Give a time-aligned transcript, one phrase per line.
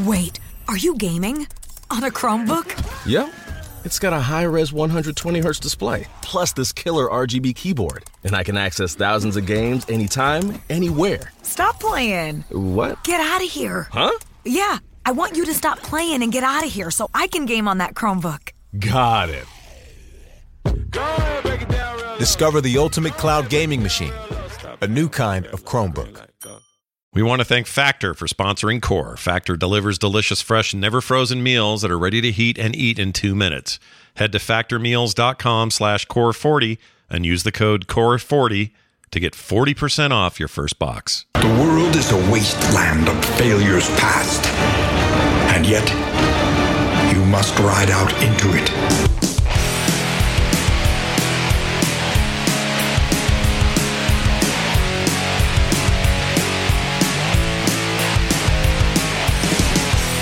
[0.00, 1.46] Wait, are you gaming?
[1.90, 2.66] On a Chromebook?
[3.06, 3.32] Yep.
[3.84, 8.04] It's got a high res 120Hz display, plus this killer RGB keyboard.
[8.24, 11.32] And I can access thousands of games anytime, anywhere.
[11.42, 12.44] Stop playing.
[12.50, 13.04] What?
[13.04, 13.88] Get out of here.
[13.92, 14.18] Huh?
[14.44, 17.46] Yeah, I want you to stop playing and get out of here so I can
[17.46, 18.50] game on that Chromebook.
[18.78, 19.44] Got it.
[22.18, 24.12] Discover the ultimate cloud gaming machine,
[24.80, 26.24] a new kind of Chromebook.
[27.12, 29.16] We want to thank Factor for sponsoring Core.
[29.16, 33.12] Factor delivers delicious, fresh, never frozen meals that are ready to heat and eat in
[33.12, 33.80] two minutes.
[34.14, 36.78] Head to factormeals.com slash core40
[37.10, 38.70] and use the code core40
[39.10, 41.26] to get 40% off your first box.
[41.34, 44.44] The world is a wasteland of failures past.
[45.54, 45.88] And yet,
[47.12, 49.13] you must ride out into it.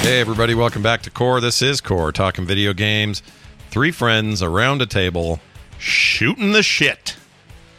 [0.03, 1.41] Hey, everybody, welcome back to Core.
[1.41, 3.23] This is Core, talking video games.
[3.71, 5.39] Three friends around a table
[5.79, 7.17] shooting the shit.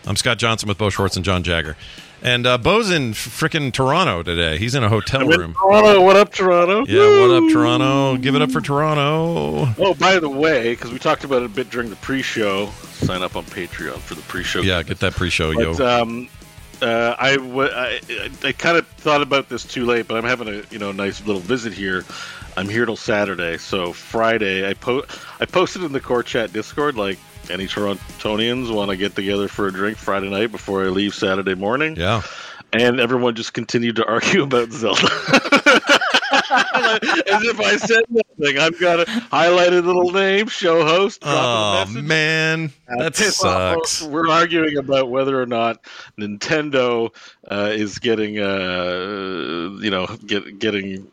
[0.08, 1.76] I'm Scott Johnson with Bo Schwartz and John Jagger.
[2.22, 4.58] And uh, Bo's in freaking Toronto today.
[4.58, 5.54] He's in a hotel in room.
[5.54, 6.02] Toronto.
[6.02, 6.86] What up, Toronto?
[6.86, 8.16] Yeah, what up, Toronto?
[8.18, 9.74] Give it up for Toronto.
[9.78, 13.22] Oh, by the way, because we talked about it a bit during the pre-show, sign
[13.22, 14.62] up on Patreon for the pre-show.
[14.62, 16.02] Yeah, get that pre-show, But, yo.
[16.02, 16.30] um,
[16.84, 18.00] uh, I, w- I,
[18.44, 21.26] I kind of thought about this too late, but I'm having a you know nice
[21.26, 22.04] little visit here.
[22.56, 25.06] I'm here till Saturday, so Friday I po-
[25.40, 27.18] I posted in the core chat Discord like
[27.50, 31.56] any Torontonians want to get together for a drink Friday night before I leave Saturday
[31.56, 31.96] morning.
[31.96, 32.22] Yeah.
[32.72, 35.08] And everyone just continued to argue about Zelda.
[37.34, 38.58] As if I said nothing.
[38.60, 41.20] I've got a highlighted little name, show host.
[41.26, 42.72] Oh, man.
[42.88, 43.34] Uh, That off.
[43.34, 44.04] sucks.
[44.04, 45.84] We're arguing about whether or not
[46.20, 47.14] Nintendo
[47.50, 51.08] uh, is getting, uh, you know, get, getting.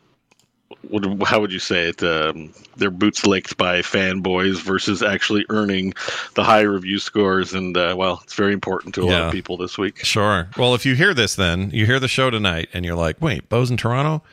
[0.89, 2.01] What, how would you say it?
[2.01, 5.93] Um, their boots licked by fanboys versus actually earning
[6.33, 9.57] the high review scores, and uh, well, it's very important to a lot of people
[9.57, 10.03] this week.
[10.03, 10.49] Sure.
[10.57, 13.47] Well, if you hear this, then you hear the show tonight, and you're like, "Wait,
[13.47, 14.23] Bo's in Toronto,"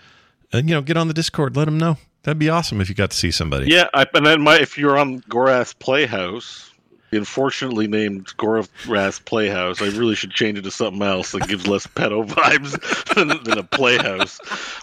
[0.53, 1.99] and you know, get on the Discord, let them know.
[2.23, 3.71] That'd be awesome if you got to see somebody.
[3.71, 6.68] Yeah, I, and then my if you're on Gorath Playhouse,
[7.13, 11.87] unfortunately named Gorath Playhouse, I really should change it to something else that gives less
[11.87, 14.39] pedo vibes than, than a playhouse.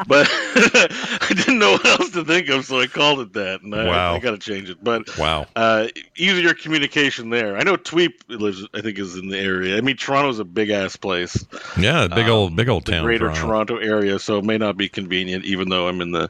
[0.07, 3.73] But I didn't know what else to think of, so I called it that, and
[3.75, 4.15] I, Wow.
[4.15, 4.83] I got to change it.
[4.83, 5.45] But Wow.
[5.55, 5.87] uh,
[6.17, 7.57] easier communication there.
[7.57, 9.77] I know Tweep lives, I think, is in the area.
[9.77, 11.45] I mean, Toronto's a big ass place.
[11.77, 13.03] Yeah, big old, big old town.
[13.03, 13.75] greater Toronto.
[13.75, 13.77] Toronto.
[13.77, 16.29] area, so it may not be convenient, even though I'm in the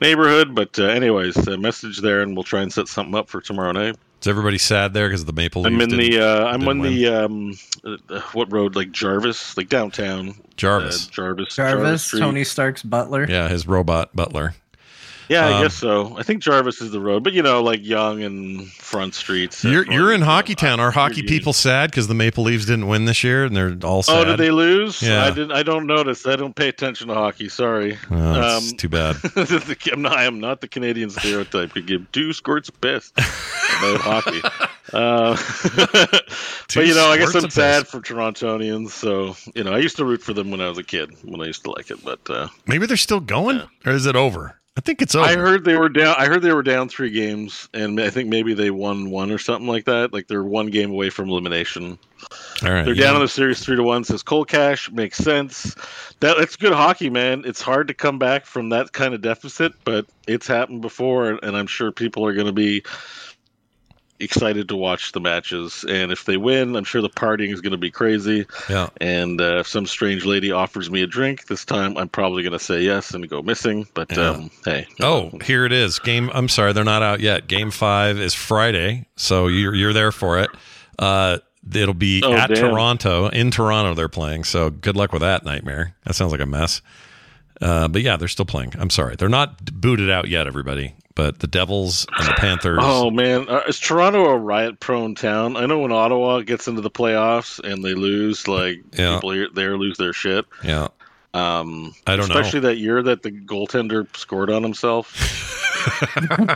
[0.00, 0.54] neighborhood.
[0.54, 3.72] But uh, anyways, a message there, and we'll try and set something up for tomorrow
[3.72, 3.96] night.
[4.20, 5.74] Is everybody sad there because the Maple Leafs?
[5.74, 6.94] I'm in didn't- the, uh, I'm on win?
[6.94, 8.74] the, um, uh, what road?
[8.74, 10.34] Like Jarvis, like downtown.
[10.56, 11.06] Jarvis.
[11.06, 11.54] Uh, Jarvis.
[11.54, 12.20] Jarvis, Street.
[12.20, 13.26] Tony Stark's butler.
[13.28, 14.54] Yeah, his robot butler.
[15.28, 16.16] Yeah, I um, guess so.
[16.18, 19.64] I think Jarvis is the road, but you know, like Yonge and Front Streets.
[19.64, 20.78] You're you're in Hockey Town.
[20.80, 24.02] Are hockey people sad because the Maple Leafs didn't win this year and they're all
[24.02, 24.16] sad?
[24.18, 25.02] Oh, did they lose?
[25.02, 25.24] Yeah.
[25.24, 25.52] I didn't.
[25.52, 26.26] I don't notice.
[26.26, 27.48] I don't pay attention to hockey.
[27.48, 27.98] Sorry.
[28.10, 29.16] Oh, that's Um, too bad.
[29.92, 31.72] I'm not, I am not the Canadian stereotype.
[31.72, 34.40] Could give two squirts of piss about hockey.
[34.92, 35.36] Uh,
[35.74, 37.90] but you know, I guess I'm sad piss.
[37.90, 38.90] for Torontonians.
[38.90, 41.10] So you know, I used to root for them when I was a kid.
[41.24, 44.14] When I used to like it, but uh, Maybe they're still going, or is it
[44.14, 44.60] over?
[44.76, 45.26] I think it's over.
[45.26, 46.14] I heard they were down.
[46.18, 49.38] I heard they were down three games, and I think maybe they won one or
[49.38, 50.12] something like that.
[50.12, 51.98] Like they're one game away from elimination.
[52.62, 53.04] All right, They're yeah.
[53.04, 54.04] down in the series three to one.
[54.04, 55.74] Says Cole Cash makes sense.
[56.20, 57.44] That that's good hockey, man.
[57.46, 61.56] It's hard to come back from that kind of deficit, but it's happened before, and
[61.56, 62.84] I'm sure people are going to be
[64.20, 65.84] excited to watch the matches.
[65.88, 68.46] And if they win, I'm sure the partying is going to be crazy.
[68.68, 68.88] Yeah.
[69.00, 72.52] And uh, if some strange lady offers me a drink this time, I'm probably going
[72.52, 73.86] to say yes and go missing.
[73.94, 74.30] But Yeah.
[74.30, 75.98] um, hey, Oh, here it is.
[75.98, 76.30] Game.
[76.34, 77.46] I'm sorry, they're not out yet.
[77.48, 80.50] Game five is Friday, so you're you're there for it.
[80.98, 81.38] Uh,
[81.74, 82.56] it'll be Oh, at damn.
[82.70, 83.28] Toronto.
[83.28, 84.44] In Toronto, they're playing.
[84.44, 85.94] So good luck with that nightmare.
[86.04, 86.80] That sounds like a mess.
[87.60, 88.72] Uh, but yeah, they're still playing.
[88.78, 90.94] I'm sorry, they're not booted out yet, everybody.
[91.16, 92.78] But the Devils and the Panthers.
[92.82, 95.56] Oh man, uh, is Toronto a riot-prone town?
[95.56, 99.14] I know when Ottawa gets into the playoffs and they lose, like Yeah.
[99.14, 100.44] people here- there lose their shit.
[100.62, 100.88] Yeah,
[101.34, 102.34] Um, I don't know.
[102.36, 105.14] especially that year that the goaltender scored on himself.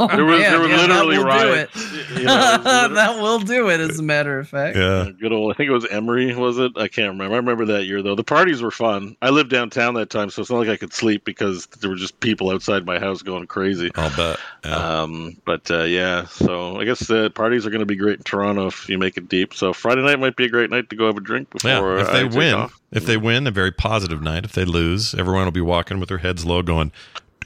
[0.00, 1.72] Oh, There was- man, there were yeah, literally that will riots.
[1.90, 2.18] Do it.
[2.20, 4.76] You know, it was that will do it, as a matter of fact.
[4.76, 5.10] yeah.
[5.20, 6.72] Good old, I think it was Emery, was it?
[6.76, 7.34] I can't remember.
[7.34, 8.14] I remember that year though.
[8.14, 9.16] The parties were fun.
[9.22, 11.96] I lived downtown that time, so it's not like I could sleep because there were
[11.96, 13.90] just people outside my house going crazy.
[13.94, 14.38] I'll bet.
[14.64, 14.74] Yeah.
[15.02, 18.22] Um, but uh, yeah, so I guess the parties are going to be great in
[18.24, 19.54] Toronto if you make it deep.
[19.54, 21.70] So Friday night might be a great night to go have a drink before.
[21.70, 22.00] yeah.
[22.02, 22.80] If uh, they I take win, off.
[22.92, 24.44] if they win, a very positive night.
[24.44, 26.92] If they lose, everyone will be walking with their heads low, going,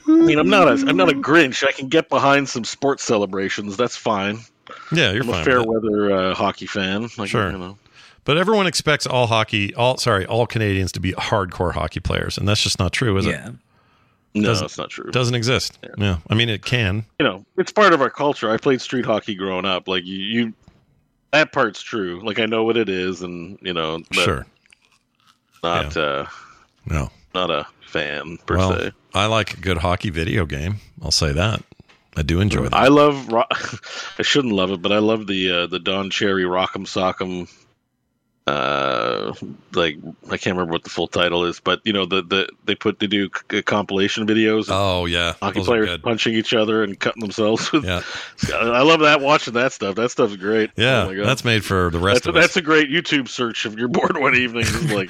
[0.07, 1.65] I mean, I'm not a, I'm not a Grinch.
[1.67, 3.75] I can get behind some sports celebrations.
[3.77, 4.39] That's fine.
[4.91, 7.09] "Yeah, you're I'm fine." a fair weather uh, hockey fan.
[7.17, 7.51] Like, Sure.
[7.51, 7.77] You know.
[8.23, 12.47] But everyone expects all hockey, all sorry, all Canadians to be hardcore hockey players, and
[12.47, 13.49] that's just not true, is Yeah.
[13.49, 13.55] it?
[14.33, 15.11] No, Doesn't- it's not true.
[15.11, 15.77] Doesn't exist.
[15.97, 16.17] Yeah.
[16.29, 17.05] I mean, it can.
[17.19, 18.49] you know, it's part of our culture.
[18.51, 19.87] I played street hockey growing up.
[19.87, 20.53] Like you, you
[21.31, 22.19] that part's true.
[22.23, 24.45] Like I know what it is, and you know, but Sure.
[25.63, 26.25] not uh,
[26.85, 27.11] No.
[27.33, 27.65] not a
[27.95, 28.91] fan per well, se.
[29.13, 30.77] I like a good hockey video game.
[31.01, 31.63] I'll say that.
[32.17, 32.73] I do enjoy that.
[32.73, 33.31] I love.
[33.31, 33.45] Ro-
[34.19, 37.49] I shouldn't love it, but I love the uh, the Don Cherry Rock'em Sock'em.
[38.47, 39.33] Uh,
[39.73, 39.97] like
[40.29, 42.99] I can't remember what the full title is, but you know the the they put
[42.99, 44.67] they do c- compilation videos.
[44.69, 47.83] oh yeah, Hockey those players punching each other and cutting themselves with.
[47.85, 48.03] Yeah,
[48.53, 49.95] I love that watching that stuff.
[49.95, 50.69] That stuff's great.
[50.75, 51.03] yeah.
[51.03, 51.25] Oh my God.
[51.25, 52.57] that's made for the rest That's, of that's us.
[52.57, 54.63] a great YouTube search if you're bored one evening.
[54.65, 55.09] Just like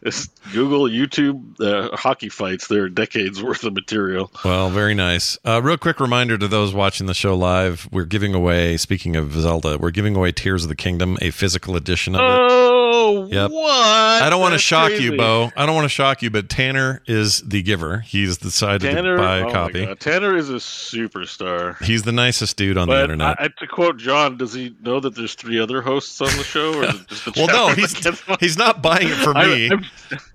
[0.04, 2.66] just Google YouTube uh, hockey fights.
[2.66, 4.28] They're decades worth of material.
[4.44, 5.38] Well, very nice.
[5.44, 8.76] Uh, real quick reminder to those watching the show live: we're giving away.
[8.76, 12.55] Speaking of Zelda, we're giving away Tears of the Kingdom, a physical edition of it.
[12.68, 13.50] Oh, Yep.
[13.50, 14.22] what?
[14.22, 15.16] I don't want to That's shock you.
[15.16, 15.50] Bo.
[15.56, 18.00] I don't want to shock you, but Tanner is the giver.
[18.00, 19.94] He's decided Tanner, to buy a oh my copy.
[19.96, 21.82] Tanner is a superstar.
[21.82, 23.40] He's the nicest dude on the internet.
[23.40, 26.42] I, I- to quote John, does he know that there's three other hosts on the
[26.44, 28.36] show, or just the well, no, he's that gets one?
[28.40, 29.70] he's not buying it for me.
[29.70, 29.84] I'm-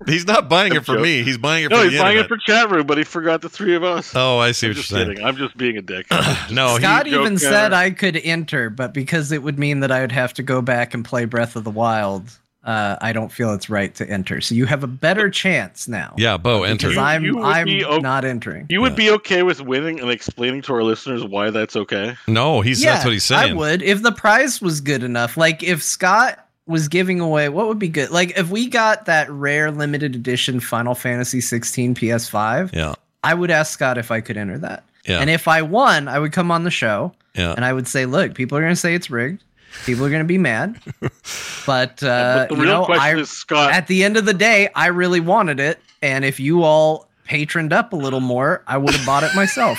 [0.06, 1.02] he's not buying I'm it for joking.
[1.02, 1.22] me.
[1.22, 2.38] He's buying it no, for he's the buying internet.
[2.38, 4.12] it for chat room, but he forgot the three of us.
[4.16, 5.08] oh, I see I'm what you're just saying.
[5.08, 5.24] kidding.
[5.24, 6.06] I'm just being a dick.
[6.50, 10.00] No, Scott joke, even said I could enter, but because it would mean that I
[10.00, 12.31] would have to go back and play Breath of the Wild,
[12.64, 14.40] uh, I don't feel it's right to enter.
[14.40, 16.14] So you have a better chance now.
[16.16, 16.88] yeah, Bo, enter.
[16.88, 18.66] because You- I'm you I'm be o- not entering.
[18.68, 22.14] You would be okay with winning and explaining to our listeners why that's okay?
[22.28, 23.50] No, he's that's what he's saying.
[23.52, 25.36] I would if the prize was good enough.
[25.36, 28.10] Like if Scott was giving away, what would be good?
[28.10, 32.94] Like if we got that rare limited edition Final Fantasy 16 PS5, Yeah,
[33.24, 34.84] I would ask Scott if I could enter that.
[35.04, 35.18] Yeah.
[35.18, 37.54] And if I won, I would come on the show yeah.
[37.54, 39.42] and I would say, "Look, people are going to say it's rigged.
[39.84, 40.78] People are going to be mad,
[41.66, 43.72] but, uh, but the you real know, question I, is, Scott.
[43.72, 47.72] at the end of the day, I really wanted it, and if you all patroned
[47.72, 49.78] up a little more, I would have bought it myself.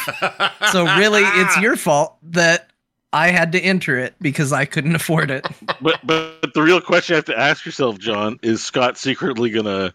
[0.72, 2.72] so really, it's your fault that
[3.14, 5.46] I had to enter it because I couldn't afford it.
[5.82, 9.94] but but the real question you have to ask yourself, John, is Scott secretly gonna,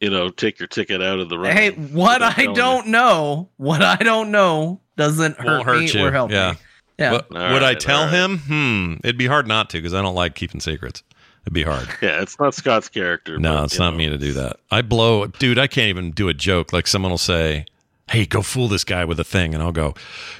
[0.00, 1.56] you know, take your ticket out of the running?
[1.56, 6.06] hey, what I don't know, what I don't know, doesn't hurt, Won't hurt me you.
[6.06, 6.52] or help Yeah.
[6.52, 6.58] me.
[6.98, 7.10] Yeah.
[7.10, 8.12] But All would I tell all right.
[8.12, 8.38] him?
[8.38, 8.94] Hmm.
[9.04, 11.02] It'd be hard not to because I don't like keeping secrets.
[11.44, 11.88] It'd be hard.
[12.02, 13.38] Yeah, it's not Scott's character.
[13.38, 13.98] No, but, it's not know.
[13.98, 14.58] me to do that.
[14.70, 15.58] I blow, dude.
[15.58, 16.72] I can't even do a joke.
[16.72, 17.66] Like someone will say,
[18.10, 19.94] "Hey, go fool this guy with a thing," and I'll go,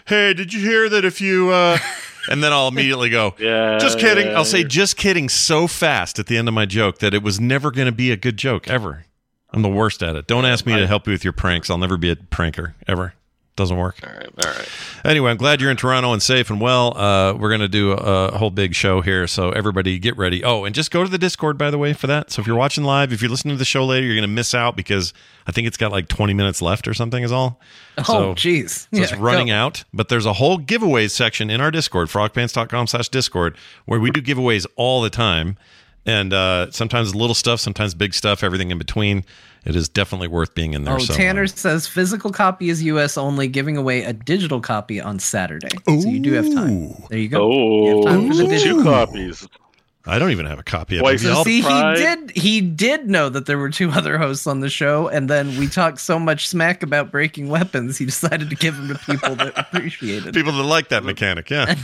[0.07, 1.05] "Hey, did you hear that?
[1.05, 1.79] If you," uh...
[2.31, 6.19] and then I'll immediately go, Yeah, just kidding." yeah, I'll say, "Just kidding," so fast
[6.19, 8.37] at the end of my joke that it was never going to be a good
[8.37, 9.05] joke ever.
[9.51, 10.27] I'm the worst at it.
[10.27, 11.71] Don't ask me to help you with your pranks.
[11.71, 13.15] I'll never be a pranker ever.
[13.59, 13.97] Doesn't work.
[14.07, 14.69] All right, all right.
[15.05, 16.97] Anyway, I'm glad you're in Toronto and safe and well.
[16.97, 20.45] Uh, we're going to do a, a whole big show here, so everybody get ready.
[20.45, 22.31] Oh, and just go to the Discord, by the way, for that.
[22.31, 24.29] So if you're watching live, if you're listening to the show later, you're going to
[24.33, 25.13] miss out because
[25.49, 27.61] I think it's got like 20 minutes left or something, is all.
[27.99, 28.87] oh, So- jeez.
[28.95, 33.09] So it's running out, but there's a whole giveaways section in our Discord, frogpants.com slash
[33.09, 35.57] Discord, where we do giveaways all the time.
[36.09, 39.25] And uh, sometimes little stuff, sometimes big stuff, everything in between.
[39.67, 40.95] It is definitely worth being in there.
[40.95, 45.01] Oh, so, uh, Tanner says physical copy is US only, giving away a digital copy
[45.03, 45.69] on Saturday.
[45.87, 46.95] So you do have time.
[47.11, 47.51] There you go.
[47.51, 48.79] You have Oh, time for the digital.
[48.79, 49.47] two copies.
[50.09, 51.29] I don't even have a copy of Twice it.
[51.29, 51.97] Maybe See, Pride.
[51.99, 52.31] he did.
[52.37, 55.67] He did know that there were two other hosts on the show, and then we
[55.69, 59.53] talked so much smack about breaking weapons, he decided to give them to people that
[59.73, 60.35] appreciated.
[60.35, 61.51] people that like that mechanic.
[61.51, 61.75] Yeah.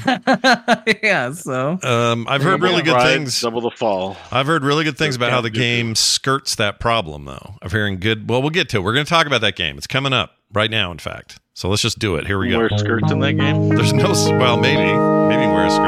[1.03, 1.33] yeah.
[1.33, 3.41] So Um, I've heard really good ride, things.
[3.41, 4.17] Double the fall.
[4.33, 7.57] I've heard really good things about how the Can't game skirts that problem, though.
[7.63, 8.29] Of hearing good.
[8.29, 8.81] Well, we'll get to it.
[8.81, 9.77] We're going to talk about that game.
[9.77, 11.39] It's coming up right now, in fact.
[11.57, 12.27] So let's just do it.
[12.27, 12.59] Here we go.
[12.59, 13.69] Wear skirts in that game.
[13.69, 14.11] There's no.
[14.39, 14.83] Well, maybe.
[15.29, 15.84] Maybe wear a skirt.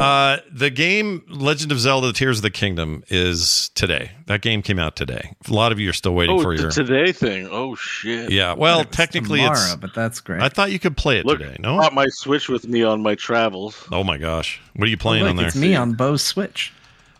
[0.00, 4.10] Uh, the game Legend of Zelda: Tears of the Kingdom is today.
[4.26, 5.34] That game came out today.
[5.48, 6.68] A lot of you are still waiting Oh, for your.
[6.68, 7.48] a today thing.
[7.50, 8.30] Oh shit.
[8.30, 8.52] yeah.
[8.54, 9.76] Well, It's technically, tomorrow, it's.
[9.76, 10.42] but that's great.
[10.42, 11.56] I thought you could play it Look, today.
[11.58, 11.76] I No.
[11.76, 13.86] brought my Switch with me on my travels.
[13.92, 14.60] Oh my gosh!
[14.74, 15.46] What are you Oh, playing look, on there?
[15.46, 16.72] It's me on Bo's Switch.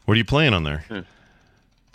[0.04, 0.84] What are you playing on there?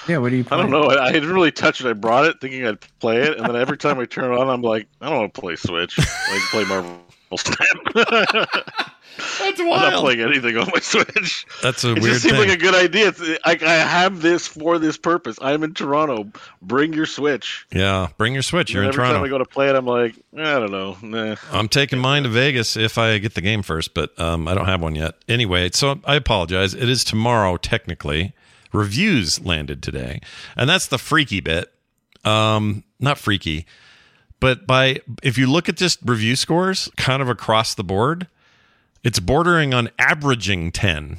[0.08, 0.18] Yeah.
[0.18, 0.46] What do you?
[0.50, 0.84] I don't know.
[0.86, 1.88] I, I didn't really touch it.
[1.88, 4.50] I brought it thinking I'd play it, and then every time I turn it on,
[4.50, 6.00] I'm like, I don't want to play Switch.
[6.00, 7.00] I can play Marvel
[9.18, 9.56] Snap.
[9.58, 11.46] That's I'm not playing anything on my Switch.
[11.62, 12.50] That's a It weird just seemed thing.
[12.50, 13.08] like a good idea.
[13.10, 15.38] It's, I, I have this for this purpose.
[15.42, 16.32] I'm in Toronto.
[16.62, 17.66] Bring your Switch.
[17.72, 18.72] yeah, bring your Switch.
[18.74, 19.18] You're And in every Toronto.
[19.20, 20.98] time I go to play it, I'm like, I don't know.
[21.02, 21.36] Nah.
[21.52, 24.66] I'm taking mine to Vegas if I get the game first, but um, I don't
[24.68, 25.16] have one yet.
[25.28, 26.74] Anyway, so I apologize.
[26.74, 28.34] It is tomorrow, technically.
[28.72, 30.22] Reviews landed today,
[30.56, 31.74] and that's the freaky bit.
[32.24, 33.66] Um, not freaky,
[34.40, 38.28] but by if you look at just review scores, kind of across the board,
[39.04, 41.18] it's bordering on averaging ten,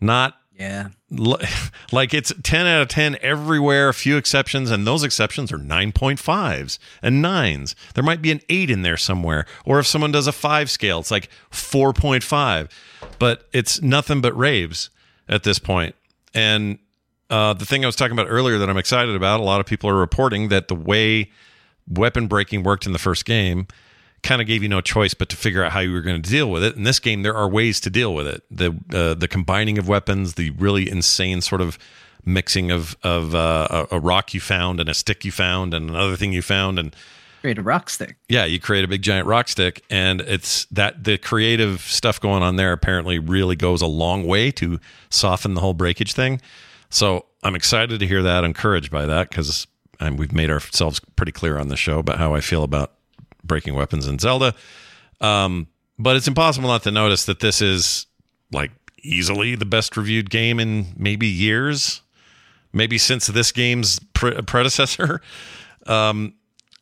[0.00, 0.88] not Yeah.
[1.92, 6.78] like it's 10 out of 10 everywhere a few exceptions and those exceptions are 9.5s
[7.00, 10.32] and 9s there might be an 8 in there somewhere or if someone does a
[10.32, 12.68] 5 scale it's like 4.5
[13.18, 14.90] but it's nothing but raves
[15.30, 15.94] at this point.
[16.34, 16.78] And
[17.30, 19.66] uh, the thing i was talking about earlier that i'm excited about a lot of
[19.66, 21.30] people are reporting that the way
[21.86, 23.66] weapon breaking worked in the first game
[24.22, 26.30] kind of gave you no choice but to figure out how you were going to
[26.30, 26.76] deal with it.
[26.76, 28.42] In this game, there are ways to deal with it.
[28.50, 31.78] The uh, the combining of weapons, the really insane sort of
[32.24, 35.88] mixing of of uh, a, a rock you found and a stick you found and
[35.88, 36.94] another thing you found and
[37.40, 38.16] Create a rock stick.
[38.28, 42.42] yeah, you create a big giant rock stick, and it's that the creative stuff going
[42.42, 46.40] on there apparently really goes a long way to soften the whole breakage thing.
[46.90, 49.68] So I'm excited to hear that, encouraged by that, because
[50.16, 52.94] we've made ourselves pretty clear on the show about how I feel about
[53.48, 54.54] breaking weapons in Zelda.
[55.20, 55.66] Um,
[55.98, 58.06] but it's impossible not to notice that this is
[58.52, 58.70] like
[59.02, 62.02] easily the best reviewed game in maybe years,
[62.72, 65.20] maybe since this game's pre- predecessor.
[65.86, 66.34] Um,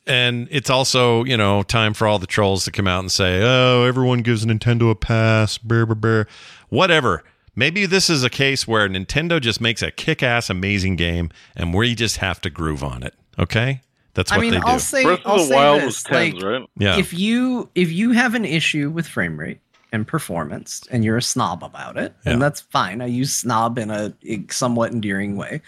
[0.06, 3.40] and it's also, you know, time for all the trolls to come out and say,
[3.42, 6.26] "Oh, everyone gives Nintendo a pass." Brr, brr, brr.
[6.70, 7.22] Whatever.
[7.54, 11.94] Maybe this is a case where Nintendo just makes a kick-ass, amazing game, and we
[11.94, 13.14] just have to groove on it.
[13.38, 13.80] Okay,
[14.16, 14.66] that's what I mean, they do.
[14.66, 16.68] I'll say, Breath I'll of the say Wild this, was tens, like, right?
[16.78, 19.60] yeah, if you if you have an issue with frame rate
[19.92, 22.32] and performance and you're a snob about it Yeah.
[22.32, 24.12] and that's fine i use snob in a
[24.50, 25.62] somewhat endearing way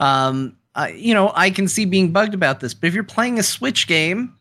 [0.00, 3.38] um I, you know i can see being bugged about this but if you're playing
[3.38, 4.34] a switch game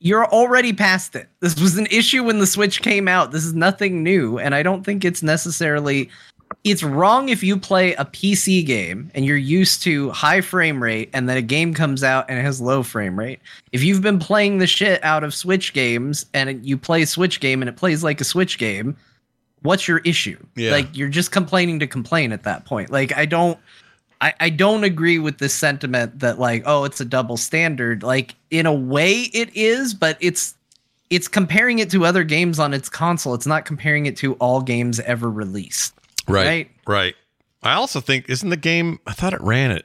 [0.00, 3.54] you're already past it this was an issue when the switch came out this is
[3.54, 6.10] nothing new and i don't think it's necessarily
[6.64, 11.10] it's wrong if you play a PC game and you're used to high frame rate
[11.12, 13.40] and then a game comes out and it has low frame rate.
[13.72, 17.38] If you've been playing the shit out of Switch games and you play a Switch
[17.38, 18.96] game and it plays like a Switch game,
[19.62, 20.38] what's your issue?
[20.56, 20.72] Yeah.
[20.72, 22.90] Like you're just complaining to complain at that point.
[22.90, 23.58] Like I don't
[24.20, 28.02] I, I don't agree with this sentiment that like, oh, it's a double standard.
[28.02, 30.54] Like in a way it is, but it's
[31.10, 33.34] it's comparing it to other games on its console.
[33.34, 35.94] It's not comparing it to all games ever released.
[36.28, 36.70] Right, right?
[36.86, 37.14] right.
[37.62, 39.00] I also think isn't the game?
[39.06, 39.84] I thought it ran at.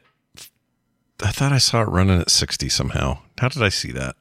[1.24, 3.20] I thought I saw it running at sixty somehow.
[3.40, 4.16] How did I see that?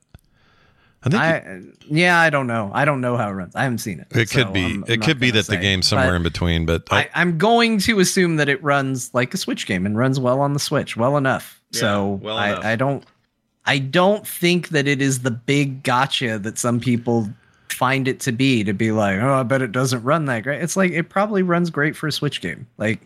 [1.03, 2.71] I think I yeah, I don't know.
[2.75, 3.57] I don't know how it runs.
[3.57, 4.09] I haven't seen it.
[4.11, 4.65] it so could be.
[4.65, 5.61] I'm- I'm it could be gonna that the say.
[5.61, 6.67] game's somewhere in between.
[6.67, 9.97] But I, I, I'm going to assume that it runs like a Switch game and
[9.97, 11.61] runs well on the Switch, well enough.
[11.73, 12.73] so well I.
[12.73, 13.05] I don't
[13.65, 17.29] I don't think that it is the big gotcha that some people
[17.73, 20.62] find it to be to be like, oh, I bet it doesn't run that great.
[20.62, 22.67] It's like it probably runs great for a Switch game.
[22.79, 23.00] Like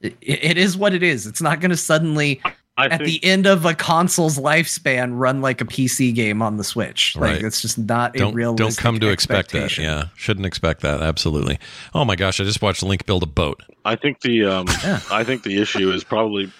[0.00, 1.26] it, it is what it is.
[1.26, 2.40] It's not going to suddenly
[2.76, 6.56] I at think the end of a console's lifespan run like a PC game on
[6.56, 7.16] the Switch.
[7.16, 9.76] Like it's just not a don't real don't come to expect that.
[9.78, 11.00] Yeah, shouldn't expect that.
[11.00, 11.58] Absolutely.
[11.94, 13.62] Oh my gosh, I just watched Link build a boat.
[13.84, 15.00] I think the um, Yeah.
[15.10, 16.52] I think the issue is probably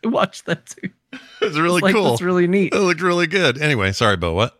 [0.04, 0.90] Watch that too.
[1.40, 2.12] It's really like, cool.
[2.12, 2.72] It's really neat.
[2.72, 3.60] It looked really good.
[3.60, 4.32] Anyway, sorry, Bo.
[4.32, 4.59] What?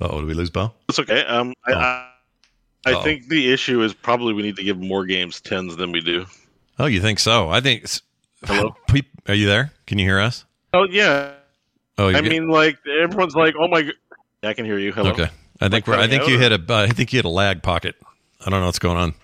[0.00, 0.72] Oh, do we lose Bo?
[0.88, 1.24] it's okay.
[1.24, 1.78] Um, I, Oh.
[1.78, 2.08] I,
[2.86, 3.02] I Uh-oh.
[3.02, 6.26] think the issue is probably we need to give more games tens than we do.
[6.78, 7.48] Oh, you think so?
[7.48, 7.84] I think.
[8.44, 8.76] Hello?
[9.28, 9.72] Are you there?
[9.86, 10.44] Can you hear us?
[10.72, 11.32] Oh yeah.
[11.98, 13.90] Oh, I mean, like everyone's like, oh my.
[14.42, 14.92] I can hear you.
[14.92, 15.10] Hello.
[15.10, 15.28] okay.
[15.60, 15.96] I think Like we're.
[16.04, 16.62] I think you or- hit a.
[16.74, 17.96] I think you hit a lag pocket.
[18.44, 19.14] I don't know what's going on.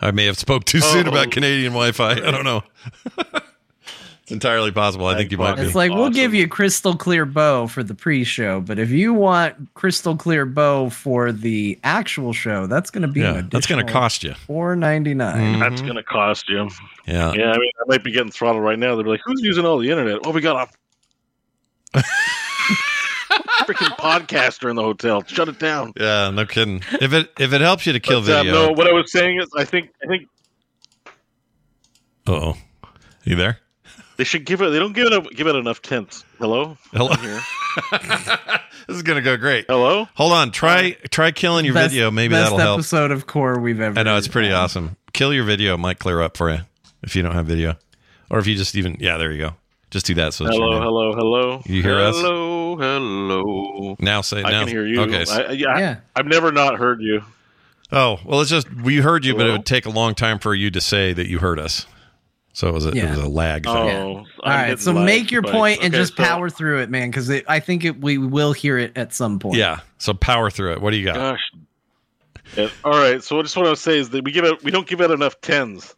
[0.00, 2.12] I may have spoke too soon about Canadian Wi-Fi.
[2.12, 2.62] I don't know.
[4.32, 5.06] it's entirely possible.
[5.06, 5.62] I think you might be.
[5.62, 9.74] It's like we'll give you crystal clear Bo for the pre-show, but if you want
[9.74, 14.24] crystal clear Bo for the actual show, that's going to be Yeah, that's gonna cost
[14.24, 14.34] you.
[14.34, 15.58] four ninety nine.
[15.58, 16.70] That's gonna cost you.
[17.06, 17.32] Yeah.
[17.34, 18.96] Yeah, I mean, I might be getting throttled right now.
[18.96, 20.70] They're like, "Who's using all the internet?" Oh, we got
[21.94, 21.98] a
[23.64, 25.22] freaking podcaster in the hotel.
[25.26, 25.92] Shut it down.
[26.00, 26.82] Yeah, no kidding.
[27.00, 29.12] If it if it helps you to kill But, uh, video, no, what I was
[29.12, 30.28] saying is, I think I think
[32.26, 32.56] oh,
[33.24, 33.58] you there?
[34.16, 34.70] They should give it.
[34.70, 36.24] They don't give it a, give it enough tenths.
[36.38, 37.14] Hello, Hello.
[37.16, 37.40] Here.
[38.88, 39.66] This is gonna go great.
[39.68, 40.08] Hello.
[40.14, 40.50] Hold on.
[40.50, 42.10] Try try killing your video.
[42.10, 42.78] Maybe best that'll help.
[42.80, 43.98] episode of core we've ever.
[43.98, 44.56] I know it's pretty had.
[44.56, 44.96] awesome.
[45.12, 46.58] Kill your video might clear up for you
[47.02, 47.76] if you don't have video,
[48.28, 49.54] or if you just even yeah, there you go.
[49.92, 50.34] Just do that.
[50.34, 51.62] So Hello, hello, hello.
[51.64, 52.16] You hear us?
[52.16, 53.96] Hello, hello.
[54.00, 54.60] now say it I now.
[54.60, 55.00] can hear you.
[55.02, 55.24] Okay.
[55.26, 55.96] so- I, yeah, Yeah.
[56.16, 57.22] I've never not heard you.
[57.92, 60.54] oh well, it's just we heard you, but it would take a long time for
[60.56, 61.86] you to say that you heard us.
[62.54, 63.64] So it was a, it was a lag.
[63.64, 63.74] Thing.
[63.74, 64.02] Oh, Yeah.
[64.02, 65.56] All right, so lag make your spikes.
[65.56, 68.76] point and just so- power through it, man, because I think it, we will hear
[68.78, 69.56] it at some point.
[69.56, 69.80] Yeah.
[69.98, 70.80] So power through it.
[70.82, 71.14] What do you got?
[71.14, 71.52] Gosh.
[72.56, 73.22] Yeah, all right.
[73.22, 75.10] So just what I was saying is that we give it we don't give it
[75.10, 75.94] enough tens.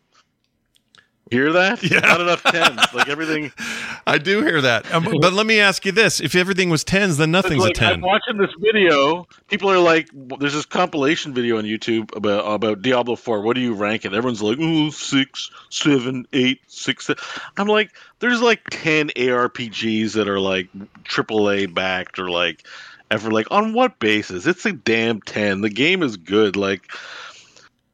[1.35, 1.83] Hear that?
[1.83, 1.99] Yeah.
[1.99, 2.81] Not enough tens.
[2.95, 3.51] Like everything.
[4.07, 4.93] I do hear that.
[4.95, 7.85] Um, but let me ask you this: If everything was tens, then nothing's like, a
[7.87, 8.01] I'm ten.
[8.03, 9.27] watching this video.
[9.49, 13.41] People are like, "There's this compilation video on YouTube about about Diablo Four.
[13.41, 17.17] What do you rank it?" Everyone's like, "Ooh, six, seven, eight, six." se-"
[17.57, 20.69] I'm like, "There's like ten ARPGs that are like
[21.03, 22.65] AAA backed or like
[23.11, 24.47] ever like on what basis?
[24.47, 25.63] It's a damn ten.
[25.63, 26.55] The game is good.
[26.55, 26.93] Like,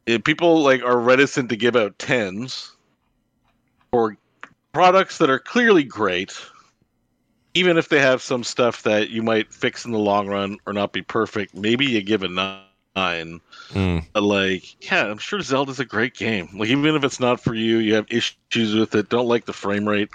[0.05, 2.77] if people like are reticent to give out tens
[3.91, 4.17] for
[4.73, 6.33] products that are clearly great."
[7.55, 10.73] even if they have some stuff that you might fix in the long run or
[10.73, 13.41] not be perfect, maybe you give a nine.
[13.71, 14.05] Mm.
[14.15, 16.49] Like, yeah, I'm sure Zelda's a great game.
[16.55, 19.53] Like, even if it's not for you, you have issues with it, don't like the
[19.53, 20.11] frame rate.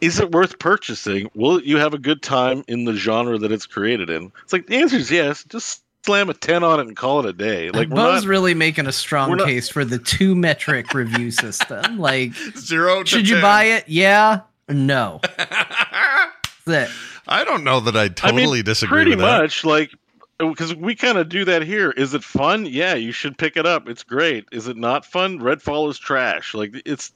[0.00, 1.30] Is it worth purchasing?
[1.34, 4.32] Will you have a good time in the genre that it's created in?
[4.42, 5.44] It's like the answer is yes.
[5.44, 7.70] Just slam a ten on it and call it a day.
[7.70, 11.30] Like, we're Bo's not, really making a strong not- case for the two metric review
[11.30, 11.98] system.
[12.04, 13.02] Like, Zero.
[13.02, 13.84] to should you buy it?
[13.88, 15.20] Yeah no?
[15.38, 16.90] That's it.
[17.26, 19.40] I don't know that I totally I mean, disagree Pretty with that.
[19.42, 19.92] much, like
[20.38, 21.90] because we kind of do that here.
[21.92, 22.66] Is it fun?
[22.66, 23.88] Yeah, you should pick it up.
[23.88, 24.46] It's great.
[24.52, 25.38] Is it not fun?
[25.38, 26.54] Redfall is trash.
[26.54, 27.12] Like it's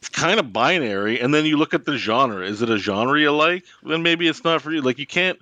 [0.00, 1.20] it's kind of binary.
[1.20, 2.44] And then you look at the genre.
[2.44, 3.64] Is it a genre you like?
[3.84, 4.80] Then maybe it's not for you.
[4.80, 5.38] Like you can't.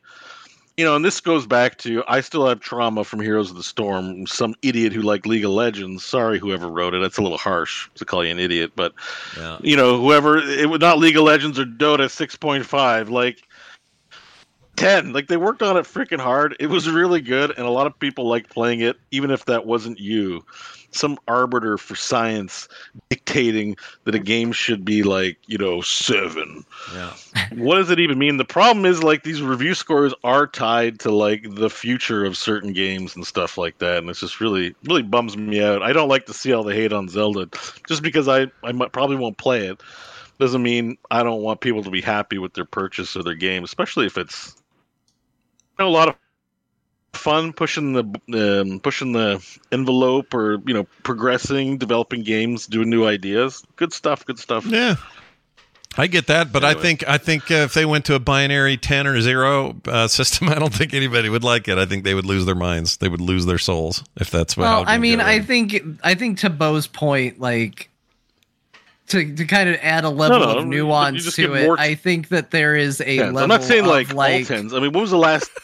[0.76, 3.62] You know, and this goes back to I still have trauma from Heroes of the
[3.62, 4.26] Storm.
[4.26, 6.02] Some idiot who liked League of Legends.
[6.02, 7.02] Sorry, whoever wrote it.
[7.02, 8.94] That's a little harsh to call you an idiot, but
[9.37, 9.58] Yeah.
[9.61, 13.46] you know, whoever it was not League of Legends or Dota 6.5, like
[14.76, 15.12] 10.
[15.12, 16.56] Like they worked on it freaking hard.
[16.58, 19.66] It was really good, and a lot of people liked playing it, even if that
[19.66, 20.44] wasn't you.
[20.94, 22.68] Some arbiter for science
[23.08, 26.64] dictating that a game should be like, you know, seven.
[26.94, 27.14] Yeah.
[27.52, 28.37] What does it even mean?
[28.37, 32.72] The problem is like these review scores are tied to like the future of certain
[32.72, 35.82] games and stuff like that, and it's just really, really bums me out.
[35.82, 37.48] I don't like to see all the hate on Zelda,
[37.87, 39.80] just because I, I might, probably won't play it.
[40.38, 43.64] Doesn't mean I don't want people to be happy with their purchase or their game,
[43.64, 44.56] especially if it's
[45.78, 46.16] a lot of
[47.12, 53.06] fun pushing the um, pushing the envelope or you know progressing, developing games, doing new
[53.06, 53.64] ideas.
[53.76, 54.24] Good stuff.
[54.24, 54.66] Good stuff.
[54.66, 54.96] Yeah.
[55.96, 58.78] I get that, but I think I think uh, if they went to a binary
[58.78, 61.76] ten or zero uh, system, I don't think anybody would like it.
[61.76, 62.96] I think they would lose their minds.
[62.96, 64.64] They would lose their souls if that's what.
[64.64, 65.20] Well, I mean.
[65.20, 67.90] I think I think to Bo's point, like
[69.08, 71.78] to to kind of add a level no, of you- you nuance to it, more
[71.78, 73.34] I think that there is a Tens.
[73.34, 74.72] level I'm not saying of like, like all tens.
[74.74, 75.50] I mean, what was the last?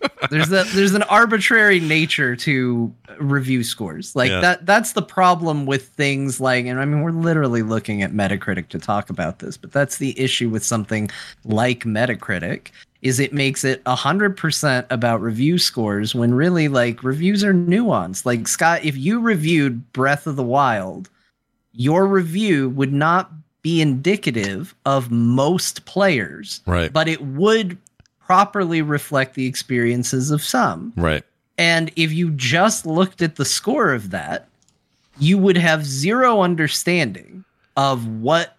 [0.30, 4.40] there's a there's an arbitrary nature to review scores like Yeah.
[4.40, 8.68] that that's the problem with things like and i mean we're literally looking at metacritic
[8.68, 11.10] to talk about this but that's the issue with something
[11.44, 12.68] like metacritic
[13.02, 18.46] is it makes it 100% about review scores when really like reviews are nuanced like
[18.46, 21.10] scott if you reviewed breath of the wild
[21.72, 23.30] your review would not
[23.62, 27.78] be indicative of most players right, but it would
[28.18, 30.92] properly reflect the experiences of some.
[30.96, 31.24] right,
[31.58, 34.48] And if you just looked at the score of that,
[35.18, 37.44] you would have zero understanding
[37.76, 38.56] of what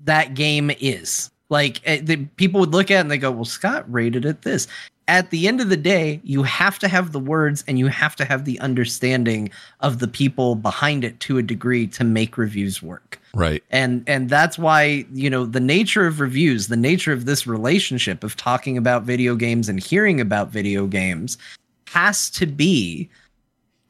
[0.00, 1.30] that game is.
[1.48, 4.42] Like eh, the, people would look at it and they go, "Well, Scott rated it
[4.42, 4.66] this."
[5.06, 8.16] At the end of the day, you have to have the words and you have
[8.16, 12.82] to have the understanding of the people behind it to a degree to make reviews
[12.82, 13.62] work right.
[13.70, 18.24] and and that's why you know the nature of reviews the nature of this relationship
[18.24, 21.36] of talking about video games and hearing about video games
[21.88, 23.08] has to be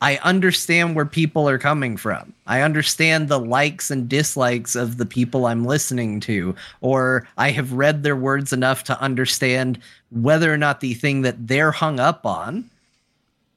[0.01, 2.35] I understand where people are coming from.
[2.47, 7.73] I understand the likes and dislikes of the people I'm listening to, or I have
[7.73, 9.79] read their words enough to understand
[10.11, 12.69] whether or not the thing that they're hung up on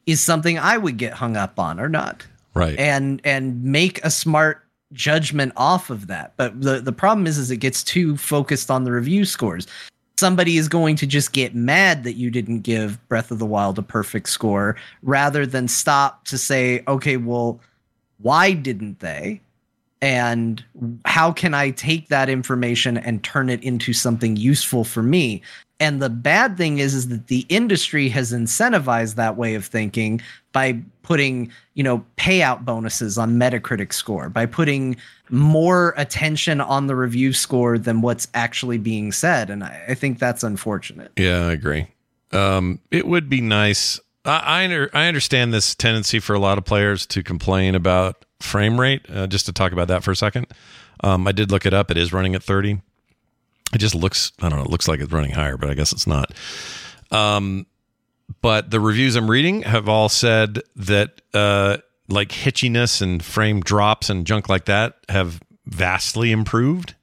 [0.06, 2.26] is something I would get hung up on or not.
[2.54, 2.80] Right.
[2.80, 6.34] And and make a smart judgment off of that.
[6.38, 9.68] But the the problem is is it gets too focused on the review scores
[10.18, 13.78] somebody is going to just get mad that you didn't give Breath of the Wild
[13.78, 17.60] a perfect score rather than stop to say, okay, well,
[18.20, 19.42] why didn't they?
[20.02, 20.64] And
[21.06, 25.42] how can I take that information and turn it into something useful for me?
[25.80, 30.22] And the bad thing is, is that the industry has incentivized that way of thinking
[30.52, 34.98] by putting, you know, payout bonuses on Metacritic score, by putting
[35.30, 39.50] more attention on the review score than what's actually being said.
[39.50, 41.14] And I, I think that's unfortunate.
[41.16, 41.88] Yeah, I agree.
[42.34, 44.02] Um, it would be nice.
[44.26, 48.78] I I, I understand this tendency for a lot of players to complain about frame
[48.78, 49.06] rate.
[49.10, 50.48] Uh, just to talk about that for a second,
[51.06, 51.90] um, I did look it up.
[51.90, 52.82] It is running at 30
[53.74, 55.92] it just looks i don't know it looks like it's running higher but i guess
[55.92, 56.32] it's not
[57.12, 57.66] um
[58.42, 61.78] but the reviews i'm reading have all said that uh
[62.10, 66.94] like hitchiness and frame drops and junk like that have vastly improved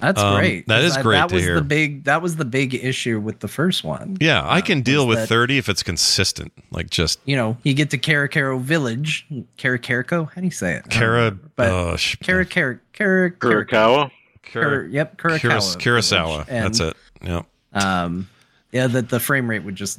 [0.00, 0.66] that's Um, great.
[0.68, 1.54] that is I- great That to was hear.
[1.56, 2.04] the big.
[2.04, 4.16] That was the big issue with the first one.
[4.20, 7.74] yeah i can deal with that- 30 if it's consistent like just You know, you
[7.74, 9.26] get to Karakaro Village,
[9.58, 10.28] Karakarico.
[10.32, 10.76] How do you say it?
[10.76, 11.50] I don't Kara remember.
[11.56, 14.10] but uh, sh- Karakara, Kara, Kurokawa.
[14.54, 15.40] Yep, Kurokawa.
[15.40, 16.46] Kuros- Kurosawa Village.
[16.48, 18.28] And, that's it yeah Um,
[18.70, 19.98] yeah, that the frame rate would just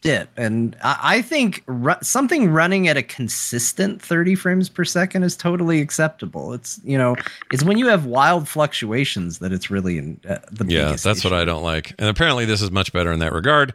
[0.00, 5.24] dip, and I, I think ru- something running at a consistent 30 frames per second
[5.24, 6.52] is totally acceptable.
[6.52, 7.16] It's you know,
[7.52, 11.32] it's when you have wild fluctuations that it's really in uh, the yeah that's what
[11.32, 11.94] i don't like.
[11.98, 13.74] And apparently this is much better in that regard.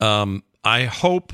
[0.00, 1.32] Um i hope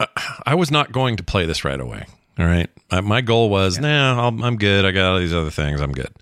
[0.00, 0.06] uh,
[0.44, 2.06] i was not going to play this right away
[2.38, 2.68] all right?
[2.90, 4.84] Uh, my goal was nah I'll, i'm good.
[4.84, 5.80] I got all these other things.
[5.80, 6.12] I'm good.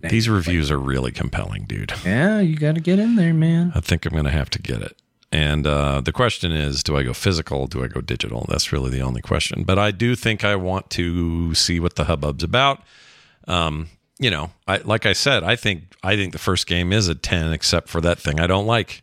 [0.00, 1.90] These reviews are really compelling dude.
[2.04, 3.72] Yeah, you got to get in there, man.
[3.74, 4.96] i think i'm gonna have to get it
[5.34, 8.90] and uh, the question is do i go physical do i go digital that's really
[8.90, 12.80] the only question but i do think i want to see what the hubbub's about
[13.46, 17.08] um, you know, I like I said, I think I think the first game is
[17.08, 19.02] a ten, except for that thing I don't like,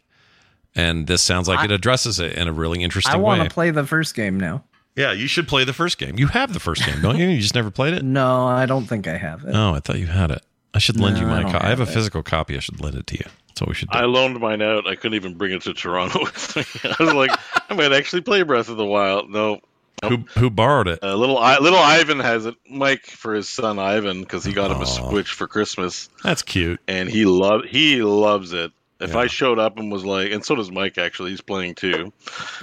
[0.74, 3.36] and this sounds like I- it addresses it in a really interesting way.
[3.36, 4.64] I want to play the first game now.
[4.96, 6.18] yeah, you should play the first game.
[6.18, 7.28] You have the first game, don't you?
[7.28, 8.04] You just never played it.
[8.22, 9.54] No, I don't think I have it.
[9.54, 10.42] Oh, I thought you had it.
[10.74, 11.66] I should lend No, you my don't copy.
[11.66, 11.90] I have a it.
[11.90, 12.56] physical copy.
[12.56, 13.26] I should lend it to you.
[13.48, 13.98] That's what we should do.
[13.98, 14.88] I loaned mine out.
[14.88, 16.64] I couldn't even bring it to Toronto with me.
[16.98, 17.32] I was like,
[17.70, 19.30] I might actually play Breath of the Wild.
[19.30, 19.60] No,
[20.08, 21.00] who who borrowed it?
[21.04, 22.56] uh, little I, little Ivan has it.
[22.70, 26.80] Mike for his son Ivan because he got him a Switch for Christmas, That's cute.
[26.88, 28.72] and he love he loves it.
[29.02, 29.20] If Yeah.
[29.20, 32.14] I showed up and was like, and so does Mike actually, he's playing too.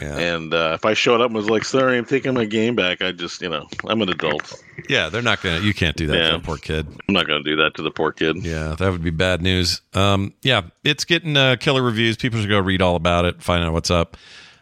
[0.00, 2.74] Yeah, And uh, if I showed up and was like, sorry, I'm taking my game
[2.76, 4.54] back, I just, you know, I'm an adult.
[4.88, 5.08] yeah.
[5.08, 5.60] They're not gonna.
[5.60, 6.38] You can't do that to Yeah.
[6.42, 6.86] poor kid.
[7.08, 8.36] I'm not going to do that to the poor kid.
[8.44, 9.80] Yeah, that would be bad news.
[9.94, 12.16] Um, yeah, it's getting uh, killer reviews.
[12.16, 14.16] People should go read all about it, find out what's up,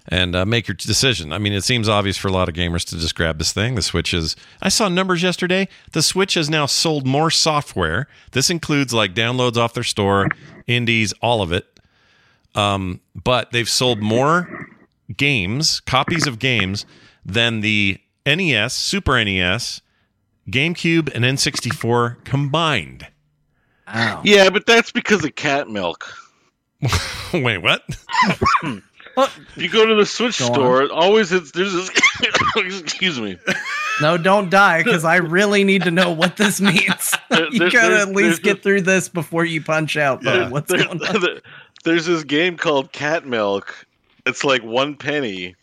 [0.09, 1.33] and uh, make your decision.
[1.33, 3.75] I mean, it seems obvious for a lot of gamers to just grab this thing.
[3.75, 4.37] The Switch is.
[4.62, 5.69] I saw numbers yesterday.
[5.92, 8.09] The Switch has now sold more software.
[8.33, 10.29] This includes like downloads off their store,
[10.66, 11.66] indies, all of it.
[12.55, 14.69] Um, but they've sold more
[15.14, 16.87] games, copies of games,
[17.25, 19.83] than the NES, Super NES,
[20.49, 23.09] GameCube, and N64 combined.
[23.87, 24.23] Wow.
[24.25, 26.12] Yeah, but that's because of cat milk.
[27.33, 27.83] Wait, what?
[29.57, 31.90] You go to the Switch Go store, it always it's there's this.
[32.57, 33.38] excuse me.
[34.00, 37.14] No, don't die because I really need to know what this means.
[37.50, 40.22] You there- gotta at least get through this before you punch out.
[40.22, 40.48] Yeah.
[40.48, 41.20] What's There- going on?
[41.20, 41.40] there-
[41.85, 43.87] There's this game called Cat Milk.
[44.26, 45.55] It's like one penny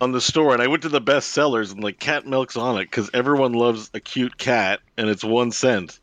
[0.00, 2.76] on the store, and I went to the best sellers and like cat milk's on
[2.78, 6.00] it because everyone loves a cute cat, and it's one cent.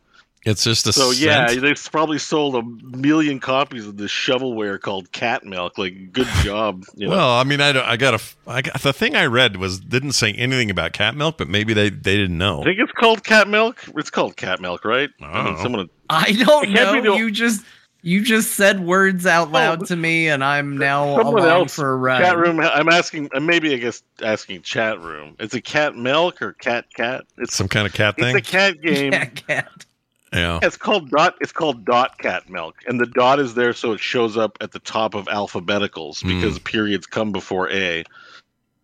[0.48, 1.62] It's just a So yeah, scent?
[1.62, 2.62] they've probably sold a
[2.98, 5.78] million copies of this shovelware called Cat Milk.
[5.78, 6.84] Like, good job.
[6.96, 7.16] You know?
[7.16, 8.22] Well, I mean, I, don't- I got a.
[8.48, 11.74] I got, the thing I read was didn't say anything about cat milk, but maybe
[11.74, 12.62] they they didn't know.
[12.62, 13.84] I think it's called Cat Milk.
[13.96, 15.10] It's called Cat Milk, right?
[15.22, 15.44] I Oh.
[15.44, 15.90] mean, someone.
[16.10, 17.12] I don't It can't be know.
[17.14, 17.66] the- You just
[18.04, 21.76] you just said words out loud Oh, to me, and I'm now Someone else.
[21.76, 22.22] for a ride.
[22.24, 22.60] Chat room.
[22.62, 23.30] I'm asking.
[23.36, 25.36] uh, Maybe I guess asking chat room.
[25.40, 27.26] It's a cat milk or cat cat.
[27.38, 28.36] It's Some kind of cat it's thing.
[28.38, 29.12] a cat game.
[29.12, 29.86] Cat, cat.
[30.34, 30.60] Yeah.
[30.62, 31.36] It's called dot.
[31.42, 34.72] It's called dot cat milk, and the dot is there so it shows up at
[34.72, 36.64] the top of alphabeticals because hmm.
[36.64, 38.04] periods come before A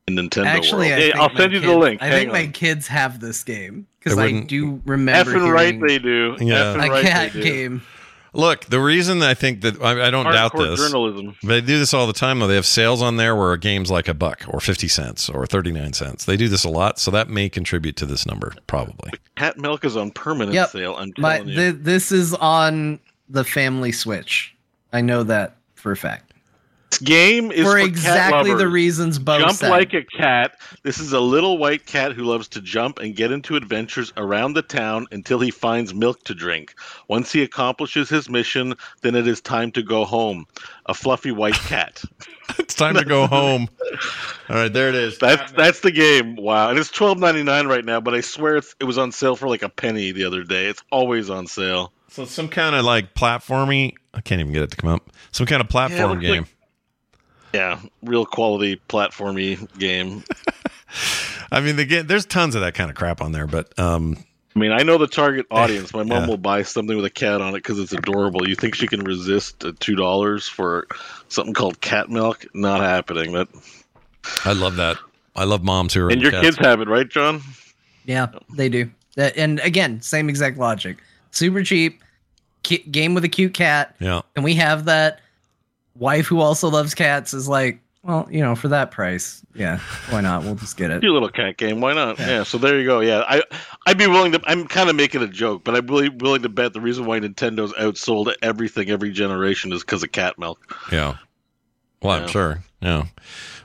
[0.07, 0.99] in Nintendo Actually, world.
[0.99, 2.01] I hey, I'll send you the link.
[2.01, 5.75] I Hang think my kids have this game because They I do remember Effing right
[5.75, 6.35] hearing they do.
[6.39, 6.75] Yeah.
[6.75, 7.43] Effing a right cat they do.
[7.43, 7.81] game.
[8.33, 10.79] Look, the reason I think that I, I don't doubt this.
[10.79, 11.35] journalism.
[11.43, 12.47] They do this all the time, though.
[12.47, 15.45] They have sales on there where a game's like a buck or 50 cents or
[15.45, 16.25] 39 cents.
[16.25, 19.11] They do this a lot, so that may contribute to this number, probably.
[19.35, 20.69] Cat milk is on permanent Yep.
[20.69, 20.95] sale.
[20.97, 21.55] I'm My, you.
[21.55, 24.55] th- this is on the family Switch.
[24.91, 26.32] I know that for a fact.
[26.99, 28.71] This game is for for cat exactly the lovers.
[28.73, 29.69] reasons Bo Jump said.
[29.69, 30.59] like a cat.
[30.83, 34.53] This is a little white cat who loves to jump and get into adventures around
[34.53, 36.73] the town until he finds milk to drink.
[37.07, 40.45] Once he accomplishes his mission, then it is time to go home.
[40.85, 42.01] A fluffy white cat.
[42.59, 43.69] It's time to go home.
[44.49, 45.17] All right, there it is.
[45.17, 46.35] That's that's the game.
[46.35, 48.01] Wow, and it's twelve ninety nine right now.
[48.01, 50.65] But I swear it's, it was on sale for like a penny the other day.
[50.67, 51.93] It's always on sale.
[52.09, 53.93] So some kind of like platformy.
[54.13, 55.09] I can't even get it to come up.
[55.31, 56.41] Some kind of platform looks game.
[56.41, 56.55] like-
[57.53, 60.23] Yeah, real quality platformy game.
[61.51, 64.17] I mean, the game, there's tons of that kind of crap on there, but um,
[64.55, 65.93] I mean, I know the target audience.
[65.93, 66.27] My mom Yeah.
[66.27, 68.47] will buy something with a cat on it because it's adorable.
[68.47, 70.87] You think she can resist uh, two dollars for
[71.29, 72.45] something called cat milk?
[72.55, 73.33] Not happening.
[73.33, 73.47] That
[74.45, 74.97] I love that.
[75.35, 76.43] I love moms who are and your cats.
[76.45, 77.41] kids have it, right, John?
[78.05, 78.89] Yeah, they do.
[79.15, 80.97] That- And again, same exact logic.
[81.31, 82.01] Super cheap,
[82.63, 85.19] ki- game with a cute cat, Yeah, and we have that.
[85.95, 89.79] Wife who also loves cats is like, well, you know, for that price, yeah,
[90.09, 90.43] why not?
[90.43, 90.99] We'll just get it.
[91.01, 91.79] Cute little cat game.
[91.79, 92.19] Why not?
[92.19, 92.43] Yeah.
[92.43, 92.99] So there you go.
[92.99, 93.41] Yeah, I
[93.85, 94.41] I'd be willing to.
[94.45, 97.19] I'm kind of making a joke, but I'm really willing to bet the reason why
[97.19, 100.59] Nintendo's outsold everything every generation is because of cat milk.
[100.91, 101.17] yeah.
[102.01, 102.59] Well, I'm sure.
[102.81, 103.05] Yeah.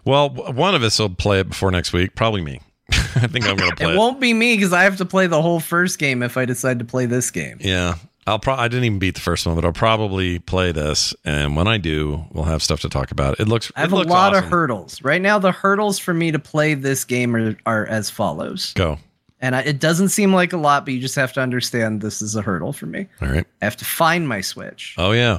[0.05, 2.15] Well, one of us will play it before next week.
[2.15, 2.61] Probably me.
[2.93, 3.99] I think I'm going to play It it.
[3.99, 6.79] won't be me because I have to play the whole first game if I decide
[6.79, 7.59] to play this game.
[7.61, 7.97] Yeah.
[8.29, 11.57] I'll pro- I didn't even beat the first one, but I'll probably play this, and
[11.57, 13.41] when I do, we'll have stuff to talk about.
[13.41, 13.73] It looks.
[13.75, 15.39] I have a lot of hurdles right now.
[15.39, 18.99] The hurdles for me to play this game are, are as follows, Go.
[19.41, 22.23] and I, it doesn't seem like a lot, but you just have to understand this
[22.23, 23.09] is a hurdle for me.
[23.23, 23.47] All right.
[23.63, 24.95] I have to find my Switch.
[24.99, 25.39] Oh yeah.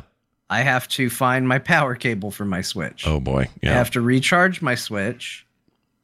[0.49, 3.05] I have to find my power cable for my Switch.
[3.05, 3.49] Oh boy.
[3.61, 3.71] Yeah.
[3.71, 5.45] I have to recharge my Switch.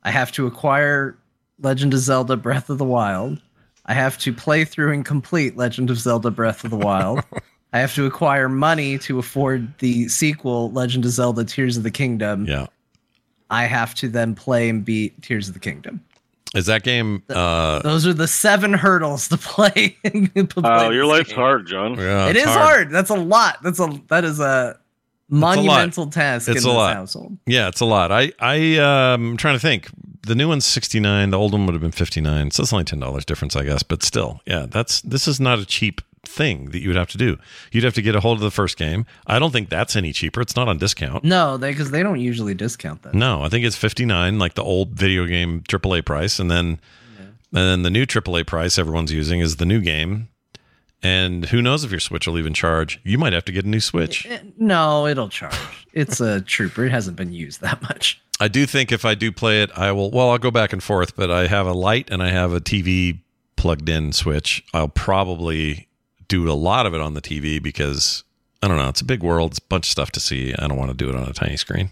[0.03, 1.17] I have to acquire
[1.59, 3.41] Legend of Zelda Breath of the Wild.
[3.87, 7.21] I have to play through and complete Legend of Zelda Breath of the Wild.
[7.73, 11.91] I have to acquire money to afford the sequel, Legend of Zelda Tears of the
[11.91, 12.45] Kingdom.
[12.45, 12.67] yeah.
[13.51, 16.03] I have to then play and beat Tears of the Kingdom.
[16.55, 17.21] Is that game?
[17.29, 19.95] Uh, Those are the seven hurdles to play.
[20.05, 21.37] to play Oh, your life's game.
[21.37, 21.95] hard, John.
[21.95, 22.89] yeah, it's is hard.
[22.89, 23.61] That's a lot.
[23.61, 24.79] That's a that is a
[25.29, 26.95] monumental task It's in a this lot.
[26.95, 27.37] household.
[27.45, 28.11] Yeah, it's a lot.
[28.11, 29.89] I I um, I'm trying to think.
[30.25, 31.29] The new one's 69.
[31.29, 32.51] The old one would have been 59.
[32.51, 33.83] So it's only ten dollars difference, I guess.
[33.83, 37.17] But still, yeah, that's this is not a cheap thing that you would have to
[37.19, 37.37] do.
[37.71, 39.05] You'd have to get a hold of the first game.
[39.27, 40.41] I don't think that's any cheaper.
[40.41, 41.23] It's not on discount.
[41.23, 43.13] No, they because they don't usually discount that.
[43.13, 46.79] No, I think it's 59, like the old video game AAA price, and then
[47.19, 47.29] and
[47.69, 50.29] then the new AAA price everyone's using is the new game.
[51.03, 52.99] And who knows if your Switch will even charge?
[53.03, 54.25] You might have to get a new Switch.
[54.25, 55.85] Eh, No, it'll charge.
[55.93, 56.83] It's a trooper.
[56.85, 58.19] It hasn't been used that much.
[58.39, 60.11] I do think if I do play it, I will.
[60.11, 62.59] Well, I'll go back and forth, but I have a light and I have a
[62.59, 63.19] TV
[63.55, 64.63] plugged in Switch.
[64.73, 65.87] I'll probably
[66.27, 68.23] do a lot of it on the TV because
[68.61, 68.89] I don't know.
[68.89, 69.51] It's a big world.
[69.51, 70.53] It's a bunch of stuff to see.
[70.53, 71.91] I don't want to do it on a tiny screen.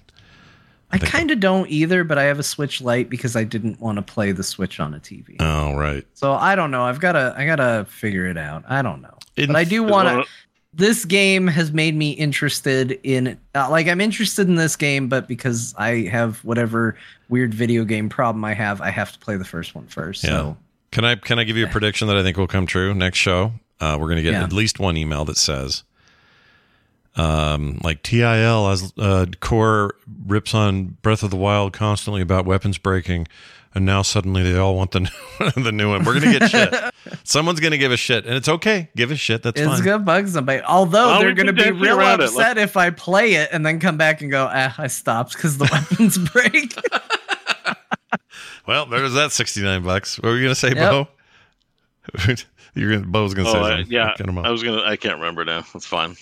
[0.91, 3.95] I kind of don't either, but I have a Switch Lite because I didn't want
[3.95, 5.37] to play the Switch on a TV.
[5.39, 6.05] Oh, right.
[6.13, 6.83] So I don't know.
[6.83, 8.63] I've got to I got to figure it out.
[8.67, 9.17] I don't know.
[9.35, 10.27] In- but I do want to of-
[10.75, 15.27] this game has made me interested in uh, like I'm interested in this game, but
[15.27, 16.97] because I have whatever
[17.29, 20.23] weird video game problem I have, I have to play the first one first.
[20.23, 20.29] Yeah.
[20.29, 20.57] So
[20.91, 23.19] Can I can I give you a prediction that I think will come true next
[23.19, 23.51] show?
[23.79, 24.43] Uh, we're going to get Yeah.
[24.43, 25.83] at least one email that says,
[27.15, 32.77] um, like TIL as uh, core rips on Breath of the Wild constantly about weapons
[32.77, 33.27] breaking,
[33.75, 35.09] and now suddenly they all want the new,
[35.63, 36.03] the new one.
[36.03, 36.73] We're going to get shit.
[37.23, 38.89] Someone's going to give a shit, and it's okay.
[38.95, 39.43] Give a shit.
[39.43, 39.83] That's it's fine.
[39.83, 40.61] gonna bug somebody.
[40.61, 42.25] Although Oh, they're gonna be dance real around it.
[42.29, 45.57] upset if I play it and then come back and go, ah, I stopped because
[45.57, 46.73] the weapons break.
[48.65, 50.17] Well, there's that sixty nine bucks.
[50.19, 50.91] What were you going to say, Yep.
[50.91, 51.07] Bo?
[52.75, 53.91] You're gonna, Bo's going to say Oh, I, something.
[53.91, 54.13] yeah.
[54.17, 54.45] Cut him off.
[54.45, 54.81] I was gonna.
[54.83, 55.63] I can't remember now.
[55.73, 56.15] That's fine.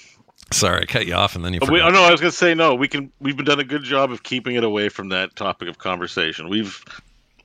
[0.51, 1.59] Sorry, I cut you off, and then you.
[1.61, 2.75] Oh, we, oh no, I was gonna say no.
[2.75, 3.11] We can.
[3.19, 6.49] We've been done a good job of keeping it away from that topic of conversation.
[6.49, 6.83] We've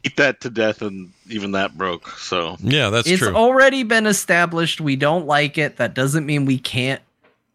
[0.07, 2.09] eat that to death, and even that broke.
[2.19, 3.35] So Yeah, that's it's true.
[3.35, 5.77] already been established we don't like it.
[5.77, 7.01] That doesn't mean we can't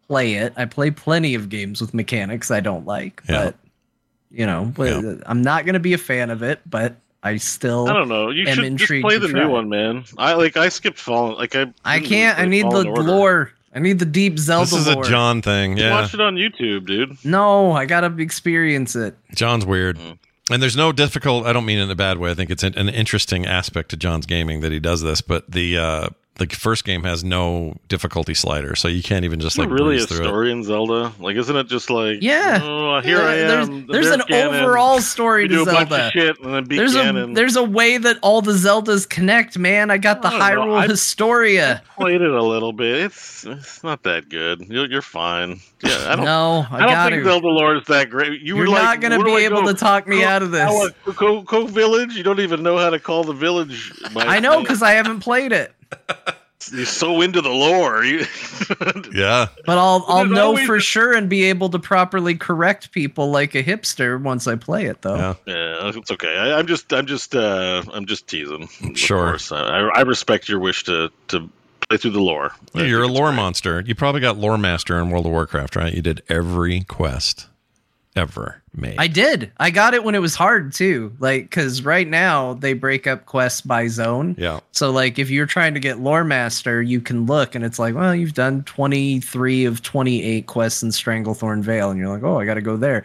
[0.08, 0.52] play it.
[0.56, 3.44] I play plenty of games with mechanics I don't like, Yeah.
[3.46, 3.54] but
[4.30, 5.14] you know, but Yeah.
[5.26, 6.60] I'm not gonna be a fan of it.
[6.68, 8.30] But I still I don't know.
[8.30, 9.40] You am should just play the try.
[9.44, 10.04] new one, man.
[10.18, 10.56] I like.
[10.56, 11.36] I skipped Fallen.
[11.36, 11.66] Like I.
[11.84, 12.38] I can't.
[12.38, 13.02] I play need the Fallen Order.
[13.02, 13.52] lore.
[13.74, 15.00] I need the deep Zelda this is a.
[15.02, 15.78] John thing.
[15.78, 17.16] You Yeah, Watch it on YouTube, dude.
[17.24, 19.16] No, I gotta experience it.
[19.34, 19.98] John's weird.
[19.98, 20.18] Mm.
[20.52, 21.46] And there's no difficult.
[21.46, 22.30] I don't mean in a bad way.
[22.30, 25.20] I think it's an, interesting aspect to John's gaming that he does this.
[25.20, 29.54] But the uh, the first game has no difficulty slider, so you can't even just
[29.56, 30.28] Is like it really breeze a through it.
[30.28, 31.12] story in Zelda?
[31.20, 32.58] Like, isn't it just like, Yeah.
[32.62, 33.86] oh, here I There's- am.
[33.86, 36.10] the There's, bear an cannon, overall story to do a bunch Zelda.
[36.12, 39.90] shit and then beat There's a there's a way that all the Zeldas connect, man.
[39.90, 40.74] I got the I don't know.
[40.74, 41.82] Hyrule I- Historia.
[41.96, 42.96] played it a little bit.
[43.04, 44.66] It's it's not that good.
[44.68, 45.60] You're, you're fine.
[45.84, 46.24] Yeah, I don't.
[46.24, 47.28] no, I, I, don't got think to.
[47.28, 48.40] Zelda lore is that great.
[48.40, 49.68] You You're were like, not gonna be able go?
[49.68, 50.90] to talk me Go- out of this.
[51.04, 52.14] Go, go, go village.
[52.16, 53.92] You don't even know how to call the village.
[54.16, 55.74] I know because I haven't played it,
[56.72, 58.04] you're so into the lore.
[59.14, 62.92] Yeah, but I'll I'll know always for a- sure and be able to properly correct
[62.92, 65.16] people like a hipster once I play it, though.
[65.16, 65.34] yeah.
[65.46, 66.36] yeah, it's okay.
[66.38, 68.62] I, I'm just, I'm just, uh, I'm just teasing.
[68.82, 69.30] of Sure.
[69.30, 69.52] course.
[69.52, 71.50] I, I respect your wish to to
[71.88, 72.52] play through the lore.
[72.74, 73.36] Yeah, you're a lore great.
[73.36, 73.80] monster.
[73.84, 75.92] You probably got lore master in World of Warcraft, right?
[75.92, 77.48] You did every quest
[78.16, 78.96] ever made.
[78.98, 79.50] I did.
[79.58, 81.14] I got it when it was hard too.
[81.18, 84.34] Like, because right now they break up quests by zone.
[84.38, 87.78] yeah, So, like, if you're trying to get Lore Master, you can look and it's
[87.78, 91.90] like, well, you've done 23 of 28 quests in Stranglethorn Vale.
[91.90, 93.04] And you're like, oh, I got to go there.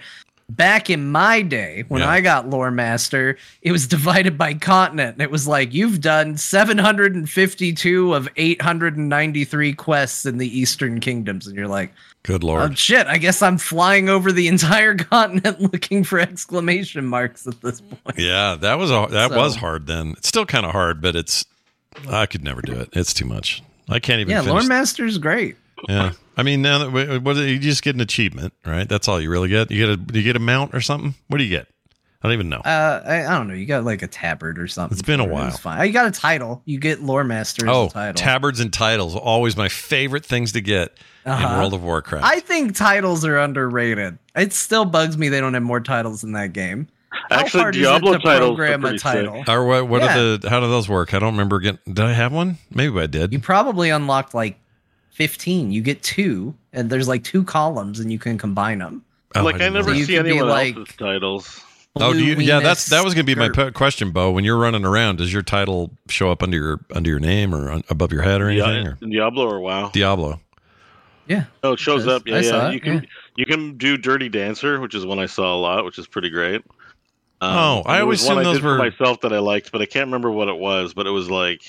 [0.49, 2.09] Back in my day, when Yeah.
[2.09, 5.13] I got Lore Master, it was divided by continent.
[5.15, 11.47] And it was like, you've done 752 of 893 quests in the Eastern Kingdoms.
[11.47, 11.91] And you're like,
[12.27, 12.77] good oh, lord.
[12.77, 17.81] shit, I guess I'm flying over the entire continent looking for exclamation marks at this
[17.81, 18.17] point.
[18.19, 19.87] Yeah, that was a that So- was hard.
[19.87, 21.45] Then it's still kind of hard, but it's
[22.09, 22.89] I could never do it.
[22.93, 23.63] It's too much.
[23.89, 24.29] I can't even.
[24.31, 24.53] Yeah, finish.
[24.53, 25.55] Lore Master's great.
[25.87, 28.87] Yeah, I mean now that we- what you just get an achievement, right?
[28.87, 29.71] That's all you really get.
[29.71, 31.15] You get a you get a mount or something.
[31.27, 31.67] What do you get?
[32.27, 32.57] I don't even know.
[32.57, 33.53] Uh, I, I don't know.
[33.53, 34.97] You got like a tabard or something.
[34.97, 35.47] It's been a while.
[35.47, 35.85] It's fine.
[35.87, 36.61] You got a title.
[36.65, 38.13] You get lore master as oh, a title.
[38.21, 41.57] tabards and titles always my favorite things to get in Uh-huh.
[41.59, 42.25] World of Warcraft.
[42.25, 44.17] I think titles are underrated.
[44.35, 46.87] It still bugs me they don't have more titles in that game.
[47.29, 49.03] How Actually, hard is it Diablo to titles are program a pretty sick.
[49.03, 49.43] title?
[49.47, 49.87] or what?
[49.87, 50.17] What Yeah.
[50.19, 50.49] are the?
[50.49, 51.13] How do those work?
[51.13, 51.79] I don't remember getting.
[51.85, 52.57] Did I have one?
[52.69, 53.31] Maybe I did.
[53.33, 54.59] You probably unlocked like
[55.09, 55.71] fifteen.
[55.71, 59.03] You get two, and there's like two columns, and you can combine them.
[59.35, 61.63] Oh, like I, didn't know never So see could anyone like- else's titles.
[62.01, 64.31] Oh, do you, yeah, that's that was going to be my or- pe- question, Bo.
[64.31, 67.69] When you're running around, does your title show up under your under your name or
[67.71, 68.85] on, above your head or anything?
[68.85, 69.09] Yeah, or?
[69.09, 69.89] Diablo or WoW?
[69.91, 70.39] Diablo.
[71.27, 71.45] Yeah.
[71.63, 72.25] Oh, it shows It up.
[72.25, 72.69] Yeah, I saw yeah.
[72.69, 73.01] it, You can yeah.
[73.35, 76.29] you can do Dirty Dancer, which is one I saw a lot, which is pretty
[76.29, 76.61] great.
[77.41, 79.39] Um, Oh, I always was one assumed I those did for were- myself that I
[79.39, 80.93] liked, but I can't remember what it was.
[80.93, 81.61] But it was like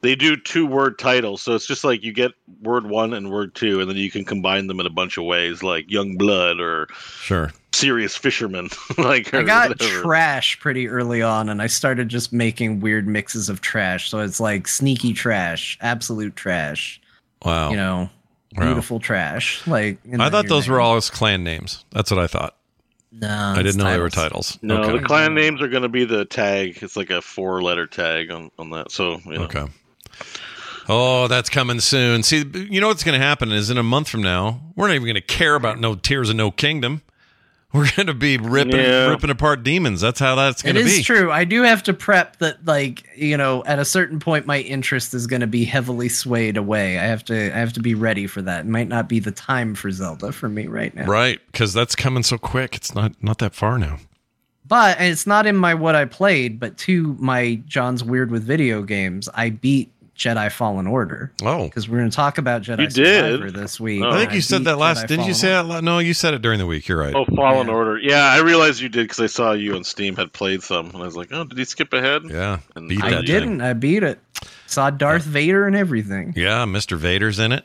[0.00, 3.54] they do two word titles, so it's just like you get word one and word
[3.54, 6.60] two, and then you can combine them in a bunch of ways, like Young Blood
[6.60, 6.88] or
[7.20, 7.50] Sure.
[7.72, 8.68] Serious Fisherman.
[8.98, 10.02] like I got whatever.
[10.02, 14.10] trash pretty early on, and I started just making weird mixes of trash.
[14.10, 17.00] So it's like sneaky trash, absolute trash,
[17.44, 17.70] Wow.
[17.70, 18.10] you know,
[18.56, 18.64] Wow.
[18.66, 19.66] beautiful trash.
[19.66, 21.84] Like I thought your those were all his clan names.
[21.90, 22.56] That's what I thought.
[23.12, 24.52] No, I didn't know they were titles.
[24.52, 24.58] titles.
[24.62, 24.98] No, okay.
[24.98, 26.78] the clan names are going to be the tag.
[26.82, 28.90] It's like a four letter tag on, on that.
[28.92, 29.44] So, you know.
[29.44, 29.64] Okay.
[30.88, 32.22] Oh, that's coming soon.
[32.22, 34.94] See, you know what's going to happen is in a month from now, we're not
[34.94, 37.02] even going to care about no Tears and No Kingdom.
[37.74, 39.08] We're going to be ripping Yeah.
[39.10, 40.00] ripping apart demons.
[40.00, 41.02] That's how that's going to is be.
[41.02, 41.30] true.
[41.30, 45.12] I do have to prep that, like you know, at a certain point, my interest
[45.12, 46.98] is going to be heavily swayed away.
[46.98, 48.60] I have to, I have to be ready for that.
[48.60, 51.04] It might not be the time for Zelda for me right now.
[51.04, 52.74] Right, because that's coming so quick.
[52.74, 53.98] It's not not that far now.
[54.66, 58.44] But and it's not in my what I played, but to my John's weird with
[58.44, 62.80] video games, I beat Jedi Fallen Order Oh, because we're going to talk about Jedi
[62.80, 63.32] You did?
[63.40, 64.02] Survivor this week.
[64.04, 64.08] Oh.
[64.10, 65.04] I think and you said that last.
[65.04, 65.84] Jedi Didn't you say that?
[65.84, 66.88] No, you said it during the week.
[66.88, 67.14] You're right.
[67.14, 67.72] Oh, Fallen Yeah.
[67.72, 67.98] Order.
[67.98, 70.96] Yeah, I realized you did because I saw you on Steam had played some, and
[70.96, 72.22] I was like, oh, did he skip ahead?
[72.28, 73.26] Yeah, And beat I that I thing.
[73.26, 73.60] didn't.
[73.60, 74.18] I beat it.
[74.66, 76.34] Saw Darth Vader and everything.
[76.36, 76.96] Yeah, Mr.
[76.98, 77.64] Vader's in it.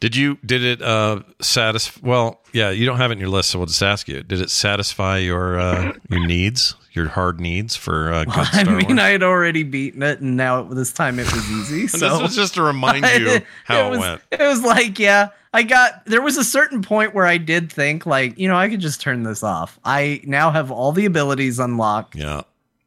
[0.00, 3.50] Did you did it uh satisfy well, yeah, you don't have it in your list,
[3.50, 4.22] so we'll just ask you.
[4.22, 8.86] Did it satisfy your uh your needs, your hard needs for uh good I mean,
[8.88, 8.98] Wars?
[8.98, 11.86] I had already beaten it, and now this time it was easy.
[11.88, 14.22] So this was just to remind you how it, was, went.
[14.30, 16.04] It was like, yeah, I got.
[16.06, 19.00] There was a certain point where I did think, like, you know, I could just
[19.00, 19.78] turn this off.
[19.84, 22.14] I now have all the abilities unlocked.
[22.14, 22.42] Yeah,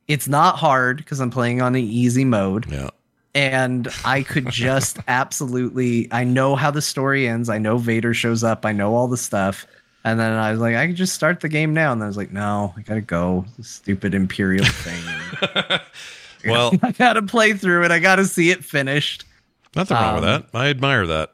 [0.07, 2.89] It's not hard because I'm playing on the easy mode, yeah.
[3.33, 6.07] and I could just absolutely.
[6.11, 7.49] I know how the story ends.
[7.49, 8.65] I know Vader shows up.
[8.65, 9.67] I know all the stuff.
[10.05, 11.91] And then I was like, I could just start the game now.
[11.91, 13.43] And I was like, no, I gotta go.
[13.57, 15.79] This stupid Imperial thing.
[16.47, 17.91] Well, I gotta play through it.
[17.91, 19.25] I gotta see it finished.
[19.75, 20.57] nothing wrong with Um, that.
[20.57, 21.31] I admire that.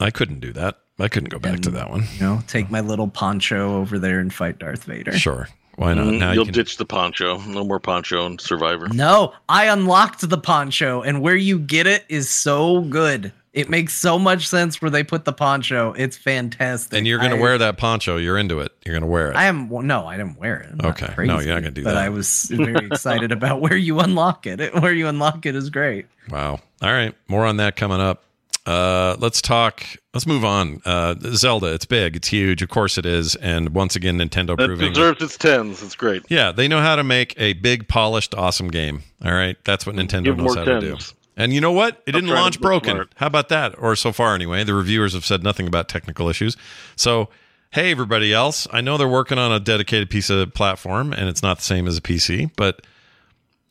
[0.00, 0.78] I couldn't do that.
[1.00, 2.04] I couldn't go back to that one.
[2.14, 5.12] You know, take my little poncho over there and fight Darth Vader.
[5.18, 5.48] Sure.
[5.74, 6.06] Why not?
[6.06, 7.38] Mhm, Now You'll you can ditch the poncho.
[7.48, 8.88] No more poncho and Survivor.
[8.90, 13.32] No, I unlocked the poncho, and where you get it is so good.
[13.58, 15.92] It makes so much sense where they put the poncho.
[15.96, 16.96] It's fantastic.
[16.96, 18.16] And you're going to wear that poncho.
[18.16, 18.72] You're into it.
[18.84, 19.36] You're going to wear it.
[19.36, 20.70] I am well, no, I didn't wear it.
[20.70, 21.26] I'm not Okay.
[21.26, 21.94] No, you're not gonna do but that.
[21.96, 24.60] But I was very excited about where you unlock it.
[24.60, 26.06] It- Where you unlock it is great.
[26.30, 26.60] Wow.
[26.82, 27.14] All right.
[27.26, 28.22] More on that coming up.
[28.64, 29.82] Uh, let's talk.
[30.12, 30.82] Let's move on.
[30.84, 31.72] Uh, Zelda.
[31.72, 32.16] It's big.
[32.16, 32.60] It's huge.
[32.62, 33.34] Of course it is.
[33.36, 34.92] And once again, Nintendo That proving.
[34.92, 35.82] deserves its tens.
[35.82, 36.22] It's great.
[36.28, 39.02] Yeah, they know how to make a big, polished, awesome game.
[39.24, 40.96] All right, that's what Nintendo Give knows more how to do.
[41.38, 42.02] And you know what?
[42.04, 42.94] It didn't launch broken.
[42.94, 43.12] smart.
[43.14, 43.78] How about that?
[43.78, 44.64] Or so far, anyway.
[44.64, 46.56] The reviewers have said nothing about technical issues.
[46.96, 47.28] So,
[47.70, 51.42] hey, everybody else, I know they're working on a dedicated piece of platform, and it's
[51.42, 52.84] not the same as a PC, but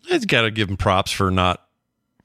[0.10, 1.62] I got to give them props for not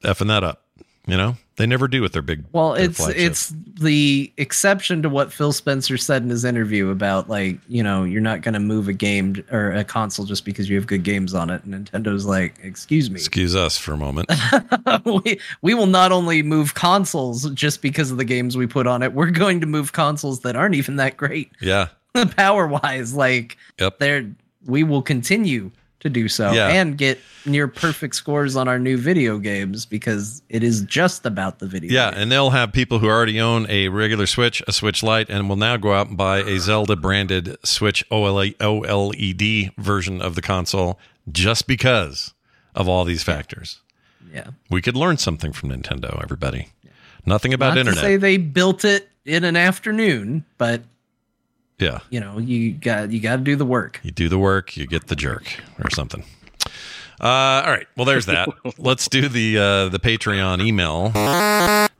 [0.04, 0.62] effing that up.
[1.08, 2.44] You know, they never do with their big.
[2.52, 3.18] Well, their it's flagship.
[3.20, 8.04] it's the exception to what Phil Spencer said in his interview about like you know
[8.04, 11.02] you're not going to move a game or a console just because you have good
[11.04, 11.62] games on it.
[11.64, 14.30] And Nintendo's like, excuse me, excuse us for a moment.
[15.04, 19.02] we we will not only move consoles just because of the games we put on
[19.02, 19.12] it.
[19.12, 21.88] We're going to move consoles that aren't even that great yeah.
[22.36, 23.14] power wise.
[23.14, 23.98] Like Yep.
[23.98, 24.30] they're
[24.64, 25.70] we will continue
[26.02, 26.68] to do so Yeah.
[26.68, 31.58] and get near perfect scores on our new video games because it is just about
[31.58, 31.90] the video.
[31.92, 32.20] Yeah, game.
[32.22, 35.56] and they'll have people who already own a regular Switch, a Switch Lite, and will
[35.56, 40.98] now go out and buy a Zelda branded Switch OLED, OLED version of the console
[41.30, 42.32] just because
[42.74, 43.80] of all these factors.
[44.32, 44.48] yeah.
[44.70, 46.68] We could learn something from Nintendo, everybody.
[47.26, 48.02] Nothing about Not internet.
[48.02, 50.82] say they built it in an afternoon, but
[51.82, 51.98] yeah.
[52.10, 54.00] you know you got you got to do the work.
[54.02, 55.44] You do the work, you get the jerk
[55.82, 56.24] or something.
[57.20, 57.86] Uh, all right.
[57.96, 58.48] Well, there's that.
[58.78, 61.10] Let's do the uh, the Patreon email.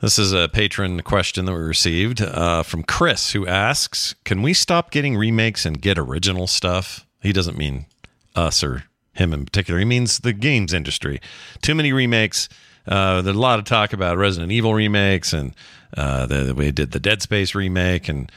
[0.01, 4.53] This is a patron question that we received uh, from Chris, who asks, "Can we
[4.53, 7.87] stop getting remakes and get original stuff?" He doesn't mean
[8.35, 9.79] us or him in particular.
[9.79, 11.21] He means the games industry.
[11.61, 12.49] Too many remakes.
[12.87, 15.55] Uh, there's a lot of talk about Resident Evil remakes, and
[15.97, 18.33] uh, the, we did the Dead Space remake, and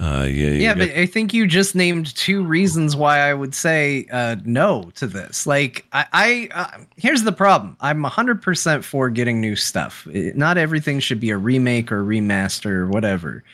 [0.00, 4.06] uh, Yeah, got- but I think you just named two reasons why I would say
[4.10, 5.46] uh, no to this.
[5.46, 10.06] Like, I, I uh, here's the problem: I'm 100% for getting new stuff.
[10.12, 13.44] It- not everything should be a remake or remaster or whatever.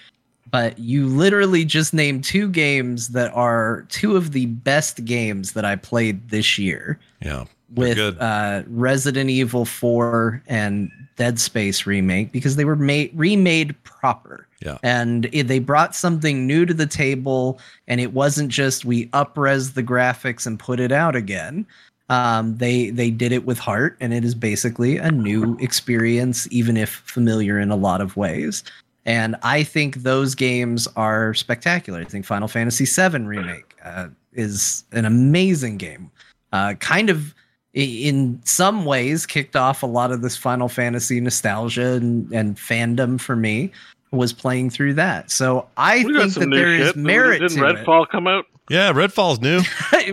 [0.49, 5.64] But you literally just named two games that are two of the best games that
[5.64, 7.44] I played this year yeah,
[7.74, 14.46] with uh, Resident Evil 4 and Dead Space remake because they were made remade proper.
[14.64, 14.78] Yeah.
[14.82, 17.58] And it, they brought something new to the table,
[17.88, 21.66] and it wasn't just we upres the graphics and put it out again.
[22.08, 26.76] Um, they they did it with heart, and it is basically a new experience, even
[26.76, 28.62] if familiar in a lot of ways.
[29.04, 32.00] And I think those games are spectacular.
[32.00, 36.10] I think Final Fantasy VII remake uh, is an amazing game.
[36.52, 37.34] Uh, kind of
[37.76, 43.20] in some ways kicked off a lot of this Final Fantasy nostalgia and, and fandom
[43.20, 43.70] for me
[44.10, 45.30] was playing through that.
[45.30, 46.96] So I We think that new there is shit.
[46.96, 48.46] merit Didn't to Redfall come out?
[48.70, 49.60] Yeah, Redfall's new.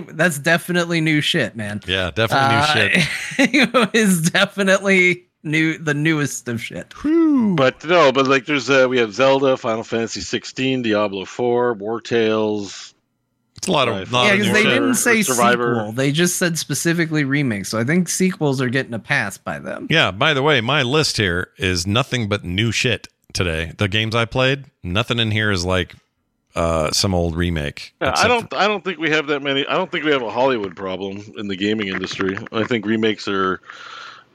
[0.13, 1.79] That's definitely new shit, man.
[1.87, 3.71] Yeah, definitely new shit.
[3.71, 3.89] shit.
[3.95, 6.93] is definitely new, the newest of shit.
[7.01, 12.92] But no, but like there's uh, we have Zelda, Final Fantasy 16, Diablo 4, Wartales.
[13.63, 14.11] It's a lot of, Right.
[14.11, 15.75] lot yeah, because they didn't say Survivor.
[15.75, 15.91] sequel.
[15.93, 17.65] They just said specifically remake.
[17.65, 19.87] So I think sequels are getting a pass by them.
[19.89, 23.71] Yeah, by the way, my list here is nothing but new shit today.
[23.77, 25.95] The games I played, nothing in here is like
[26.55, 27.93] uh, some old remake.
[28.01, 29.65] Yeah, I don't I don't think we have that many.
[29.65, 32.35] I don't think we have a Hollywood problem in the gaming industry.
[32.51, 33.61] I think remakes are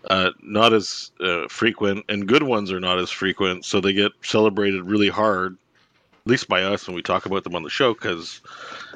[0.09, 4.13] uh, not as uh, frequent, and good ones are not as frequent, so they get
[4.23, 5.59] celebrated really hard.
[6.25, 8.41] At least by us when we talk about them on the show, because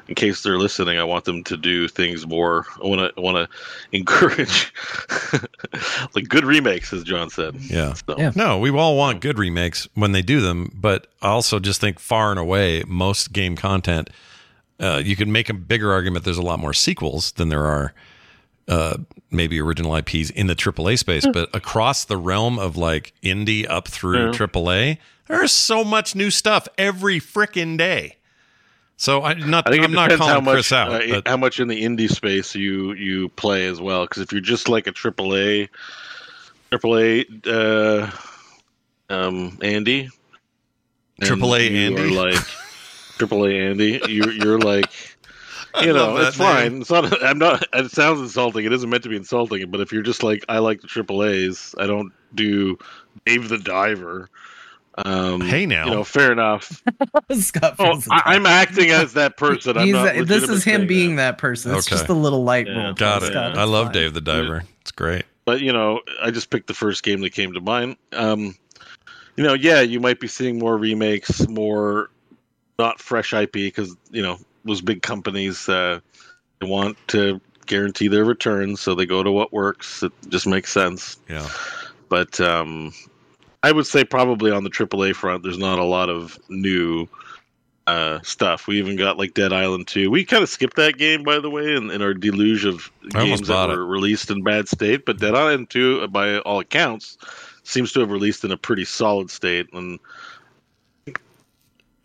[0.07, 2.65] in case they're listening, I want them to do things more.
[2.83, 3.57] I want to want to
[3.97, 4.73] encourage
[6.15, 7.55] like good remakes, as John said.
[7.55, 7.93] Yeah.
[7.93, 8.31] So, Yeah.
[8.35, 11.99] No, we all want good remakes when they do them, but I also just think
[11.99, 14.09] far and away most game content,
[14.79, 16.25] uh, you can make a bigger argument.
[16.25, 17.93] There's a lot more sequels than there are
[18.67, 18.97] uh,
[19.29, 23.87] maybe original IPs in the AAA space, but across the realm of like indie up
[23.87, 24.31] through Yeah.
[24.31, 24.97] AAA,
[25.27, 28.17] there's so much new stuff every frickin' day.
[29.03, 31.21] So I not I think it I'm not depends how calling much Chris out, uh,
[31.25, 34.05] how much in the indie space you you play as well.
[34.05, 35.67] Because if you're just like a AAA,
[36.71, 40.09] AAA, uh, um, Andy,
[41.19, 42.15] and AAA Andy?
[42.15, 42.35] like
[43.17, 44.89] AAA Andy, you're you're like.
[45.81, 46.73] You know, it's fine.
[46.73, 46.81] name.
[46.81, 47.23] It's not.
[47.23, 47.65] I'm not.
[47.73, 48.63] It sounds insulting.
[48.63, 49.71] It isn't meant to be insulting.
[49.71, 51.73] But if you're just like, I like the AAA's.
[51.79, 52.77] I don't do
[53.25, 54.29] Dave the Diver.
[54.95, 55.85] Um, Hey, now.
[55.85, 56.81] you know, fair enough.
[57.39, 59.77] Scott Oh, I, I'm acting as that person.
[59.77, 61.31] I'm not a- this is him being that.
[61.31, 61.73] that, person.
[61.75, 61.95] It's Okay.
[61.95, 62.83] just a little light Yeah.
[62.85, 62.93] role.
[62.93, 63.27] got it.
[63.31, 63.57] Scott.
[63.57, 63.93] I love fine.
[63.93, 64.63] Dave the Diver.
[64.81, 65.25] It's great.
[65.45, 67.97] but you know, I just picked the first game that came to mind.
[68.13, 68.55] Um,
[69.35, 72.09] you know, yeah, you might be seeing more remakes, more
[72.77, 75.99] not fresh IP because you know those big companies uh,
[76.61, 80.03] want to guarantee their returns, so they go to what works.
[80.03, 81.17] It just makes sense.
[81.29, 81.49] Yeah.
[82.09, 82.93] But um,
[83.63, 87.07] I would say probably on the AAA front, there's not a lot of new
[87.87, 88.67] uh, stuff.
[88.67, 90.11] We even got like Dead Island 2.
[90.11, 93.23] We kind of skipped that game, by the way, in, in our deluge of I
[93.25, 95.05] games that bought were released in bad state.
[95.05, 97.17] But Dead Island 2, uh, by all accounts,
[97.63, 99.71] seems to have released in a pretty solid state.
[99.73, 99.99] And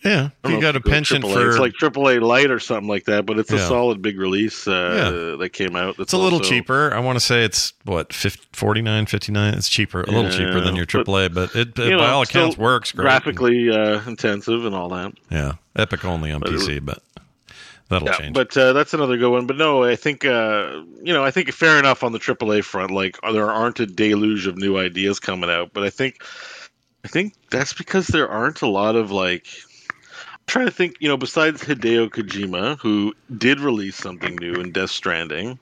[0.04, 0.28] Yeah.
[0.46, 1.32] You got a pension AAA.
[1.32, 3.66] for It's like AAA Light or something like that, but it's a Yeah.
[3.66, 4.70] solid big release uh,
[5.32, 5.36] Yeah.
[5.38, 5.96] that came out.
[5.98, 6.94] It's a little also- cheaper.
[6.94, 9.54] I want to say it's what 50, 49, 59.
[9.54, 12.56] It's cheaper, a little cheaper than your but, AAA, but, it, you by all accounts
[12.56, 13.02] works great.
[13.04, 15.12] Graphically uh, intensive and all that.
[15.30, 17.02] Yeah, Epic only on But it PC, but
[17.88, 18.34] that'll Yeah, change.
[18.34, 19.46] but uh, that's another good one.
[19.46, 22.92] But no, I think uh, you know, I think fair enough on the AAA front.
[22.92, 26.22] Like there aren't a deluge of new ideas coming out, but I think,
[27.04, 29.46] I think that's because there aren't a lot of like.
[30.48, 34.90] Trying to think, you know, besides Hideo Kojima, who did release something new in Death
[34.90, 35.58] Stranding,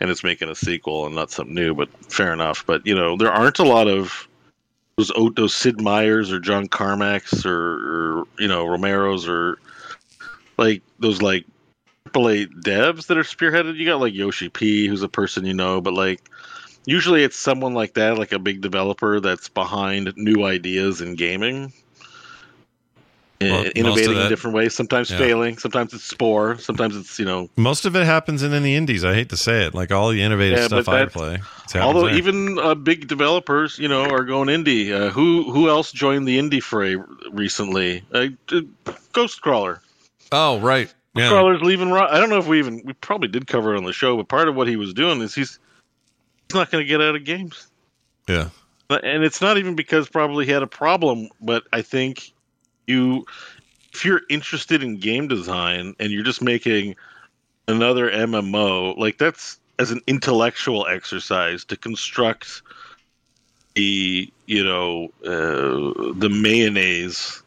[0.00, 2.64] and it's making a sequel and not something new, but fair enough.
[2.64, 4.28] But you know, there aren't a lot of
[4.96, 9.58] those those Sid Meier's or John Carmack's or, or you know Romero's or
[10.56, 11.44] like those like
[12.10, 13.76] AAA devs that are spearheaded.
[13.76, 16.30] You got like Yoshi P, who's a person you know, but like
[16.84, 21.72] usually it's someone like that, like a big developer that's behind new ideas in gaming.
[23.50, 25.18] Uh, Well, innovating that- in different ways, sometimes yeah.
[25.18, 27.48] failing, sometimes it's Spore, sometimes it's you know.
[27.56, 29.04] Most of it happens in, in the indies.
[29.04, 29.74] I hate to say it.
[29.74, 31.40] Like all the innovative Yeah, stuff I play.
[31.74, 32.14] Although there.
[32.16, 34.92] even uh, big developers, you know, are going indie.
[34.92, 36.96] Uh, who who else joined the indie fray
[37.30, 38.02] recently?
[38.12, 38.28] Uh,
[39.12, 39.78] Ghostcrawler.
[40.32, 41.92] oh right, yeah, Crawler's leaving.
[41.92, 44.28] I don't know if we even we probably did cover it on the show, but
[44.28, 45.58] part of what he was doing is he's
[46.48, 47.66] he's not going to get out of games,
[48.28, 48.48] yeah,
[48.90, 52.32] and it's not even because probably he had a problem, but I think
[52.86, 53.26] you
[53.92, 56.96] if you're interested in game design and you're just making
[57.68, 62.62] another MMO, like that's as an intellectual exercise to construct
[63.74, 67.42] the you know uh, the mayonnaise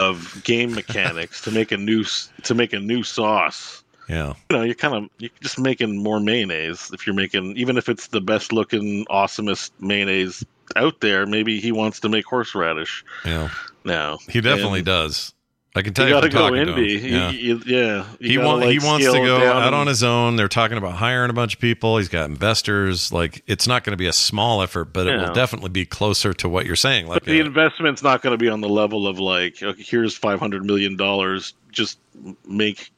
[0.00, 2.04] of game mechanics to make a new
[2.42, 3.82] to make a new sauce.
[4.06, 4.34] Yeah.
[4.50, 7.88] you know you're kind of you're just making more mayonnaise if you're making even if
[7.88, 10.44] it's the best looking awesomest mayonnaise
[10.76, 13.02] out there maybe he wants to make horseradish.
[13.24, 13.48] Yeah,
[13.84, 15.32] now he definitely And does.
[15.76, 17.12] I can tell you, gotta from go talking to him.
[17.12, 17.30] Yeah.
[17.32, 20.04] You- you- yeah you he gotta, want, he wants to go out and- on his
[20.04, 20.36] own.
[20.36, 21.98] They're talking about hiring a bunch of people.
[21.98, 23.12] He's got investors.
[23.12, 26.32] Like it's not going to be a small effort, but it will definitely be closer
[26.34, 27.08] to what you're saying.
[27.08, 29.82] Like but the a- investment's not going to be on the level of like okay,
[29.82, 31.98] here's 500 million dollars just
[32.46, 32.92] make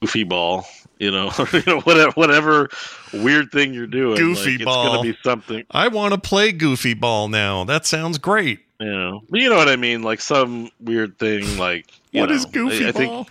[0.00, 0.64] goofy ball
[0.98, 2.68] you know you know whatever whatever
[3.14, 4.84] weird thing you're doing Goofy like, ball.
[4.84, 7.64] it's going to be something I want to play Goofy Ball now.
[7.64, 8.60] That sounds great.
[8.80, 12.30] You know but you know what i mean like some weird thing like you What
[12.30, 13.28] know, is Goofy I, I think Ball?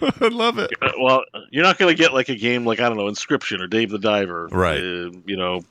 [0.20, 0.70] I love it.
[1.00, 3.66] well you're not going to get like a game like i don't know inscription or
[3.66, 4.78] dave the diver Right.
[4.80, 5.62] uh, you know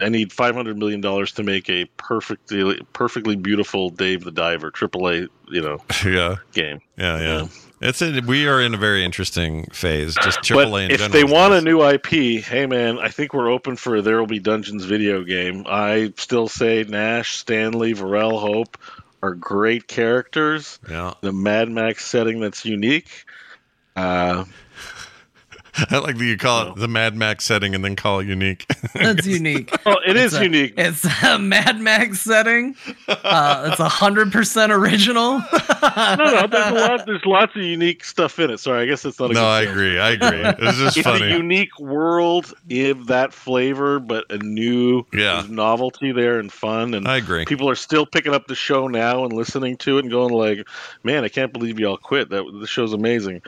[0.00, 4.70] I need five hundred million dollars to make a perfectly perfectly beautiful Dave the Diver
[4.70, 6.78] AAA, you know, Yeah, game.
[6.96, 7.26] yeah, yeah.
[7.42, 7.48] Yeah.
[7.80, 10.16] It's a, we are in a very interesting phase.
[10.22, 13.50] Just AAA But in if they want a new IP, hey man, I think we're
[13.50, 15.64] open for There Will Be Dungeons video game.
[15.66, 18.76] I still say Nash, Stanley, Varel, Hope
[19.22, 20.78] are great characters.
[20.88, 23.24] yeah, The Mad Max setting that's unique.
[23.96, 24.44] Uh,
[25.90, 28.66] I like that you call it the Mad Max setting and then call it unique.
[28.94, 29.70] That's unique.
[29.86, 30.74] well, it is It's a- unique.
[30.76, 32.74] It's a Mad Max setting.
[33.06, 35.38] Uh, it's a hundred percent original.
[35.38, 37.06] no, no, there's a lot.
[37.06, 38.58] There's lots of unique stuff in it.
[38.58, 39.30] Sorry, I guess it's not.
[39.30, 39.72] A no, good I film.
[39.72, 39.98] agree.
[39.98, 40.66] I agree.
[40.68, 41.32] It's just It's a funny.
[41.32, 45.44] unique world in that flavor, but a new Yeah.
[45.48, 46.94] novelty there and fun.
[46.94, 47.44] And I agree.
[47.44, 50.66] people are still picking up the show now and listening to it and going like,
[51.04, 52.30] "Man, I can't believe y'all quit.
[52.30, 53.42] That the show's amazing."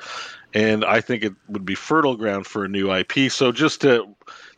[0.54, 3.30] And I think it would be fertile ground for a new IP.
[3.30, 4.06] So just to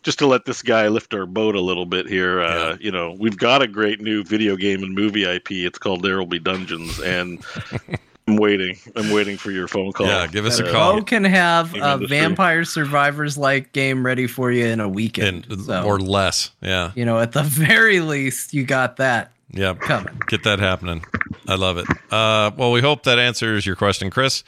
[0.03, 2.76] just to let this guy lift our boat a little bit here, uh, Yeah.
[2.80, 5.51] you know, we've got a great new video game and movie IP.
[5.64, 7.45] It's called There Will Be Dungeons, and
[8.26, 8.76] I'm waiting.
[8.97, 10.07] I'm waiting for your phone call.
[10.07, 10.97] Yeah, give us a Uh, call.
[10.97, 12.18] Bo can have Game a industry.
[12.18, 15.47] Vampire Survivors like game ready for you in a weekend.
[15.51, 16.51] and so, or less.
[16.62, 19.74] Yeah, you know, at the very least, you got that yeah.
[19.74, 20.18] coming.
[20.28, 21.05] Get that happening.
[21.47, 21.86] I love it.
[22.11, 24.43] Uh, well, we hope that answers your question, Chris.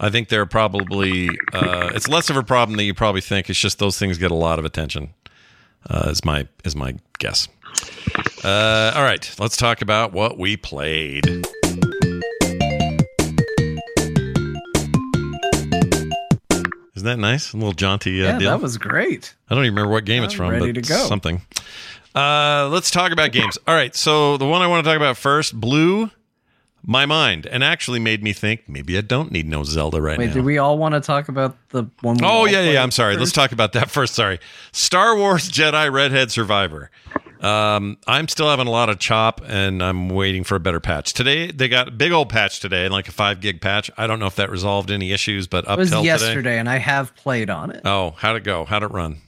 [0.00, 3.50] I think they're probably uh, it's less of a problem than you probably think.
[3.50, 5.10] It's just those things get a lot of attention.
[5.88, 7.48] Uh, is my is my guess.
[8.44, 11.24] Uh, all right, let's talk about what we played.
[16.94, 17.52] Isn't that nice?
[17.52, 18.50] A little jaunty uh, Yeah, deal.
[18.50, 19.34] that was great.
[19.48, 21.06] I don't even remember what game it's I'm from, ready but to go.
[21.06, 21.40] something.
[22.14, 23.56] Uh, let's talk about games.
[23.68, 26.10] All right, so the one I want to talk about first blew
[26.88, 30.22] my mind and actually made me think maybe I don't need no Zelda right now.
[30.24, 30.34] Wait, now.
[30.34, 32.16] do we all want to talk about the one?
[32.24, 32.82] Oh yeah, yeah.
[32.82, 33.16] I'm sorry.
[33.18, 34.14] Let's talk about that first.
[34.14, 34.40] Sorry.
[34.72, 36.90] Star Wars Jedi Redhead Survivor.
[37.40, 41.12] Um, I'm still having a lot of chop, and I'm waiting for a better patch.
[41.12, 43.90] Today they got a big old patch today, like a five gig patch.
[43.98, 46.58] I don't know if that resolved any issues, but It up was till yesterday, today.
[46.58, 47.82] and I have played on it.
[47.84, 48.64] Oh, how'd it go?
[48.64, 49.18] How'd it run?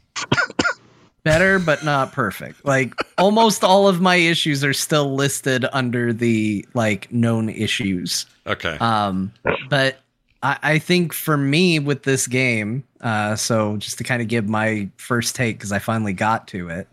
[1.23, 2.65] Better, but not perfect.
[2.65, 8.27] Like almost all of my issues are still listed under the like known issues.
[8.47, 8.77] Okay.
[8.81, 9.33] Um,
[9.69, 9.99] but
[10.43, 14.49] I, I think for me with this game, uh, so just to kind of give
[14.49, 16.89] my first take because I finally got to it,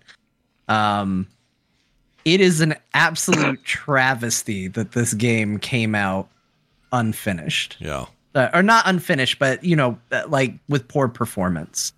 [0.68, 1.28] um,
[2.26, 6.30] it is an absolute travesty that this game came out
[6.92, 8.06] unfinished, yeah.
[8.36, 11.94] uh, or not unfinished, but you know, uh, like with poor performance,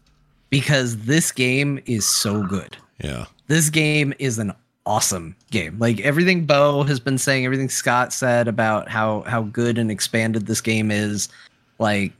[0.50, 3.26] because this game is so good Yeah.
[3.48, 4.54] this game is an
[4.86, 5.78] awesome game.
[5.78, 10.48] Like everything Bo has been saying, everything Scott said about how how good and expanded
[10.48, 11.30] this game is,
[11.78, 12.12] like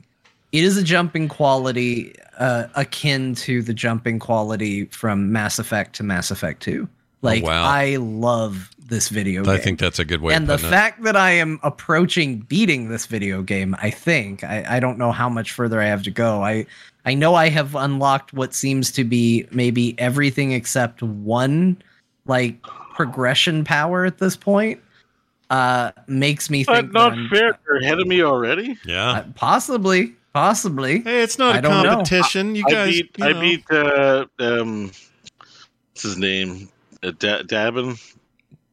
[0.52, 6.02] it is a jumping quality uh, akin to the jumping quality from Mass Effect to
[6.02, 6.88] Mass Effect 2.
[7.22, 7.64] Like wow.
[7.64, 9.58] I love this video I game.
[9.64, 10.34] think that's a good way.
[10.34, 10.70] and the putting it.
[10.70, 15.12] fact that I am approaching beating this video game, I think I, I don't know
[15.12, 16.42] how much further I have to go.
[16.42, 16.66] I
[17.06, 21.80] I know I have unlocked what seems to be maybe everything except one
[22.26, 24.80] like progression power at this point.
[25.48, 27.58] Uh, makes me think That's that not I'm- fair.
[27.66, 28.78] You're ahead of me already.
[28.84, 29.10] yeah.
[29.10, 31.00] uh, possibly, possibly.
[31.00, 31.90] hey, it's not I a don't know.
[31.96, 32.54] competition.
[32.54, 32.92] You I guys.
[32.94, 33.10] beat.
[33.18, 33.40] you I know.
[33.40, 33.64] beat.
[33.70, 34.92] Uh, um,
[35.88, 36.68] what's his name?
[37.02, 37.98] Uh, da- Dagan.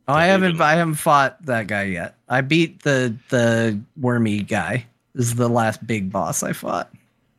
[0.10, 2.16] Oh, I I haven't even- I haven't fought that guy yet.
[2.30, 4.86] I beat the the wormy guy.
[5.16, 6.92] This is the last big boss I fought.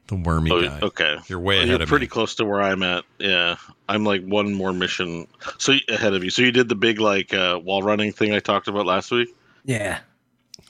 [0.09, 0.81] The wormy Oh, guy.
[0.83, 1.17] okay.
[1.29, 2.09] You're way Well, ahead You're of pretty me.
[2.09, 3.05] close to where I'm at.
[3.19, 3.57] Yeah,
[3.89, 5.27] I'm like one more mission.
[5.59, 6.31] So ahead of you.
[6.31, 9.29] So you did the big like uh, wall running thing I talked about last week.
[9.65, 10.01] Yeah.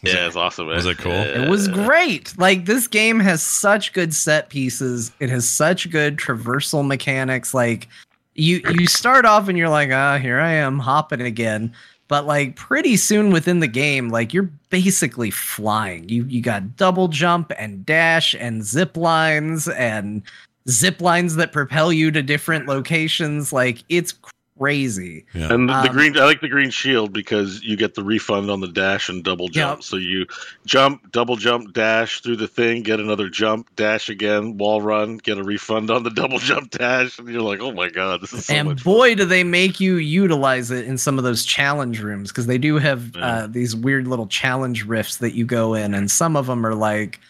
[0.02, 0.66] Was yeah, it- it's awesome.
[0.66, 0.76] Man.
[0.76, 1.12] was it cool?
[1.12, 2.36] It was great.
[2.38, 5.10] Like this game has such good set pieces.
[5.20, 7.52] It has such good traversal mechanics.
[7.54, 7.88] Like
[8.34, 11.72] you you start off and you're like, ah, here I am hopping again.
[12.08, 16.08] But like pretty soon within the game, like you're basically flying.
[16.08, 20.22] You you got double jump and dash and zip lines and
[20.68, 23.52] zip lines that propel you to different locations.
[23.52, 24.14] Like it's
[24.58, 25.24] crazy.
[25.34, 25.52] Yeah.
[25.52, 28.50] And the, the Um, green, I like the green shield because you get the refund
[28.50, 29.78] on the dash and double jump.
[29.78, 29.84] Yep.
[29.84, 30.26] So you
[30.66, 35.38] jump, double jump, dash through the thing, get another jump, dash again, wall run, get
[35.38, 38.46] a refund on the double jump dash, and you're like, oh my god, this is
[38.46, 38.82] so and much.
[38.82, 38.92] fun.
[38.94, 42.58] boy, do they make you utilize it in some of those challenge rooms because they
[42.58, 43.26] do have Yeah.
[43.26, 46.74] uh, these weird little challenge rifts that you go in, and some of them are
[46.74, 47.20] like,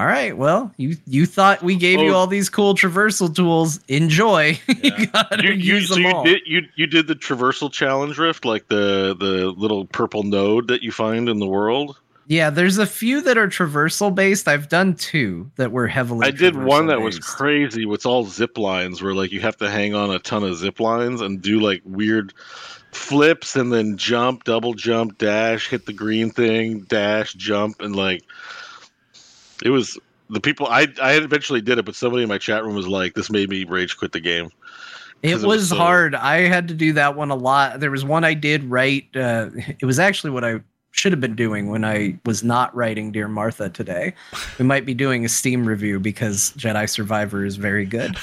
[0.00, 2.14] "All right, well, you you thought we gave you Oh.
[2.16, 3.80] all these cool traversal tools.
[3.88, 4.58] Enjoy.
[4.82, 7.70] you gotta You, you, use so them you all." did you you did the traversal
[7.70, 11.98] challenge rift like the the little purple node that you find in the world.
[12.28, 14.46] Yeah, there's a few that are traversal based.
[14.48, 16.26] I've done two that were heavily.
[16.26, 17.84] I did one that was crazy.
[17.86, 20.80] It's all zip lines where like you have to hang on a ton of zip
[20.80, 22.32] lines and do like weird
[22.92, 28.22] flips and then jump, double jump, dash, hit the green thing, dash, jump, and like
[29.64, 29.98] it was
[30.28, 30.66] the people.
[30.66, 33.48] I I eventually did it, but somebody in my chat room was like, "This made
[33.48, 34.50] me rage quit the game."
[35.22, 36.14] It was, it was so- hard.
[36.14, 37.80] I had to do that one a lot.
[37.80, 39.04] There was one I did right.
[39.14, 40.60] Uh, it was actually what I
[40.92, 44.12] should have been doing when I was not writing Dear Martha today.
[44.58, 48.16] We might be doing a Steam review because Jedi Survivor is very good.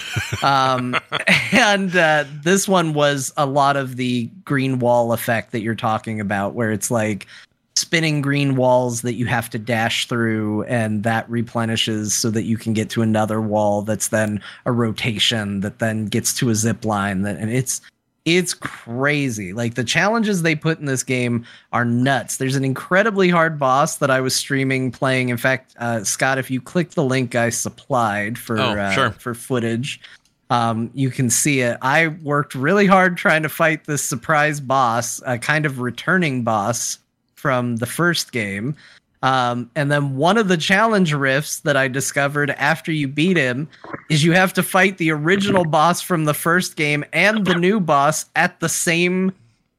[0.43, 0.95] Um,
[1.51, 6.19] and uh, this one was a lot of the green wall effect that you're talking
[6.19, 7.27] about, where it's like
[7.77, 12.57] spinning green walls that you have to dash through and that replenishes so that you
[12.57, 16.83] can get to another wall that's then a rotation that then gets to a zip
[16.83, 17.81] line that and it's
[18.25, 19.53] it's crazy.
[19.53, 22.35] Like the challenges they put in this game are nuts.
[22.37, 25.29] There's an incredibly hard boss that i was streaming playing.
[25.29, 29.11] In fact uh, scott if you click the link i supplied for Oh, uh, sure.
[29.11, 30.01] for footage
[30.49, 31.77] um, you can see it.
[31.81, 36.97] I worked really hard trying to fight this surprise boss a kind of returning boss
[37.37, 38.75] from the first game.
[39.23, 43.67] Um, and then one of the challenge rifts that I discovered after you beat him
[44.09, 47.79] is you have to fight the original boss from the first game and the new
[47.79, 49.31] boss at the same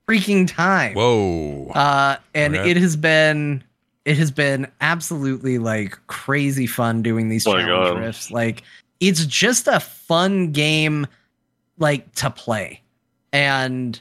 [0.09, 0.95] freaking time.
[0.95, 1.69] Whoa.
[1.75, 2.71] Uh, and Okay.
[2.71, 3.63] it has been
[4.05, 8.01] it has been absolutely like crazy fun doing these Oh my challenge God.
[8.01, 8.31] rifts.
[8.31, 8.63] Like
[9.01, 11.07] it's just a fun game
[11.79, 12.81] like to play.
[13.33, 14.01] And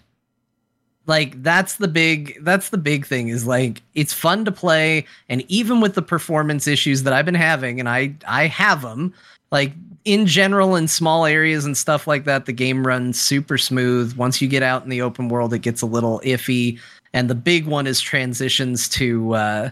[1.07, 5.43] like that's the big that's the big thing is like it's fun to play and
[5.49, 9.13] even with the performance issues that I've been having and I I have them
[9.51, 9.71] like
[10.05, 14.41] in general in small areas and stuff like that the game runs super smooth once
[14.41, 16.79] you get out in the open world it gets a little iffy
[17.13, 19.69] and the big one is transitions to uh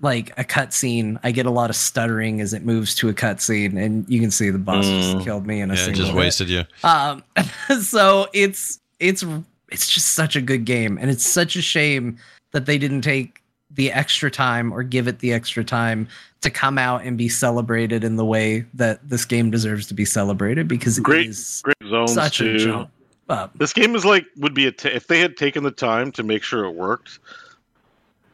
[0.00, 3.76] like a cutscene i get a lot of stuttering as it moves to a cutscene
[3.76, 5.00] and you can see the boss Mm.
[5.14, 6.18] just killed me in a Yeah, single just hit.
[6.18, 6.64] wasted you.
[6.84, 7.24] Um,
[7.82, 9.24] so it's it's
[9.70, 12.18] it's just such a good game, and it's such a shame
[12.52, 16.08] that they didn't take the extra time or give it the extra time
[16.40, 20.04] to come out and be celebrated in the way that this game deserves to be
[20.06, 22.54] celebrated because Great, it is great zones such too.
[22.54, 22.90] a jump
[23.28, 23.52] up.
[23.58, 26.22] This game is like would be a t- if they had taken the time to
[26.22, 27.18] make sure it worked.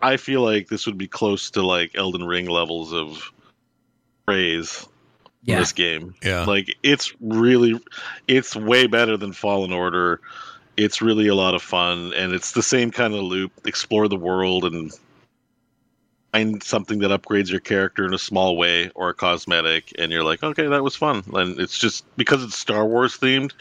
[0.02, 3.32] I feel like this would be close to like Elden Ring levels of
[4.26, 4.88] praise for
[5.42, 5.58] Yeah.
[5.58, 6.14] this game.
[6.22, 6.44] Yeah.
[6.44, 7.80] Like it's really,
[8.28, 10.20] it's way better than Fallen Order.
[10.76, 13.52] It's really a lot of fun, and it's the same kind of loop.
[13.64, 14.92] Explore the world and
[16.32, 20.24] find something that upgrades your character in a small way or a cosmetic, and you're
[20.24, 21.22] like, okay, that was fun.
[21.34, 23.52] And it's just because it's Star Wars themed.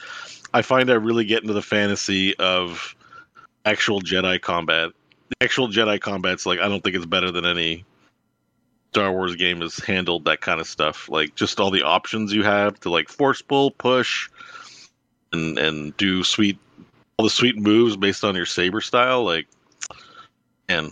[0.54, 2.96] I find I really get into the fantasy of
[3.66, 4.92] actual Jedi combat.
[5.30, 7.86] The actual Jedi combat's like I don't think it's better than any
[8.92, 11.10] Star Wars game has handled that kind of stuff.
[11.10, 14.30] Like just all the options you have to like force pull, push,
[15.32, 16.60] and and do sweet
[17.18, 19.24] all the sweet moves based on your saber style.
[19.24, 19.48] Like,
[20.70, 20.92] and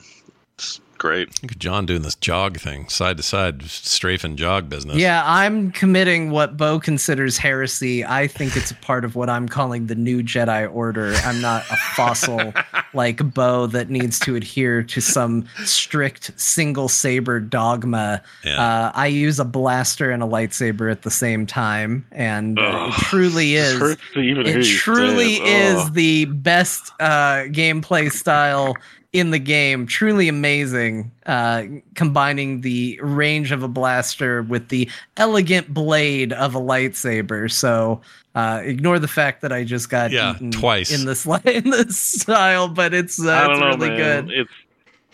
[1.02, 1.42] great.
[1.42, 4.98] Look at John doing this jog thing, side to side, strafing jog business.
[4.98, 8.06] Yeah, I'm committing what Bo considers heresy.
[8.06, 11.16] I think it's a part of what I'm calling the new Jedi Order.
[11.26, 12.54] I'm not a fossil
[12.94, 18.22] like Bo that needs to adhere to some strict single saber dogma.
[18.44, 18.62] Yeah.
[18.62, 22.94] Uh, I use a blaster and a lightsaber at the same time, and uh, it
[23.06, 23.80] truly is.
[23.80, 25.48] hurts to even hear It truly say it.
[25.76, 25.94] is Ugh.
[25.96, 28.76] the best uh, gameplay style
[29.14, 29.86] in the game.
[29.88, 31.64] Truly amazing, uh,
[31.96, 37.52] combining the range of a blaster with the elegant blade of a lightsaber.
[37.52, 38.02] So
[38.36, 40.92] uh, ignore the fact that I just got Yeah, eaten twice.
[40.92, 43.98] in this in this style, but it's uh, it's know, really man.
[43.98, 44.32] good.
[44.32, 44.52] It's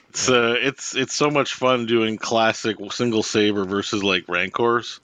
[0.10, 5.00] it's uh, it's it's so much fun doing classic single saber versus like rancors,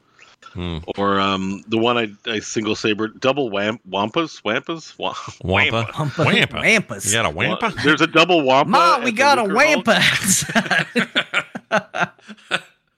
[0.53, 0.77] Hmm.
[0.97, 5.91] or um the one I, I single saber double wamp wampas wampas Wa- Wampa.
[5.97, 6.23] Wampa.
[6.25, 6.55] Wampa.
[6.57, 7.05] Wampus.
[7.05, 7.73] You got a wampa?
[7.83, 8.69] There's a double wampa.
[8.69, 9.99] Ma, we got a Lucre wampa.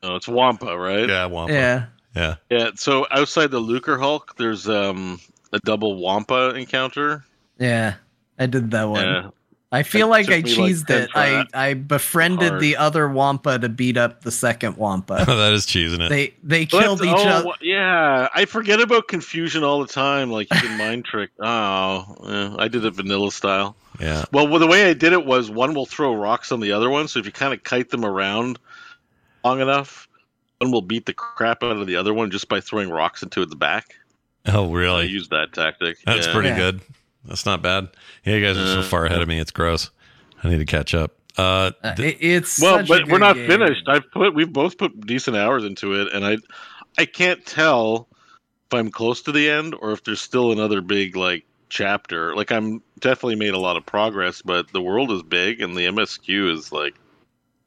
[0.03, 1.09] No, it's wampa, right?
[1.09, 1.53] Yeah, wampa.
[1.53, 1.85] yeah.
[2.15, 2.35] Yeah.
[2.51, 2.69] Yeah.
[2.75, 5.19] So outside the Lucrehulk, there's um
[5.51, 7.23] a double wampa encounter.
[7.57, 7.95] Yeah.
[8.37, 9.03] I did that one.
[9.05, 9.29] Yeah.
[9.75, 11.09] I feel It like I me, like, cheesed it.
[11.13, 11.45] I.
[11.53, 12.61] I befriended Hard.
[12.61, 15.23] the other Wampa to beat up the second Wampa.
[15.27, 16.09] that is cheesing it.
[16.09, 17.49] they they Well, killed each oh, other.
[17.61, 20.31] Yeah, I forget about confusion all the time.
[20.31, 21.31] Like you can mind trick.
[21.39, 23.75] Oh, yeah, I did it vanilla style.
[23.99, 24.23] yeah.
[24.31, 26.89] Well, well, the way I did it was one will throw rocks on the other
[26.89, 27.07] one.
[27.09, 28.57] So if you kind of kite them around
[29.43, 30.07] long enough,
[30.59, 33.41] one will beat the crap out of the other one just by throwing rocks into
[33.41, 33.95] its back.
[34.47, 35.01] Oh, really?
[35.01, 35.97] I used that tactic.
[36.05, 36.33] That's yeah.
[36.33, 36.57] pretty Yeah.
[36.57, 36.81] good.
[37.27, 37.89] That's not bad.
[38.23, 39.39] Yeah, you guys are so Uh, far ahead of me.
[39.39, 39.89] It's gross.
[40.43, 41.13] I need to catch up.
[41.37, 43.47] Uh, Uh, th- it's Well, such a but we're not game.
[43.47, 43.83] finished.
[43.87, 46.37] I've put we've both put decent hours into it, and I
[46.97, 48.07] I can't tell
[48.67, 52.33] if I'm close to the end or if there's still another big like chapter.
[52.35, 55.87] Like I'm definitely made a lot of progress, but the world is big and the
[55.87, 56.95] MSQ is like,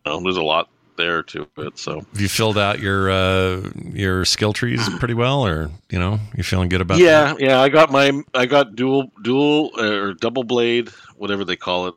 [0.06, 1.78] well, there's a lot there to it.
[1.78, 6.20] So have you filled out your uh, your skill trees pretty well, or you know,
[6.36, 6.98] you feeling good about?
[6.98, 11.56] yeah, yeah, I got my I got dual dual uh, or double blade, whatever they
[11.56, 11.94] call it.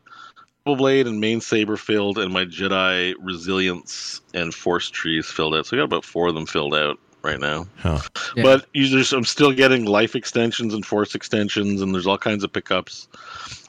[0.65, 5.65] Double blade and main saber filled, and my Jedi resilience and force trees filled out.
[5.65, 7.67] So I got about four of them filled out right now.
[7.77, 7.99] Huh.
[8.35, 8.43] Yeah.
[8.43, 12.43] But you just, I'm still getting life extensions and force extensions, and there's all kinds
[12.43, 13.07] of pickups.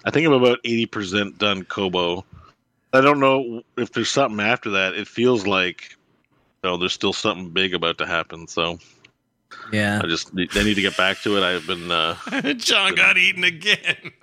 [0.04, 2.24] I think I'm about 80% done Koboh.
[2.92, 4.94] I don't know if there's something after that.
[4.94, 5.96] It feels like,
[6.64, 8.46] oh, there's still something big about to happen.
[8.46, 8.78] So
[9.72, 10.00] Yeah.
[10.02, 11.42] I just need, I need to get back to it.
[11.42, 12.16] I've been, uh,
[12.56, 14.12] John got eaten again.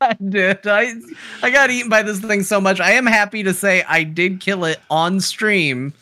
[0.00, 0.66] I did.
[0.66, 0.94] I
[1.42, 2.80] I got eaten by this thing so much.
[2.80, 5.92] I am happy to say I did kill it on stream.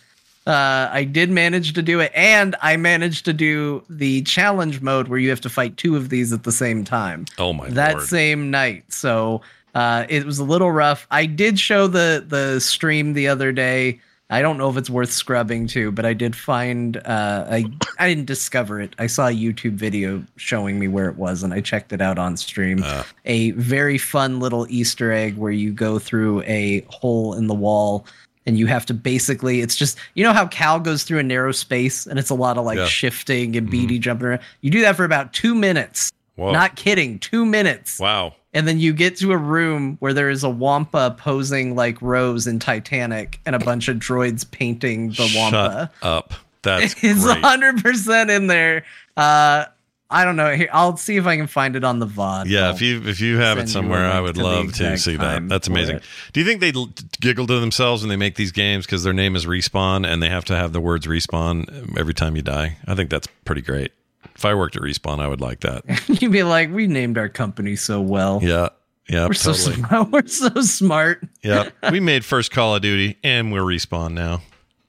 [0.46, 5.08] Uh, I did manage to do it, and I managed to do the challenge mode
[5.08, 7.26] where you have to fight two of these at the same time.
[7.36, 7.74] oh my god.
[7.74, 8.06] that lord!
[8.08, 8.90] same night.
[8.90, 9.42] So
[9.74, 11.06] uh, it was a little rough.
[11.10, 14.00] I did show the the stream the other day.
[14.30, 17.64] I don't know if it's worth scrubbing to, but I did find uh, I
[17.98, 18.94] I didn't discover it.
[18.98, 22.18] I saw a YouTube video showing me where it was, and I checked it out
[22.18, 22.82] on stream.
[22.84, 23.04] Uh.
[23.24, 28.04] A very fun little Easter egg where you go through a hole in the wall.
[28.46, 31.52] And you have to basically, it's just, you know how Cal goes through a narrow
[31.52, 32.84] space and it's a lot of like Yeah.
[32.84, 32.88] Mm-hmm.
[32.88, 34.40] shifting and beady jumping around?
[34.62, 36.10] You do that for about two minutes.
[36.36, 36.52] Whoa.
[36.52, 37.18] Not kidding.
[37.18, 37.98] Two minutes.
[38.00, 38.34] wow.
[38.54, 42.46] And then you get to a room where there is a Wampa posing like Rose
[42.46, 45.90] in Titanic and a bunch of droids painting the Wampa.
[46.00, 46.32] Shut up.
[46.62, 47.38] That's it's great.
[47.44, 48.84] hundred percent in there.
[49.16, 49.66] Uh,
[50.10, 50.54] I don't know.
[50.54, 52.46] Here, I'll see if I can find it on the VOD.
[52.46, 54.42] Yeah, I'll- if you if you have it send you a somewhere, I would to
[54.42, 55.46] love to see that.
[55.48, 56.00] That's amazing.
[56.32, 56.72] Do you think they
[57.20, 60.30] giggle to themselves when they make these games because their name is respawn and they
[60.30, 62.78] have to have the words respawn every time you die?
[62.86, 63.92] I think that's pretty great.
[64.38, 65.82] If I worked at respawn, I would like that.
[66.22, 68.38] You'd be like, we named our company so well.
[68.40, 68.68] Yeah,
[69.08, 70.10] yeah, We're so smart.
[70.12, 71.26] We're so smart.
[71.42, 74.42] yeah, we made first Call of Duty and we're respawn now.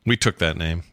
[0.05, 0.83] We took that name.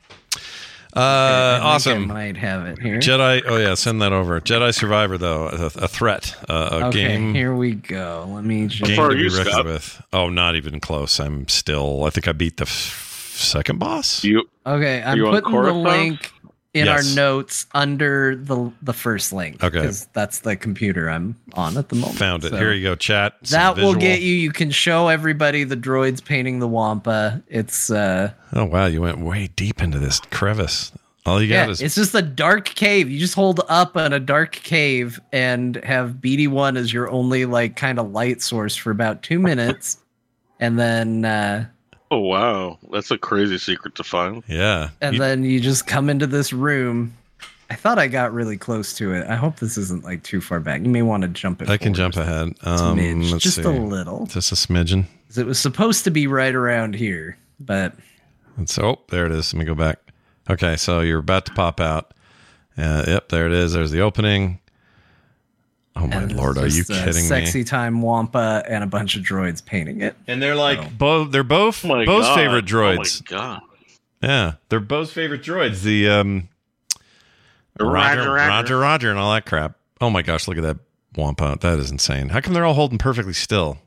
[0.94, 2.10] Uh, awesome.
[2.10, 2.98] I might have it here.
[2.98, 3.42] Jedi.
[3.46, 4.40] Oh yeah, send that over.
[4.40, 7.34] Jedi Survivor though, a, a threat, uh, a okay, game.
[7.34, 8.26] here we go.
[8.30, 8.84] Let me just.
[8.84, 9.64] game to are be you, reckoned Scott?
[9.66, 10.02] with.
[10.14, 11.20] Oh, not even close.
[11.20, 12.04] I'm still.
[12.04, 14.24] I think I beat the f- second boss.
[14.24, 16.32] You Okay, I'm you putting the link
[16.76, 17.08] in Yes.
[17.10, 19.62] our notes under the the first link.
[19.64, 19.80] Okay.
[19.80, 22.18] because that's the computer I'm on at the moment.
[22.18, 22.50] Found it.
[22.50, 23.34] So Here you go, chat.
[23.50, 24.34] That will get you.
[24.34, 27.42] You can show everybody the droids painting the Wampa.
[27.48, 30.92] It's uh, Oh wow, you went way deep into this crevice.
[31.24, 33.10] All you got yeah, is it's just a dark cave.
[33.10, 37.46] You just hold up in a dark cave and have BD one as your only
[37.46, 39.98] like kind of light source for about two minutes,
[40.60, 41.66] and then uh,
[42.10, 44.42] Oh wow, that's a crazy secret to find.
[44.48, 44.90] yeah.
[45.00, 47.14] and You- then you just come into this room.
[47.68, 49.26] I thought I got really close to it.
[49.28, 50.82] I hope this isn't like too far back.
[50.82, 51.68] You may want to jump it.
[51.68, 52.52] I can jump ahead.
[52.62, 53.62] a Um, smidge, just see.
[53.62, 54.26] a little.
[54.26, 55.06] Just a smidgen.
[55.28, 57.94] 'Cause It was supposed to be right around here, but
[58.56, 59.52] And so, oh, there it is.
[59.52, 59.98] Let me go back.
[60.48, 62.14] Okay, so you're about to pop out.
[62.78, 63.72] Uh, yep, there it is.
[63.72, 64.60] There's the opening.
[65.98, 67.64] Oh my lord, are you just a kidding Sexy me?
[67.64, 70.14] time Wampa and a bunch of droids painting it.
[70.26, 71.32] And they're like both.
[71.32, 72.34] They're both Oh my Bo's God.
[72.36, 73.22] favorite droids.
[73.30, 73.60] Oh my god.
[74.22, 75.82] Yeah, they're Bo's favorite droids.
[75.82, 76.48] The um,
[77.80, 78.78] Roger, Roger, Roger, Roger.
[78.78, 79.76] Roger, and all that crap.
[80.00, 80.78] Oh my gosh, look at that
[81.16, 81.56] Wampa.
[81.60, 82.28] That is insane.
[82.28, 83.78] How come they're all holding perfectly still?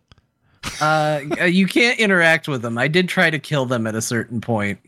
[0.82, 2.78] Uh, you can't interact with them.
[2.78, 4.80] I did try to kill them at a certain point,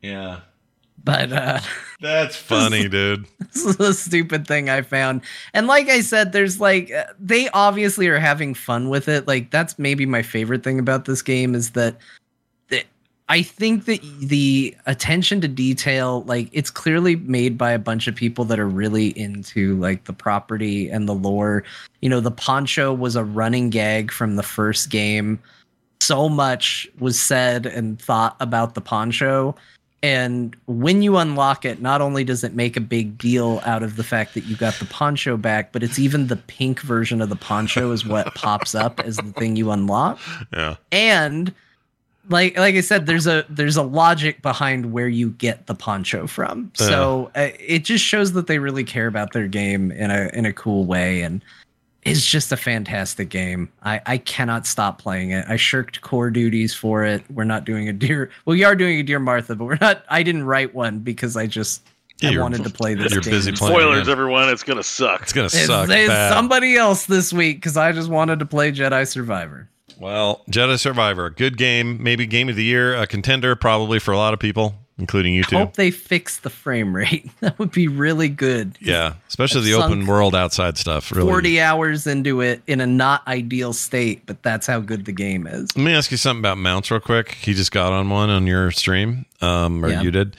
[0.00, 0.40] Yeah,
[1.02, 1.60] but uh,
[2.02, 3.26] that's funny, dude.
[3.38, 5.22] this is a stupid thing I found.
[5.54, 9.26] And like I said, there's like uh, they obviously are having fun with it.
[9.26, 11.96] Like that's maybe my favorite thing about this game is that
[12.68, 12.84] that
[13.28, 18.14] I think that the attention to detail, like it's clearly made by a bunch of
[18.16, 21.62] people that are really into like the property and the lore.
[22.00, 25.40] You know, the poncho was a running gag from the first game.
[26.00, 29.54] So much was said and thought about the poncho.
[30.02, 33.94] And when you unlock it, not only does it make a big deal out of
[33.94, 37.28] the fact that you got the poncho back, but it's even the pink version of
[37.28, 40.18] the poncho is what pops up as the thing you unlock.
[40.52, 41.54] Yeah, And
[42.28, 46.26] like like I said, there's a there's a logic behind where you get the poncho
[46.26, 46.70] from.
[46.74, 50.46] So uh, it just shows that they really care about their game in a in
[50.46, 51.44] a cool way, and
[52.02, 53.70] it's just a fantastic game.
[53.82, 55.44] I I cannot stop playing it.
[55.48, 57.22] I shirked core duties for it.
[57.32, 58.30] We're not doing a dear.
[58.44, 60.04] Well, we are doing a dear Martha, but we're not.
[60.08, 61.82] I didn't write one because I just
[62.20, 63.12] Yeah, I wanted to play this.
[63.12, 63.74] you're game busy playing.
[63.78, 64.12] Spoilers, again.
[64.12, 64.48] everyone.
[64.48, 65.22] It's gonna suck.
[65.22, 65.88] it's gonna It's, suck.
[65.88, 66.32] it's bad.
[66.32, 69.68] somebody else this week because I just wanted to play Jedi Survivor.
[70.00, 74.16] Well, Jedi Survivor, good game, maybe game of the year, a contender probably for a
[74.16, 75.56] lot of people, including you two.
[75.56, 77.30] Hope they fix the frame rate.
[77.40, 78.76] That would be really good.
[78.80, 81.10] Yeah, especially the I've open world outside stuff.
[81.10, 81.28] Really.
[81.28, 85.46] 40 hours into it in a not ideal state, but that's how good the game
[85.46, 85.76] is.
[85.76, 87.32] Let me ask you something about mounts real quick.
[87.32, 90.02] He just got on one on your stream, um, or Yeah.
[90.02, 90.36] you did.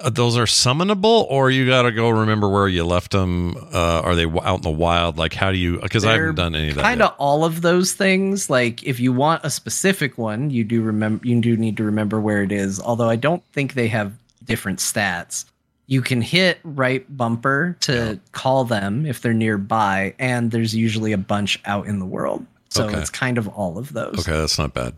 [0.00, 3.56] Uh, those are summonable, or you got to go remember where you left them.
[3.72, 5.16] Uh, are they out in the wild?
[5.16, 5.80] Like, how do you?
[5.80, 6.82] Because I haven't done any of that.
[6.82, 8.50] Kind of all of those things.
[8.50, 12.20] Like if you want a specific one, you do remember you do need to remember
[12.20, 12.78] where it is.
[12.80, 14.12] Although I don't think they have
[14.44, 15.46] different stats.
[15.88, 21.18] You can hit right bumper to call them if they're nearby, and there's usually a
[21.18, 22.44] bunch out in the world.
[22.68, 22.98] So Okay.
[22.98, 24.18] it's kind of all of those.
[24.18, 24.94] Okay, that's not bad.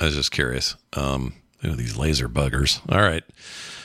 [0.00, 0.74] I was just curious.
[0.94, 2.80] Um, you know, these laser buggers.
[2.92, 3.22] All right.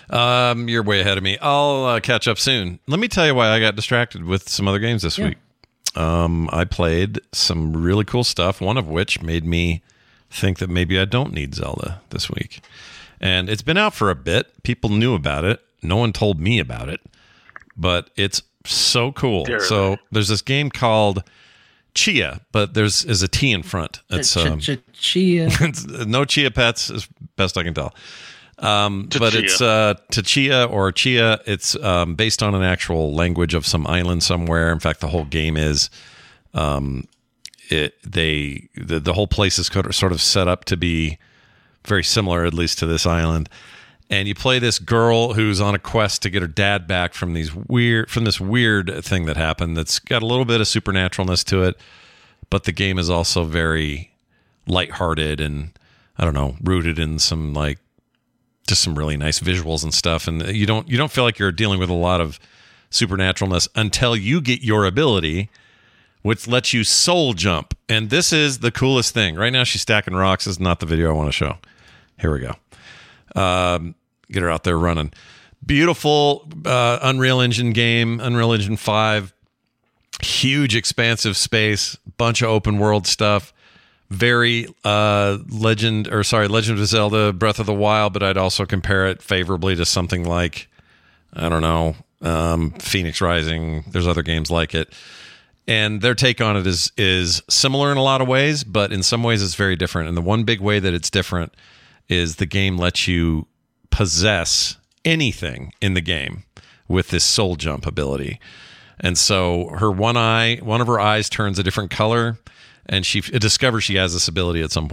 [0.09, 1.37] Um, you're way ahead of me.
[1.41, 2.79] I'll uh, catch up soon.
[2.87, 5.29] Let me tell you why I got distracted with some other games this Yeah.
[5.29, 5.37] week.
[5.95, 9.81] Um, I played some really cool stuff, one of which made me
[10.29, 12.61] think that maybe I don't need Zelda this week.
[13.21, 14.51] And it's been out for a bit.
[14.63, 15.61] People knew about it.
[15.81, 16.99] No one told me about it,
[17.77, 19.45] but it's so cool.
[19.45, 21.23] Dare so there's this game called
[21.93, 24.01] Chia, but there's is a T in front.
[24.09, 24.59] It's Ch- um,
[24.93, 25.49] chia.
[26.05, 27.93] no chia pets as best I can tell.
[28.59, 31.41] Um, but it's uh, Tchia or Chia.
[31.45, 34.71] It's um, based on an actual language of some island somewhere.
[34.71, 35.89] In fact, the whole game is
[36.53, 37.05] um,
[37.69, 41.17] it they the, the whole place is sort of set up to be
[41.85, 43.49] very similar, at least to this island.
[44.09, 47.33] And you play this girl who's on a quest to get her dad back from
[47.33, 49.75] these weird from this weird thing that happened.
[49.75, 51.75] That's got a little bit of supernaturalness to it,
[52.49, 54.11] but the game is also very
[54.67, 55.71] lighthearted and
[56.17, 57.79] I don't know, rooted in some like
[58.67, 60.27] just some really nice visuals and stuff.
[60.27, 62.39] And you don't you don't feel like you're dealing with a lot of
[62.91, 65.49] supernaturalness until you get your ability,
[66.21, 67.75] which lets you soul jump.
[67.87, 69.35] And this is the coolest thing.
[69.35, 70.45] Right now, she's stacking rocks.
[70.45, 71.57] This is not the video I want to show.
[72.19, 73.39] Here we go.
[73.39, 73.95] Um,
[74.31, 75.11] get her out there running.
[75.65, 79.33] Beautiful uh, Unreal Engine game, Unreal Engine 5.
[80.21, 83.53] Huge, expansive space, bunch of open world stuff.
[84.09, 88.65] Very uh, Legend, or sorry, Legend of Zelda Breath of the Wild, but I'd also
[88.65, 90.67] compare it favorably to something like,
[91.33, 93.83] I don't know, um, Fenyx Rising.
[93.87, 94.93] There's other games like it.
[95.67, 99.01] And their take on it is is similar in a lot of ways, but in
[99.01, 100.07] some ways it's very different.
[100.07, 101.55] And the one big way that it's different
[102.07, 103.47] is the game lets you
[103.89, 106.43] possess anything in the game
[106.87, 108.39] with this soul jump ability.
[108.99, 112.37] And so her one eye, one of her eyes turns a different color,
[112.85, 114.89] and she discovers she has this ability at some.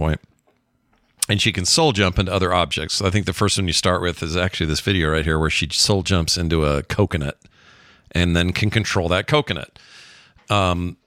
[1.29, 3.01] And she can soul jump into other objects.
[3.01, 5.49] I think the first one you start with is actually this video right here where
[5.49, 7.39] she soul jumps into a coconut
[8.11, 9.79] and then can control that coconut.
[10.49, 10.97] Um,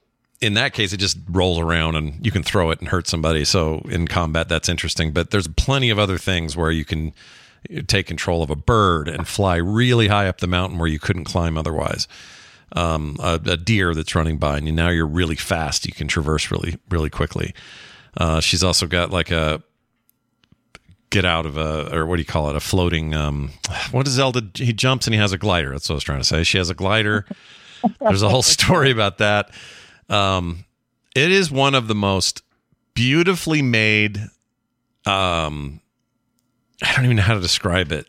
[0.41, 3.45] in that case, it just rolls around and you can throw it and hurt somebody.
[3.45, 5.13] So in combat, that's interesting.
[5.13, 7.13] But there's plenty of other things where you can
[7.87, 11.25] take control of a bird and fly really high up the mountain where you couldn't
[11.25, 12.07] climb otherwise.
[12.73, 15.87] Um, a, a, deer that's running by, and you, now you're really fast.
[15.87, 17.55] You can traverse really, really quickly.
[18.17, 19.63] Uh, she's also got like a
[21.11, 22.57] get out of a, or what do you call it?
[22.57, 23.51] A floating, um,
[23.91, 24.43] what is Zelda?
[24.55, 25.71] He jumps and he has a glider.
[25.71, 26.43] That's what I was trying to say.
[26.43, 27.25] She has a glider.
[28.01, 29.51] There's a whole story about that.
[30.09, 30.65] Um,
[31.15, 32.43] it is one of the most
[32.95, 34.19] beautifully made,
[35.07, 35.81] um,
[36.83, 38.09] I don't even know how to describe it.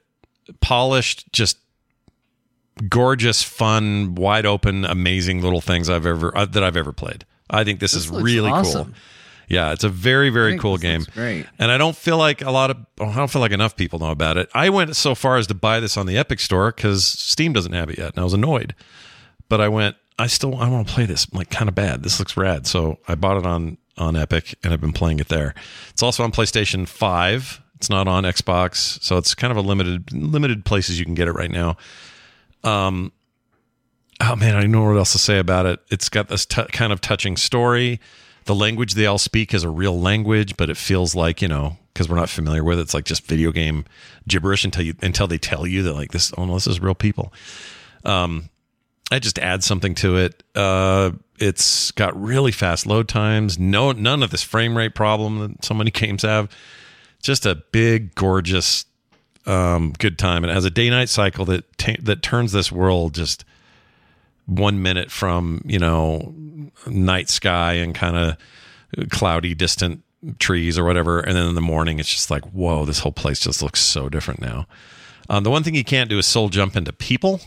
[0.61, 1.57] Polished, just
[2.89, 7.25] gorgeous, fun, wide open, amazing little things I've ever uh, that I've ever played.
[7.49, 8.85] I think this, this is really awesome.
[8.85, 8.93] cool.
[9.49, 11.05] Yeah, it's a very very cool game.
[11.13, 11.45] Great.
[11.57, 14.11] And I don't feel like a lot of I don't feel like enough people know
[14.11, 14.49] about it.
[14.53, 17.73] I went so far as to buy this on the Epic Store cuz Steam doesn't
[17.73, 18.75] have it yet, and I was annoyed.
[19.47, 22.03] But I went I still I want to play this like kind of bad.
[22.03, 22.67] This looks rad.
[22.67, 25.55] So I bought it on on Epic and I've been playing it there.
[25.89, 27.61] It's also on PlayStation 5.
[27.75, 31.27] It's not on Xbox, so it's kind of a limited limited places you can get
[31.27, 31.77] it right now.
[32.63, 33.11] Um,
[34.21, 35.79] oh man, I don't know what else to say about it.
[35.89, 37.99] It's got this t- kind of touching story.
[38.45, 41.77] The language they all speak is a real language, but it feels like you know
[41.93, 42.83] because we're not familiar with it.
[42.83, 43.85] It's like just video game
[44.27, 46.31] gibberish until you until they tell you that like this.
[46.37, 47.33] Oh no, this is real people.
[48.05, 48.49] Um,
[49.11, 50.43] I just add something to it.
[50.53, 53.57] Uh, it's got really fast load times.
[53.57, 56.49] No, none of this frame rate problem that so many games have.
[57.21, 58.85] Just a big, gorgeous
[59.47, 60.43] um, good time.
[60.43, 63.45] And it has a day night cycle that t- that turns this world just
[64.45, 66.33] one minute from you know
[66.85, 70.03] night sky and kind of cloudy, distant
[70.39, 73.39] trees or whatever, and then in the morning it's just like whoa, this whole place
[73.39, 74.67] just looks so different now.
[75.29, 77.41] Um, the one thing you can't do is soul jump into people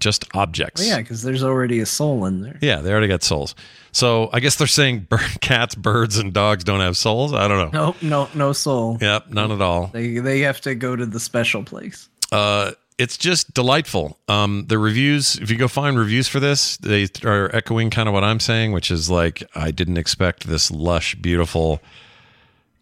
[0.00, 0.80] just objects.
[0.80, 2.58] Well, yeah, because there's already a soul in there.
[2.60, 3.54] Yeah, they already got souls.
[3.92, 7.32] So I guess they're saying bird, cats, birds, and dogs don't have souls.
[7.32, 7.86] I don't know.
[7.86, 8.98] Nope, no, no soul.
[9.00, 9.86] Yep, none at all.
[9.88, 12.08] They they have to go to the special place.
[12.32, 14.18] Uh, it's just delightful.
[14.28, 18.12] Um, the reviews, if you go find reviews for this, they are echoing kind of
[18.12, 21.80] what I'm saying, which is like I didn't expect this lush, beautiful,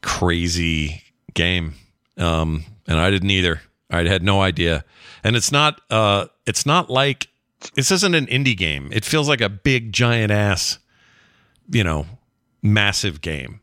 [0.02, 1.04] crazy
[1.34, 1.74] game,
[2.16, 3.60] um, and I didn't either.
[3.90, 4.84] I had no idea,
[5.22, 5.80] and it's not.
[5.88, 7.28] Uh, it's not like
[7.74, 8.88] this isn't an indie game.
[8.92, 10.78] It feels like a big giant ass,
[11.70, 12.06] you know,
[12.62, 13.60] massive game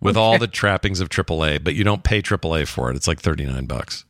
[0.00, 2.96] with all the trappings of AAA, but you don't pay AAA for it.
[2.96, 4.04] It's like 39 bucks.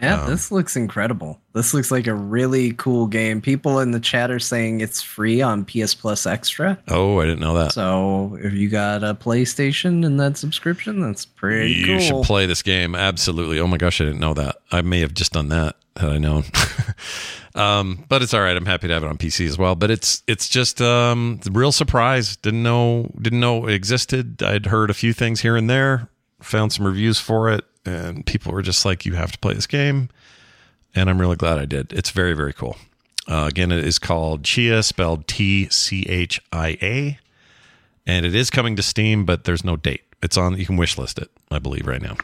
[0.00, 1.40] Yeah, um, this looks incredible.
[1.54, 3.40] This looks like a really cool game.
[3.40, 6.78] People in the chat are saying it's free on PS Plus Extra.
[6.88, 7.72] Oh, I didn't know that.
[7.72, 11.94] So if you got a PlayStation and that subscription, that's pretty you cool.
[11.94, 12.94] You should play this game.
[12.94, 13.58] Absolutely.
[13.58, 14.56] Oh my gosh, I didn't know that.
[14.70, 16.44] I may have just done that had I known.
[17.54, 18.56] um, but it's all right.
[18.56, 19.74] I'm happy to have it on PC as well.
[19.74, 22.36] But it's it's just um, a real surprise.
[22.36, 24.42] Didn't know didn't know it existed.
[24.42, 26.08] I'd heard a few things here and there.
[26.40, 29.66] Found some reviews for it and people were just like, "You have to play this
[29.66, 30.10] game,"
[30.94, 31.92] and I'm really glad I did.
[31.92, 32.76] It's very very cool.
[33.26, 37.18] Uh, again, it is called Tchia, spelled T C H I A,
[38.06, 40.02] and it is coming to Steam, but there's no date.
[40.22, 40.58] It's on.
[40.58, 42.16] You can wish list it, I believe, right now.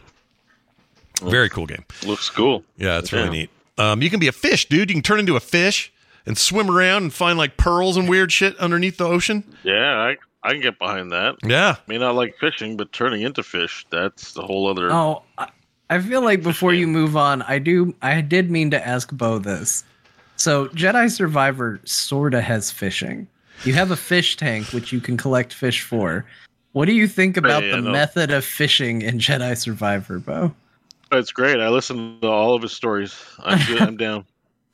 [1.23, 1.85] Very cool game.
[2.05, 2.65] Looks cool.
[2.77, 3.51] Yeah, it's really neat.
[3.79, 4.91] Um, you can be a fish, dude.
[4.91, 5.93] You can turn into a fish
[6.27, 9.45] and swim around and find like pearls and weird shit underneath the ocean.
[9.63, 11.37] Yeah, I, I can get behind that.
[11.45, 11.77] Yeah.
[11.87, 14.91] May not like fishing, but turning into fish, that's the whole other.
[14.91, 15.49] Oh, I
[16.01, 17.95] feel like before you move on, I do.
[18.03, 19.85] I did mean to ask Bo this.
[20.37, 23.29] So Jedi Survivor sorta has fishing.
[23.65, 26.25] You have a fish tank which you can collect fish for.
[26.73, 30.53] What do you think about the method of fishing in Jedi Survivor, Bo?
[31.13, 31.61] It's great.
[31.61, 33.15] I listen to all of his stories.
[33.39, 33.81] I'm good.
[33.83, 34.25] I'm down.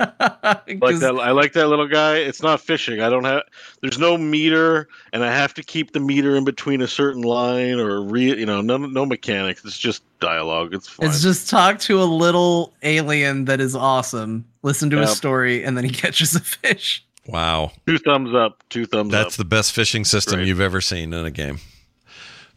[0.01, 1.15] Like 'Cause- that.
[1.21, 2.17] I like that little guy.
[2.17, 3.01] It's not fishing.
[3.01, 3.43] I don't have.
[3.83, 7.79] There's no meter, and I have to keep the meter in between a certain line
[7.79, 8.37] or re.
[8.39, 9.65] You know, no no mechanics.
[9.65, 10.75] It's just dialogue.
[10.75, 11.09] It's fine.
[11.09, 14.45] It's just talk to a little alien that is awesome.
[14.63, 15.09] Listen to a Yep.
[15.11, 17.05] story, and then he catches a fish.
[17.27, 17.73] Wow.
[17.87, 18.63] two thumbs up.
[18.71, 19.27] Two thumbs That's up.
[19.27, 20.49] That's the best fishing system Great.
[20.49, 21.59] you've ever seen in a game.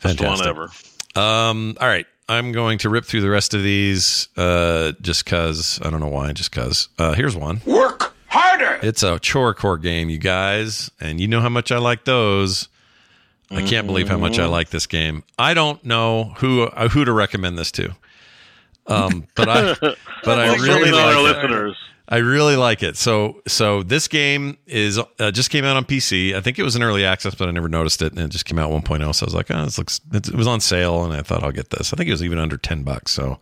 [0.02, 0.48] Best one Fantastic.
[0.48, 0.70] ever.
[1.16, 2.08] Um, all right.
[2.30, 5.80] I'm going to rip through the rest of these uh, just because.
[5.84, 6.88] I don't know why, just because.
[6.98, 7.62] Uh, here's one.
[7.66, 8.80] Work harder!
[8.82, 10.90] It's a chore core game, you guys.
[11.00, 12.68] And you know how much I like those.
[13.52, 15.24] I can't believe how much I like this game.
[15.38, 17.96] I don't know who uh, who to recommend this to.
[18.88, 19.74] Um, but I
[20.24, 21.42] but I really certainly not our like it.
[21.42, 21.78] listeners.
[22.08, 22.98] I really like it.
[22.98, 26.36] So so this game is uh, just came out on PC.
[26.36, 28.46] I think it was in early access, but I never noticed it, and it just
[28.46, 29.16] came out 1.0.
[29.16, 30.02] So I was like, oh, this looks.
[30.12, 31.94] It, it was on sale, and I thought I'll get this.
[31.94, 33.40] I think it was even under 10 bucks, so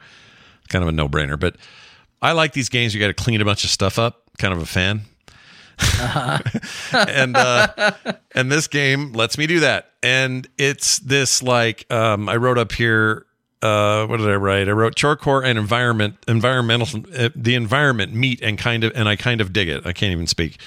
[0.70, 1.40] kind of a no brainer.
[1.40, 1.56] But
[2.22, 2.94] I like these games.
[2.94, 4.22] You got to clean a bunch of stuff up.
[4.38, 5.02] Kind of a fan.
[6.94, 7.92] and uh,
[8.36, 9.92] and this game lets me do that.
[10.04, 13.26] And it's this like um, I wrote up here.
[13.62, 14.68] Uh, what did I write?
[14.68, 19.16] I wrote chorecore and environment, environmental, uh, the environment meet and kind of, and I
[19.16, 19.86] kind of dig it.
[19.86, 20.60] I can't even speak.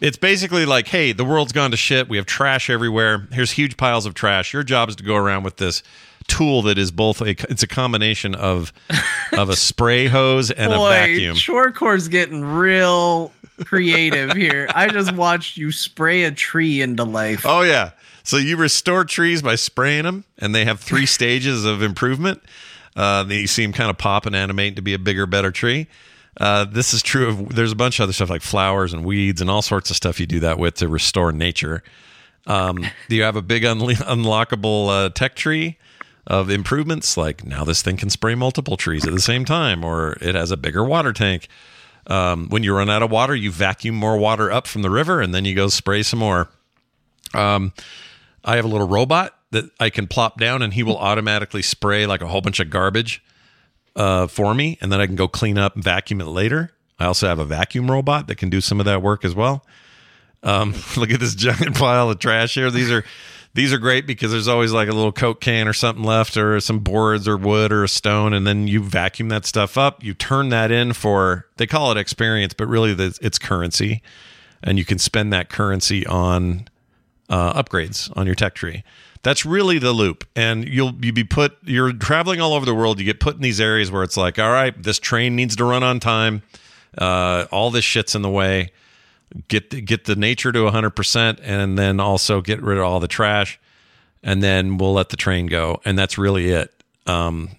[0.00, 2.08] It's basically like, hey, the world's gone to shit.
[2.08, 3.28] We have trash everywhere.
[3.32, 4.52] Here's huge piles of trash.
[4.52, 5.82] Your job is to go around with this
[6.26, 8.72] tool that is both a, it's a combination of
[9.32, 11.36] of a spray hose and Boy, a vacuum.
[11.36, 13.32] Chorecore's getting real
[13.64, 14.68] creative here.
[14.74, 17.42] I just watched you spray a tree into life.
[17.44, 17.90] Oh yeah.
[18.22, 22.42] So you restore trees by spraying them, and they have three stages of improvement.
[22.96, 25.86] Uh, you see them kind of pop and animate to be a bigger, better tree.
[26.38, 27.54] Uh, this is true of.
[27.54, 30.20] There's a bunch of other stuff like flowers and weeds and all sorts of stuff
[30.20, 31.82] you do that with to restore nature.
[32.46, 35.78] Um, you have a big unle- unlockable uh, tech tree
[36.26, 40.12] of improvements, like now this thing can spray multiple trees at the same time, or
[40.20, 41.48] it has a bigger water tank.
[42.06, 45.20] Um, when you run out of water, you vacuum more water up from the river,
[45.20, 46.48] and then you go spray some more.
[47.34, 47.72] Um,
[48.44, 52.06] I have a little robot that I can plop down, and he will automatically spray
[52.06, 53.22] like a whole bunch of garbage
[53.96, 56.72] uh, for me, and then I can go clean up and vacuum it later.
[56.98, 59.64] I also have a vacuum robot that can do some of that work as well.
[60.42, 62.70] Um, look at this giant pile of trash here.
[62.70, 63.04] These are
[63.52, 66.60] these are great because there's always like a little coke can or something left, or
[66.60, 70.04] some boards or wood or a stone, and then you vacuum that stuff up.
[70.04, 74.02] You turn that in for they call it experience, but really it's currency,
[74.62, 76.68] and you can spend that currency on
[77.30, 78.84] uh, upgrades on your tech tree.
[79.22, 81.56] That's really the loop, and you'll you be put.
[81.62, 82.98] You're traveling all over the world.
[82.98, 85.64] You get put in these areas where it's like, all right, this train needs to
[85.64, 86.42] run on time.
[86.96, 88.72] Uh, all this shit's in the way.
[89.46, 92.98] Get the, get the nature to 100, percent and then also get rid of all
[92.98, 93.60] the trash,
[94.22, 95.80] and then we'll let the train go.
[95.84, 96.74] And that's really it.
[97.06, 97.50] Um,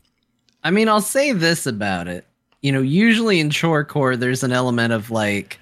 [0.64, 2.26] I mean, I'll say this about it.
[2.62, 5.61] You know, usually in Chorecore, there's an element of like,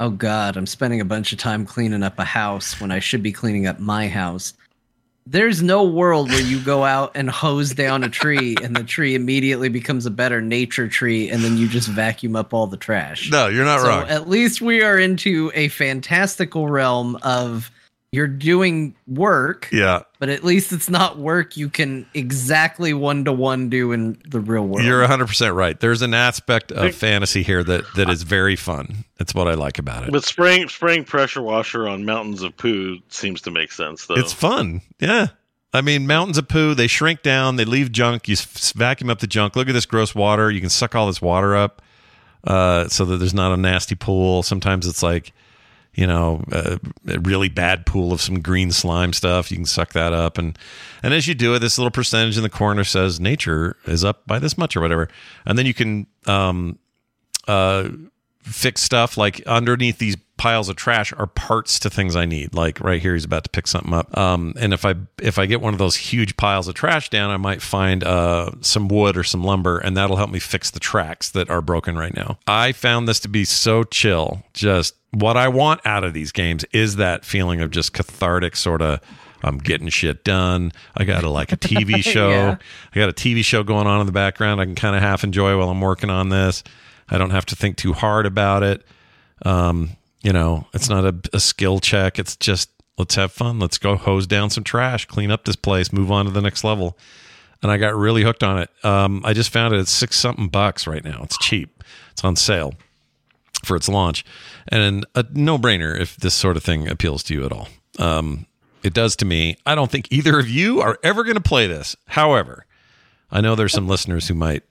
[0.00, 3.22] oh God, I'm spending a bunch of time cleaning up a house when I should
[3.22, 4.54] be cleaning up my house.
[5.26, 9.14] There's no world where you go out and hose down a tree and the tree
[9.14, 13.30] immediately becomes a better nature tree and then you just vacuum up all the trash.
[13.30, 14.08] no, you're not so wrong.
[14.08, 17.70] at least we are into a fantastical realm of
[18.12, 23.32] you're doing work, yeah, but at least it's not work you can exactly one to
[23.32, 24.84] one do in the real world.
[24.86, 25.78] You're 100% right.
[25.78, 29.04] There's an aspect of fantasy here that that is very fun.
[29.18, 30.12] That's what I like about it.
[30.12, 34.14] But spraying spraying pressure washer on mountains of poo seems to make sense, though.
[34.14, 34.80] It's fun.
[35.00, 35.28] Yeah.
[35.74, 38.26] I mean, mountains of poo, they shrink down, they leave junk.
[38.26, 38.36] You
[38.74, 39.54] vacuum up the junk.
[39.54, 40.50] Look at this gross water.
[40.50, 41.82] You can suck all this water up
[42.44, 44.42] uh, so that there's not a nasty pool.
[44.42, 45.32] Sometimes it's like,
[45.98, 46.78] you know, a,
[47.08, 49.50] a really bad pool of some green slime stuff.
[49.50, 50.38] You can suck that up.
[50.38, 50.56] And,
[51.02, 54.24] and as you do it, this little percentage in the corner says nature is up
[54.24, 55.08] by this much or whatever.
[55.44, 56.78] And then you can um,
[57.48, 57.88] uh,
[58.42, 62.54] fix stuff like underneath these piles of trash are parts to things I need.
[62.54, 64.16] Like right here, he's about to pick something up.
[64.16, 67.32] Um, and if I if I get one of those huge piles of trash down,
[67.32, 70.78] I might find uh, some wood or some lumber, and that'll help me fix the
[70.78, 72.38] tracks that are broken right now.
[72.46, 74.44] I found this to be so chill.
[74.54, 78.82] Just what I want out of these games is that feeling of just cathartic sort
[78.82, 79.00] of.
[79.40, 80.72] I'm getting shit done.
[80.96, 82.30] I got a like a TV show.
[82.30, 82.56] Yeah.
[82.92, 84.60] I got a TV show going on in the background.
[84.60, 86.64] I can kind of half enjoy while I'm working on this.
[87.08, 88.84] I don't have to think too hard about it.
[89.44, 89.90] Um,
[90.22, 92.18] you know, it's not a, a skill check.
[92.18, 93.60] It's just let's have fun.
[93.60, 96.64] Let's go hose down some trash, clean up this place, move on to the next
[96.64, 96.98] level.
[97.62, 98.70] And I got really hooked on it.
[98.84, 101.20] Um, I just found it at six something bucks right now.
[101.22, 101.84] It's cheap.
[102.10, 102.74] It's on sale
[103.68, 104.24] for its launch,
[104.66, 107.68] and a no brainer if this sort of thing appeals to you at all.
[107.98, 108.46] Um,
[108.82, 109.56] it does to me.
[109.66, 111.96] I don't think either of you are ever going to play this.
[112.06, 112.66] However,
[113.30, 114.62] I know there's some listeners who might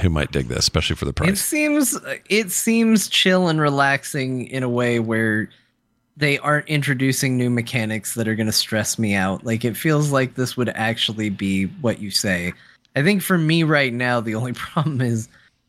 [0.00, 1.30] who might dig this, especially for the price.
[1.30, 1.98] It seems
[2.28, 5.48] it seems chill and relaxing in a way where
[6.16, 9.44] they aren't introducing new mechanics that are going to stress me out.
[9.44, 12.52] Like it feels like this would actually be what you say.
[12.96, 15.28] I think for me right now the only problem is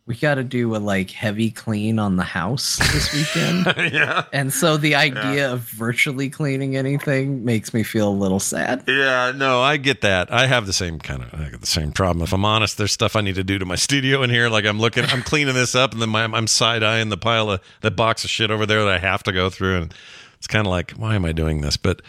[0.09, 3.93] we got to do a like heavy clean on the house this weekend.
[3.93, 8.83] yeah, and so the idea of virtually cleaning anything makes me feel a little sad.
[8.87, 10.33] yeah, no, I get that.
[10.33, 12.23] I have the same kind of I got the same problem.
[12.23, 14.49] If I'm honest, there's stuff I need to do to my studio in here.
[14.49, 17.51] Like I'm looking, I'm cleaning this up, and then my, I'm side eyeing the pile
[17.51, 19.93] of that box of shit over there that I have to go through, and
[20.39, 21.77] it's kind of like, why am I doing this?
[21.77, 22.01] But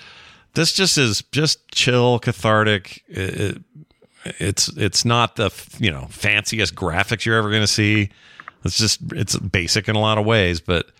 [0.55, 3.05] this just is just chill, cathartic.
[3.09, 3.63] It, it,
[4.25, 8.11] it's it's not the you know fanciest graphics you're ever going to see.
[8.65, 10.91] It's just it's basic in a lot of ways, but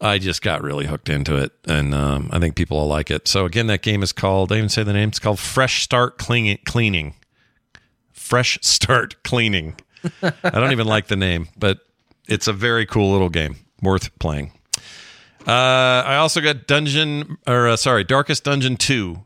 [0.00, 3.28] I just got really hooked into it, and um, I think people will like it.
[3.28, 4.52] So again, that game is called.
[4.52, 5.08] I even say the name.
[5.08, 6.58] It's called Fresh Start Cleaning.
[6.64, 7.14] Cleaning.
[8.12, 9.76] Fresh Start Cleaning.
[10.22, 11.80] I don't even like the name, but
[12.26, 14.52] it's a very cool little game, worth playing.
[15.46, 19.24] Uh, I also got Dungeon, or uh, sorry, Darkest Dungeon Two.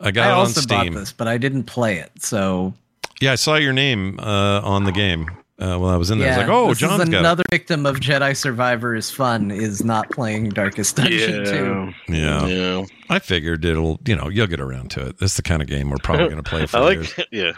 [0.00, 0.94] I got I it on also bought Steam.
[0.94, 2.10] this, but I didn't play it.
[2.18, 2.74] So
[3.20, 5.28] Yeah, I saw your name uh, on the game
[5.58, 6.28] uh, while I was in there.
[6.28, 9.50] I was like, oh, this John's is got another victim of Jedi Survivor is fun
[9.50, 12.12] is not playing Darkest Dungeon 2.
[12.12, 12.14] it.
[12.14, 12.46] Yeah.
[12.46, 12.84] Yeah.
[13.08, 15.18] I figured it'll, you know, you'll get around to it.
[15.18, 17.14] This is the kind of game we're probably going to play for I years.
[17.30, 17.52] Yeah.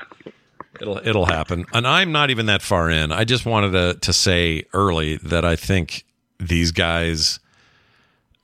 [0.81, 1.65] It'll it'll happen.
[1.73, 3.11] And I'm not even that far in.
[3.11, 6.05] I just wanted to to say early that I think
[6.39, 7.41] these guys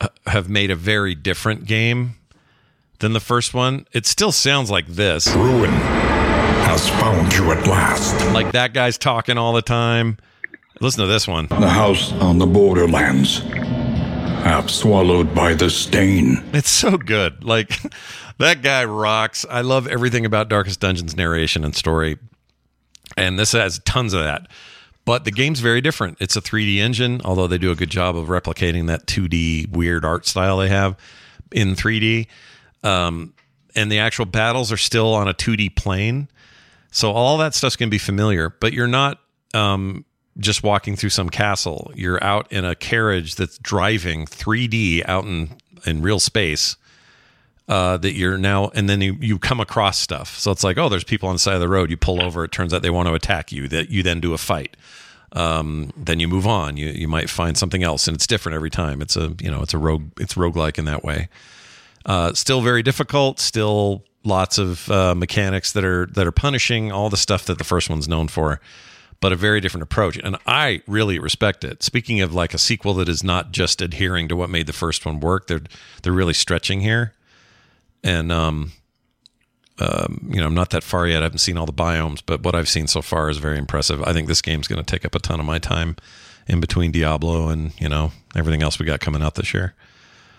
[0.00, 2.16] uh, have made a very different game
[2.98, 3.86] than the first one.
[3.92, 5.26] It still sounds like this.
[5.34, 8.14] Ruin has found you at last.
[8.32, 10.18] Like that guy's talking all the time.
[10.80, 11.46] Listen to this one.
[11.46, 16.42] The house on the borderlands, half swallowed by the stain.
[16.52, 17.44] It's so good.
[17.44, 17.78] Like
[18.38, 19.46] that guy rocks.
[19.48, 22.18] I love everything about Darkest Dungeon's narration and story.
[23.16, 24.48] And this has tons of that.
[25.04, 26.16] But the game's very different.
[26.18, 30.04] It's a 3D engine, although they do a good job of replicating that 2D weird
[30.04, 30.96] art style they have
[31.52, 32.26] in 3D.
[32.84, 33.34] Um,
[33.74, 36.28] and the actual battles are still on a 2D plane.
[36.92, 39.18] So all that stuff's going to be familiar, but you're not
[39.52, 40.04] um,
[40.38, 41.90] just walking through some castle.
[41.94, 46.76] You're out in a carriage that's driving 3D out in, in real space.
[47.66, 50.36] Uh, that you're now, and then you, you come across stuff.
[50.36, 51.88] So it's like, oh, there's people on the side of the road.
[51.88, 52.44] You pull over.
[52.44, 53.68] It turns out they want to attack you.
[53.68, 54.76] That you then do a fight.
[55.32, 56.76] Um, then you move on.
[56.76, 59.00] You you might find something else, and it's different every time.
[59.00, 61.30] It's a you know it's a rogue it's roguelike in that way.
[62.06, 63.40] Uh, still very difficult.
[63.40, 67.64] Still lots of uh, mechanics that are that are punishing all the stuff that the
[67.64, 68.60] first one's known for,
[69.20, 70.18] but a very different approach.
[70.18, 71.82] And I really respect it.
[71.82, 75.06] Speaking of like a sequel that is not just adhering to what made the first
[75.06, 75.62] one work, they're
[76.02, 77.14] they're really stretching here.
[78.02, 78.72] And um,
[79.78, 81.22] um, you know, I'm not that far yet.
[81.22, 84.02] I haven't seen all the biomes, but what I've seen so far is very impressive.
[84.02, 85.96] I think this game's going to take up a ton of my time
[86.46, 89.74] in between Diablo and you know everything else we got coming out this year.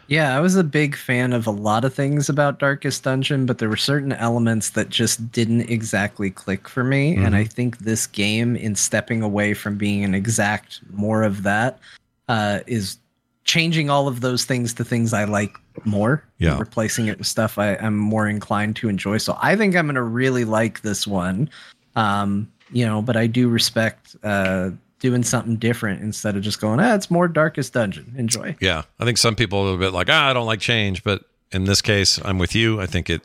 [0.08, 3.58] Yeah, I was a big fan of a lot of things about Darkest Dungeon, but
[3.58, 7.16] there were certain elements that just didn't exactly click for me.
[7.16, 11.80] And I think this game, in stepping away from being an exact more of that,
[12.28, 12.98] uh, is
[13.46, 15.56] changing all of those things to things I like
[15.86, 16.24] more.
[16.38, 16.60] Yeah.
[16.60, 19.18] replacing it with stuff I, I'm more inclined to enjoy.
[19.18, 21.50] So I think I'm going to really like this one.
[21.96, 24.72] Um, you know, but I do respect uh,
[25.06, 28.16] doing something different instead of just going, ah, it's more Darkest Dungeon.
[28.18, 28.56] Enjoy.
[28.60, 31.24] Yeah, I think some people are a bit like, ah, I don't like change, but
[31.52, 32.82] in this case, I'm with you.
[32.82, 33.22] I think it,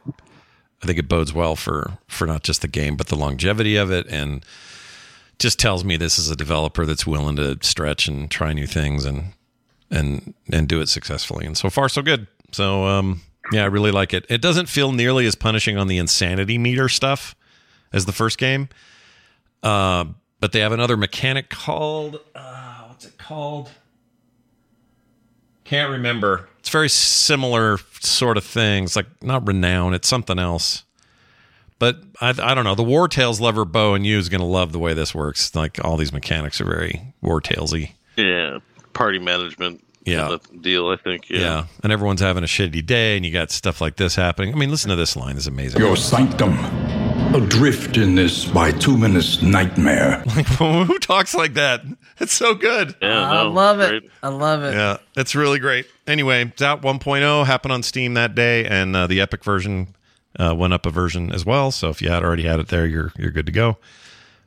[0.82, 3.90] I think it bodes well for for not just the game, but the longevity of
[3.90, 4.44] it, and
[5.38, 9.06] just tells me this is a developer that's willing to stretch and try new things
[9.06, 9.32] and
[9.90, 11.46] and and do it successfully.
[11.46, 12.26] And so far, so good.
[12.52, 14.26] So um, yeah, I really like it.
[14.28, 17.34] It doesn't feel nearly as punishing on the insanity meter stuff
[17.90, 18.68] as the first game.
[19.62, 20.04] Uh,
[20.40, 23.70] but they have another mechanic called uh, what's it called?
[25.64, 26.48] Can't remember.
[26.58, 29.94] It's very similar sort of things, like not renown.
[29.94, 30.84] It's something else.
[31.78, 32.74] But I, I don't know.
[32.74, 35.54] The Wartales lover Bo and you is going to love the way this works.
[35.54, 37.92] Like all these mechanics are very War Talesy.
[38.16, 38.58] Yeah.
[38.92, 39.82] Party management.
[40.04, 40.20] Yeah.
[40.22, 40.88] kind of deal.
[40.88, 41.30] I think.
[41.30, 41.38] Yeah.
[41.38, 41.66] Yeah.
[41.82, 44.52] and everyone's having a shitty day, and you got stuff like this happening.
[44.54, 45.80] I mean, listen to this line; is amazing.
[45.80, 46.54] Your sanctum,
[47.34, 50.20] adrift in this bituminous nightmare.
[50.58, 51.82] Who talks like that?
[52.18, 52.94] It's so good.
[53.00, 53.30] Yeah.
[53.30, 53.88] I no, love it.
[53.88, 54.12] great.
[54.22, 54.74] I love it.
[54.74, 55.86] Yeah, it's really great.
[56.06, 59.94] Anyway, it's out 1.0, happened on Steam that day, and uh, the Epic version
[60.38, 61.70] uh, went up a version as well.
[61.70, 63.78] So if you had already had it there, you're you're good to go.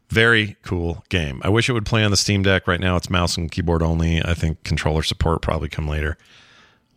[0.10, 1.42] Very cool game.
[1.44, 2.68] I wish it would play on the Steam Deck.
[2.68, 4.24] Right now, it's mouse and keyboard only.
[4.24, 6.18] I think controller support probably come later.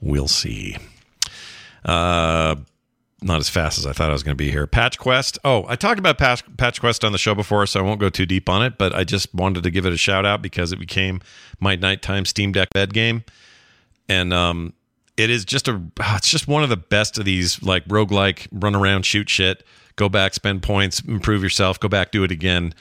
[0.00, 0.76] We'll see.
[1.84, 2.56] Uh,
[3.22, 4.66] not as fast as I thought I was going to be here.
[4.66, 5.38] Patch Quest.
[5.44, 8.10] Oh, I talked about Patch, Patch Quest on the show before, so I won't go
[8.10, 10.72] too deep on it, but I just wanted to give it a shout out because
[10.72, 11.20] it became
[11.58, 13.24] my nighttime Steam Deck bed game.
[14.08, 14.74] And um,
[15.16, 15.80] it is just a
[16.14, 19.64] it's just one of the best of these like roguelike run around shoot shit
[19.96, 22.74] go back spend points improve yourself go back do it again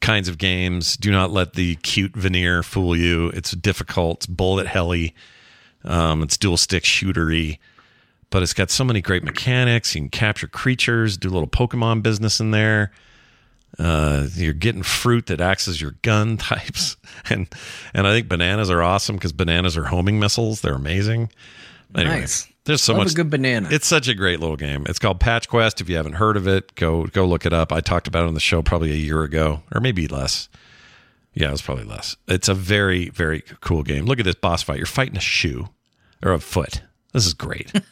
[0.00, 4.66] kinds of games do not let the cute veneer fool you it's difficult it's bullet
[4.66, 5.14] helly
[5.84, 7.58] um, it's dual stick shootery
[8.34, 12.02] but it's got so many great mechanics you can capture creatures do a little pokemon
[12.02, 12.90] business in there
[13.78, 16.96] uh, you're getting fruit that acts as your gun types
[17.30, 17.48] and
[17.94, 21.30] and i think bananas are awesome because bananas are homing missiles they're amazing
[21.94, 22.48] Anyway, Nice.
[22.64, 23.68] There's so Love much good banana.
[23.70, 24.86] It's such a great little game.
[24.88, 25.80] It's called Patch Quest.
[25.80, 27.72] If you haven't heard of it, go go look it up.
[27.72, 30.48] I talked about it on the show probably a year ago, or maybe less.
[31.34, 32.16] Yeah, it was probably less.
[32.26, 34.06] It's a very very cool game.
[34.06, 34.78] Look at this boss fight.
[34.78, 35.68] You're fighting a shoe
[36.22, 36.82] or a foot.
[37.14, 37.72] This is great.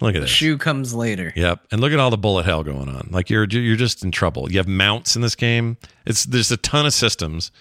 [0.00, 0.28] look at this.
[0.28, 1.32] Shoe comes later.
[1.36, 3.08] Yep, and look at all the bullet hell going on.
[3.12, 4.50] Like you're you're just in trouble.
[4.50, 5.78] You have mounts in this game.
[6.04, 7.52] It's there's a ton of systems,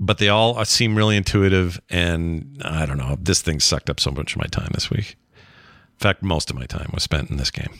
[0.00, 1.78] but they all seem really intuitive.
[1.90, 5.16] And I don't know, this thing sucked up so much of my time this week.
[5.34, 7.74] In fact, most of my time was spent in this game.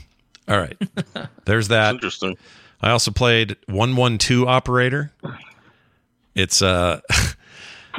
[0.47, 0.77] All right,
[1.45, 1.95] there's that.
[1.95, 2.37] Interesting.
[2.79, 5.11] I also played one one two operator.
[6.35, 7.01] It's uh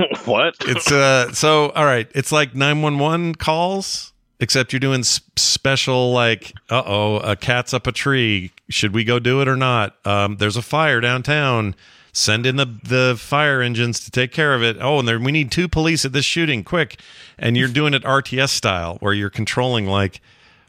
[0.25, 0.55] what?
[0.61, 2.11] it's uh so all right.
[2.15, 8.53] It's like 911 calls except you're doing special like uh-oh a cat's up a tree.
[8.69, 9.97] Should we go do it or not?
[10.07, 11.75] Um there's a fire downtown.
[12.13, 14.77] Send in the the fire engines to take care of it.
[14.81, 16.65] Oh and there we need two police at this shooting.
[16.65, 17.01] Quick.
[17.39, 20.21] And you're doing it RTS style where you're controlling like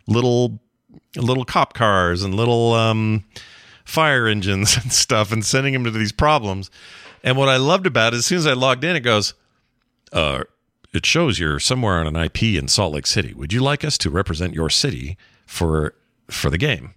[0.07, 0.59] little
[1.15, 3.23] little cop cars and little um
[3.85, 6.69] fire engines and stuff and sending them to these problems
[7.23, 9.33] and what I loved about it, as soon as I logged in, it goes,
[10.11, 10.43] uh,
[10.93, 13.33] it shows you're somewhere on an IP in Salt Lake City.
[13.33, 15.93] Would you like us to represent your city for
[16.29, 16.93] for the game?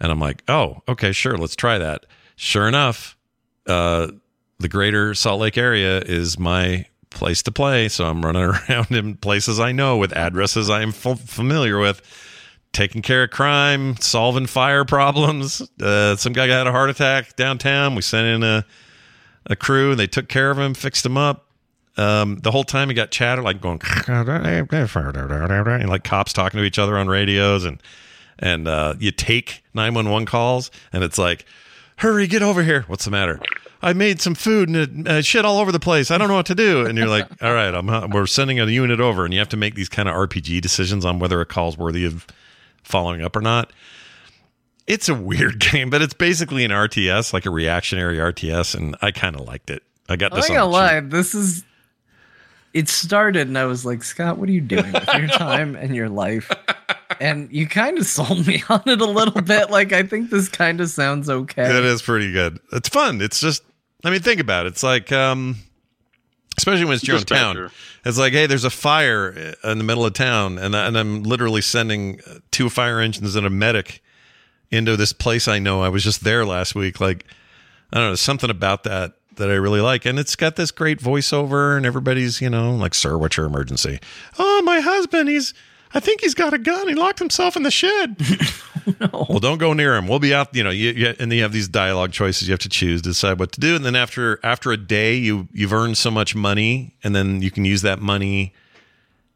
[0.00, 2.06] And I'm like, oh, okay, sure, let's try that.
[2.36, 3.16] Sure enough,
[3.66, 4.08] uh,
[4.58, 7.88] the greater Salt Lake area is my place to play.
[7.88, 12.00] So I'm running around in places I know with addresses I am f- familiar with,
[12.72, 15.62] taking care of crime, solving fire problems.
[15.80, 17.94] Uh, some guy had a heart attack downtown.
[17.94, 18.64] We sent in a
[19.48, 21.46] a crew and they took care of him, fixed him up.
[21.96, 23.80] Um, the whole time he got chatter like going
[25.80, 27.82] and like cops talking to each other on radios and
[28.38, 31.44] and uh, you take 911 calls and it's like
[31.96, 33.40] hurry get over here what's the matter
[33.82, 36.10] I made some food and it uh, shit all over the place.
[36.10, 36.84] I don't know what to do.
[36.84, 39.56] And you're like, all right, I'm, we're sending a unit over, and you have to
[39.56, 42.26] make these kind of RPG decisions on whether a call's worthy of
[42.82, 43.72] following up or not.
[44.88, 49.12] It's a weird game, but it's basically an RTS, like a reactionary RTS, and I
[49.12, 49.82] kind of liked it.
[50.08, 50.36] I got this.
[50.36, 50.48] I'm this.
[50.50, 51.64] not gonna lie, this is.
[52.74, 55.94] It started, and I was like, Scott, what are you doing with your time and
[55.96, 56.50] your life?
[57.20, 59.70] And you kind of sold me on it a little bit.
[59.70, 61.62] Like, I think this kind of sounds okay.
[61.64, 62.58] It is pretty good.
[62.72, 63.20] It's fun.
[63.22, 63.62] It's just,
[64.04, 64.70] I mean, think about it.
[64.70, 65.56] It's like, um,
[66.58, 67.70] especially when it's your own town.
[68.04, 71.22] It's like, hey, there's a fire in the middle of town, and, I- and I'm
[71.22, 74.02] literally sending uh, two fire engines and a medic
[74.70, 75.82] into this place I know.
[75.82, 77.00] I was just there last week.
[77.00, 77.24] Like,
[77.92, 80.04] I don't know, something about that that I really like.
[80.04, 84.00] And it's got this great voiceover, and everybody's, you know, like, sir, what's your emergency?
[84.38, 85.54] Oh, my husband, he's,
[85.94, 86.88] I think he's got a gun.
[86.88, 88.16] He locked himself in the shed.
[89.12, 90.08] Well, don't go near him.
[90.08, 90.54] We'll be out.
[90.54, 92.48] You know, you, you, and then you have these dialogue choices.
[92.48, 95.46] You have to choose, decide what to do, and then after after a day, you
[95.52, 98.54] you've earned so much money, and then you can use that money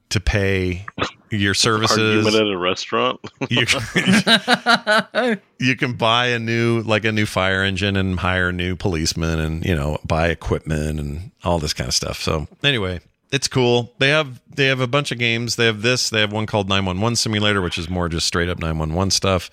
[0.08, 0.86] to pay
[1.32, 2.26] your services.
[2.26, 3.20] Argument at a restaurant.
[3.50, 3.66] You,
[5.58, 9.64] you can buy a new like a new fire engine and hire new policemen and
[9.64, 12.20] you know buy equipment and all this kind of stuff.
[12.20, 13.00] So anyway.
[13.32, 13.94] It's cool.
[13.98, 15.56] They have they have a bunch of games.
[15.56, 16.10] They have this.
[16.10, 19.50] They have one called 911 Simulator, which is more just straight up 911 stuff.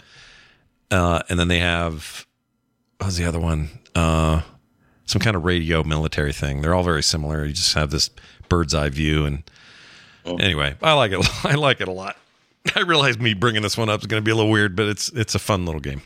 [0.92, 2.28] Uh, and then they have
[2.98, 3.70] what was the other one?
[3.96, 4.42] Uh,
[5.06, 6.62] some kind of radio military thing.
[6.62, 7.46] They're all very similar.
[7.46, 8.10] You just have this
[8.50, 9.44] bird's eye view, and
[10.38, 11.26] anyway, I like it.
[11.46, 12.18] I like it a lot.
[12.76, 14.88] I realize me bringing this one up is going to be a little weird, but
[14.88, 16.02] it's it's a fun little game.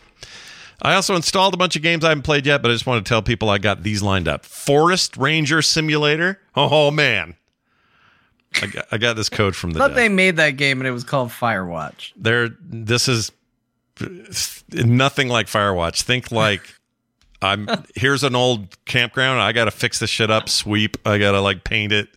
[0.81, 3.05] I also installed a bunch of games I haven't played yet, but I just want
[3.05, 4.45] to tell people I got these lined up.
[4.45, 6.39] Forest Ranger Simulator.
[6.55, 7.35] Oh man,
[8.61, 9.79] I got, I got this code from the.
[9.79, 9.95] I thought dev.
[9.95, 12.11] they made that game and it was called Firewatch.
[12.15, 13.31] there this is
[14.71, 16.61] nothing like firewatch think like
[17.43, 21.63] i'm here's an old campground i gotta fix this shit up sweep i gotta like
[21.63, 22.09] paint it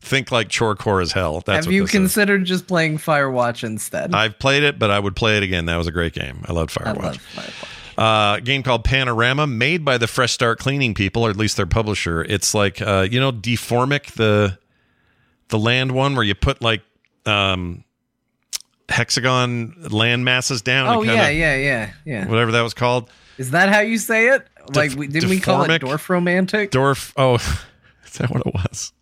[0.00, 1.92] think like chore core as hell that's Have you this is.
[1.92, 4.14] considered just playing Firewatch instead?
[4.14, 6.52] i've played it but i would play it again that was a great game i
[6.52, 8.32] loved I firewatch love Firewatch.
[8.34, 11.56] uh, a game called Panorama, made by the Fresh Start Cleaning people, or at least
[11.56, 12.22] their publisher.
[12.22, 14.56] It's like uh, you know Deformic, the
[15.48, 16.82] the land one where you put like
[17.26, 17.82] um,
[18.88, 20.88] hexagon land masses down.
[20.88, 22.26] Oh kinda- yeah, yeah, yeah, yeah.
[22.28, 23.10] whatever that was called.
[23.36, 24.46] Is that how you say it?
[24.74, 25.80] Like, didn't we call it deformic?
[25.80, 26.70] dwarf romantic?
[26.70, 27.12] Dwarf.
[27.16, 27.34] Oh,
[28.06, 28.92] is that what it was?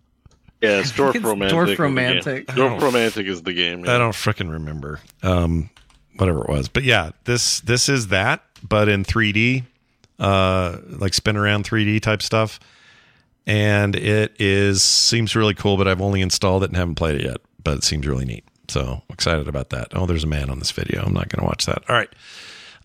[0.60, 1.56] Yeah, it's Dwarf It's Romantic.
[1.56, 1.82] Dwarf is the game.
[1.82, 2.46] Romantic.
[2.48, 3.82] Dwarf Romantic is the game.
[3.82, 5.00] I don't frickin' remember.
[5.22, 5.70] Um,
[6.16, 9.64] whatever it was, but yeah, this this is that, but in 3D,
[10.18, 12.58] uh, like spin around 3D type stuff,
[13.46, 15.76] and it is seems really cool.
[15.76, 17.38] But I've only installed it and haven't played it yet.
[17.62, 19.88] But it seems really neat, so excited about that.
[19.92, 21.02] Oh, there's a man on this video.
[21.02, 21.82] I'm not going to watch that.
[21.88, 22.08] All right.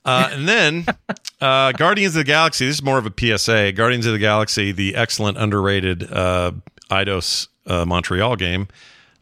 [0.03, 0.85] Uh, and then
[1.41, 2.65] uh, Guardians of the Galaxy.
[2.65, 3.73] This is more of a PSA.
[3.73, 6.53] Guardians of the Galaxy, the excellent, underrated uh,
[6.91, 8.67] Eidos uh, Montreal game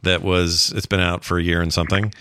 [0.02, 2.14] that was it's been out for a year and something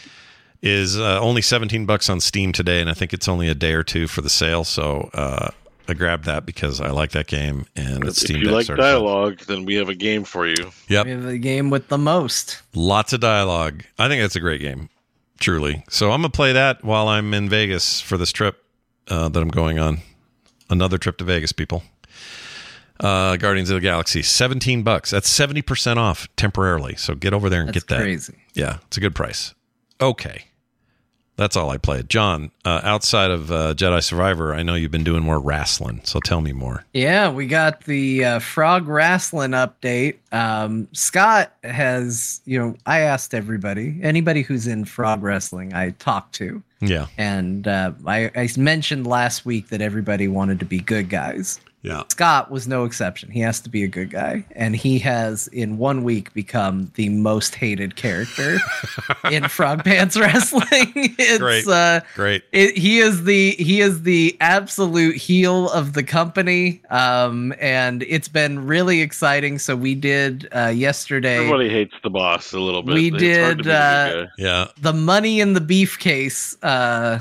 [0.63, 3.75] is uh, only 17 bucks on Steam today, and I think it's only a day
[3.75, 4.65] or two for the sale.
[4.65, 5.51] So uh,
[5.87, 9.39] I grabbed that because I like that game, and it's Steam If you like dialogue,
[9.47, 10.73] then we have a game for you.
[10.89, 12.61] Yep, We have the game with the most.
[12.75, 13.85] lots of dialogue.
[14.01, 14.89] I think that's a great game,
[15.39, 15.85] truly.
[15.89, 18.61] So I'm gonna play that while I'm in Vegas for this trip
[19.07, 19.99] uh, that I'm going on.
[20.69, 21.85] Another trip to Vegas, people.
[23.01, 25.11] Uh, Guardians of the Galaxy, 17 bucks.
[25.11, 26.97] That's 70% off temporarily.
[26.97, 28.01] So get over there and That's get that.
[28.03, 28.35] crazy.
[28.55, 29.55] Yeah, it's a good price.
[30.01, 30.45] Okay.
[31.37, 32.09] That's all I played.
[32.11, 36.01] John, uh, outside of uh, Jedi Survivor, I know you've been doing more wrestling.
[36.03, 36.85] So tell me more.
[36.93, 40.17] Yeah, we got the uh, frog wrestling update.
[40.33, 46.35] Um, Scott has, you know, I asked everybody, anybody who's in frog wrestling, I talked
[46.37, 47.07] to, Yeah.
[47.17, 51.61] and uh, I, I mentioned last week that everybody wanted to be good guys.
[51.83, 52.03] Yeah.
[52.09, 53.31] Scott was no exception.
[53.31, 57.09] He has to be a good guy, and he has in one week become the
[57.09, 58.59] most hated character
[59.31, 60.65] in Frog Pants Wrestling.
[60.95, 61.67] it's Great.
[61.69, 62.43] uh Great.
[62.51, 68.29] it, he is the he is the absolute heel of the company um and it's
[68.29, 72.95] been really exciting so we did uh yesterday Everybody hates the boss a little bit.
[72.95, 74.27] We It's did, uh.
[74.37, 74.67] Yeah.
[74.81, 77.21] the money in the beef case uh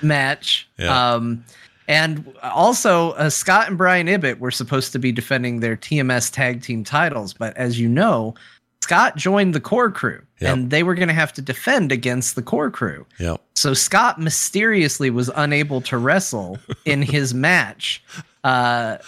[0.00, 1.14] match Yeah.
[1.14, 1.44] um
[1.88, 6.62] and also uh, Scott and Brian Ibbett were supposed to be defending their TMS tag
[6.62, 8.34] team titles but as you know
[8.82, 10.52] Scott joined the core crew Yep.
[10.54, 13.40] and they were going to have to defend against the core crew Yep.
[13.56, 18.04] so Scott mysteriously was unable to wrestle in his match,
[18.44, 18.98] uh,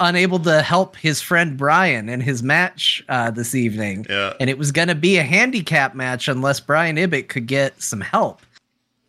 [0.00, 4.06] unable to help his friend Brian in his match uh, this evening.
[4.08, 4.32] Yeah.
[4.40, 8.00] And it was going to be a handicap match unless Brian Ibbett could get some
[8.00, 8.40] help.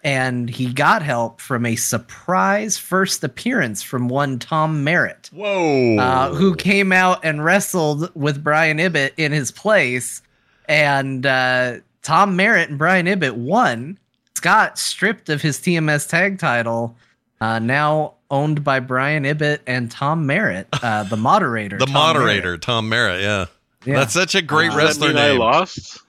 [0.06, 5.98] And he got help from a surprise first appearance from one Tom Merritt Whoa.
[5.98, 10.22] uh, who came out and wrestled with Brian Ibbett in his place.
[10.70, 13.98] And uh, Tom Merritt and Brian Ibbett won.
[14.36, 16.96] Scott stripped of his TMS tag title,
[17.42, 21.80] uh, now owned by Brian Ibbett and Tom Merritt, uh, the moderator.
[21.80, 22.62] the Tom moderator, Merritt.
[22.62, 23.22] Tom Merritt.
[23.22, 23.46] Yeah.
[23.86, 23.96] Yeah.
[23.96, 26.00] That's such a great Does that wrestler mean I lost?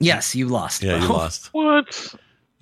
[0.00, 0.82] Yes, you lost.
[0.82, 1.54] Yeah, you lost.
[1.54, 2.14] What?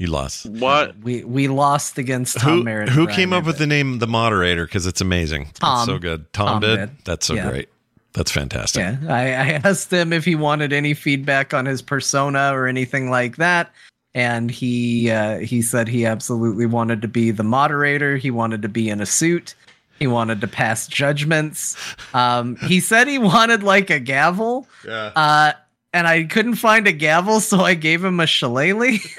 [0.02, 0.46] You lost.
[0.46, 0.98] What?
[0.98, 2.88] We we lost against Tom Who, Merritt.
[2.88, 4.64] who Brian came up with the name the moderator?
[4.66, 5.42] Because it's amazing.
[5.50, 5.86] It's Tom.
[5.86, 6.30] so good.
[6.32, 6.76] Tom, Tom did?
[6.76, 6.90] did.
[7.04, 7.48] That's so Yeah.
[7.48, 7.68] great.
[8.12, 8.80] That's fantastic.
[8.80, 13.10] Yeah, I, I asked him if he wanted any feedback on his persona or anything
[13.10, 13.70] like that,
[14.12, 18.16] and he uh, he said he absolutely wanted to be the moderator.
[18.16, 19.54] He wanted to be in a suit.
[20.00, 21.76] He wanted to pass judgments.
[22.12, 25.12] Um, he said he wanted like a gavel, Yeah.
[25.14, 25.52] uh,
[25.92, 28.98] and I couldn't find a gavel, so I gave him a shillelagh.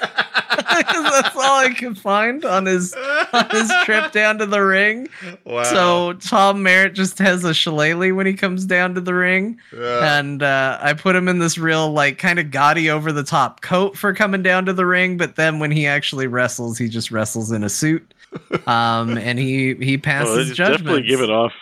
[0.56, 2.94] That's all I could find on his
[3.32, 5.08] on his trip down to the ring.
[5.44, 5.62] Wow.
[5.64, 10.42] So Tom Merritt just has a shillelagh when he comes down to the ring, and
[10.42, 13.96] uh, I put him in this real like kind of gaudy over the top coat
[13.96, 15.16] for coming down to the ring.
[15.16, 18.12] But then when he actually wrestles, he just wrestles in a suit,
[18.66, 20.82] um, and he he passes it's judgments.
[20.82, 21.52] definitely giving off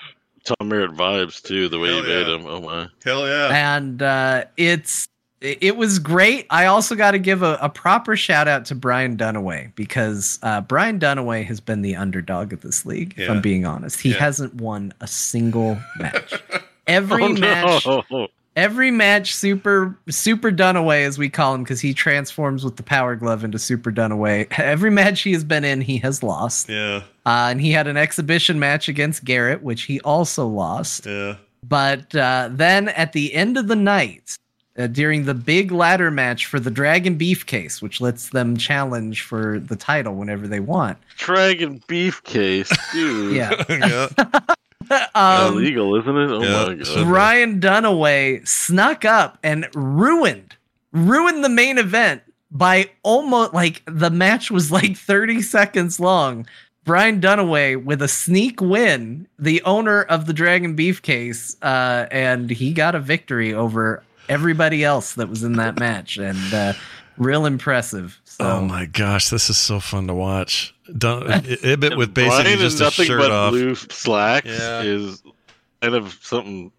[0.44, 1.68] Tom Merritt vibes too.
[1.68, 2.34] The way Hell you made yeah.
[2.36, 2.46] him.
[2.46, 2.88] Oh my.
[3.04, 3.74] Hell yeah.
[3.76, 5.06] and uh, it's
[5.40, 6.46] it was great.
[6.50, 10.60] I also got to give a, a proper shout out to Brian Dunaway because uh,
[10.60, 13.14] Brian Dunaway has been the underdog of this league.
[13.16, 14.18] If I'm being honest, he Yeah.
[14.18, 16.34] hasn't won a single match.
[16.86, 18.28] Every Oh, match, no.
[18.56, 23.16] Every match, super super Dunaway as we call him because he transforms with the power
[23.16, 24.46] glove into super Dunaway.
[24.58, 26.68] Every match he has been in, he has lost.
[26.68, 27.02] Yeah.
[27.24, 31.06] Uh, and he had an exhibition match against Garrett, which he also lost.
[31.06, 31.36] Yeah.
[31.66, 34.36] But uh, then at the end of the night,
[34.78, 39.22] uh, during the big ladder match for the Dragon Beef case, which lets them challenge
[39.22, 40.98] for the title whenever they want.
[41.18, 43.36] Dragon beef case, dude.
[43.36, 43.62] Yeah.
[43.68, 44.54] yeah.
[45.14, 46.30] um, illegal, isn't it?
[46.30, 46.74] Oh Yeah.
[46.74, 47.06] my god.
[47.06, 50.56] Ryan Dunaway snuck up and ruined
[50.92, 56.46] ruined the main event by almost like the match was like 30 seconds long.
[56.84, 62.50] Brian Dunaway with a sneak win, the owner of the Dragon Beef case, uh, and
[62.50, 66.18] he got a victory over everybody else that was in that match.
[66.18, 66.72] And uh,
[67.22, 68.20] real impressive.
[68.24, 70.74] So Oh my gosh, this is so fun to watch.
[70.98, 73.50] Dun- Ibbett with Brian basically in just a nothing shirt but off.
[73.52, 74.82] blue slacks Yeah.
[74.82, 75.22] is
[75.80, 76.72] kind of something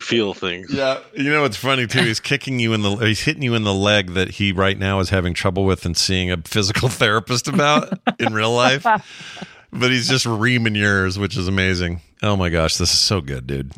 [0.00, 0.72] feel things.
[0.72, 2.02] Yeah, you know what's funny too?
[2.02, 4.98] He's kicking you in the, he's hitting you in the leg that he right now
[4.98, 8.84] is having trouble with and seeing a physical therapist about in real life.
[9.74, 12.02] But he's just reaming yours, which is amazing.
[12.22, 13.72] Oh my gosh, this is so good, dude.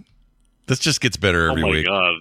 [0.66, 1.86] This just gets better Oh every my week.
[1.86, 2.14] god.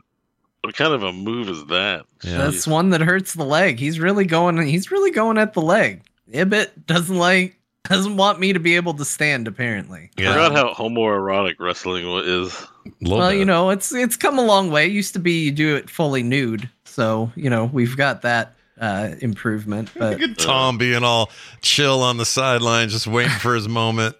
[0.63, 2.05] What kind of a move is that?
[2.23, 2.37] Yeah.
[2.37, 3.79] that's one that hurts the leg.
[3.79, 4.65] He's really going.
[4.65, 6.03] He's really going at the leg.
[6.31, 9.45] Ibbett doesn't like doesn't want me to be able to stand.
[9.45, 12.65] Apparently, I forgot how homoerotic wrestling is.
[13.01, 13.39] Little well, bit.
[13.39, 14.85] you know, it's it's come a long way.
[14.85, 18.55] It used to be you do it fully nude, so you know we've got that
[18.79, 19.91] uh, improvement.
[19.97, 21.29] But Look at Tom being all
[21.61, 24.15] chill on the sideline, just waiting for his moment.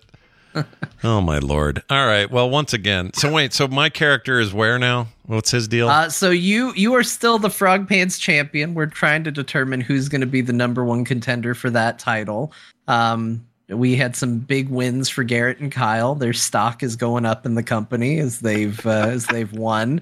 [1.04, 1.84] oh my lord!
[1.90, 2.30] All right.
[2.30, 3.54] Well, once again, so wait.
[3.54, 5.08] So my character is where now?
[5.26, 5.90] What's his deal?
[5.90, 8.74] Uh, so you you are still the Frog Pants champion.
[8.74, 12.54] We're trying to determine who's going to be the number one contender for that title.
[12.88, 16.16] Um, we had some big wins for Garrett and Kyle.
[16.16, 20.02] Their stock is going up in the company as they've uh, as they've won.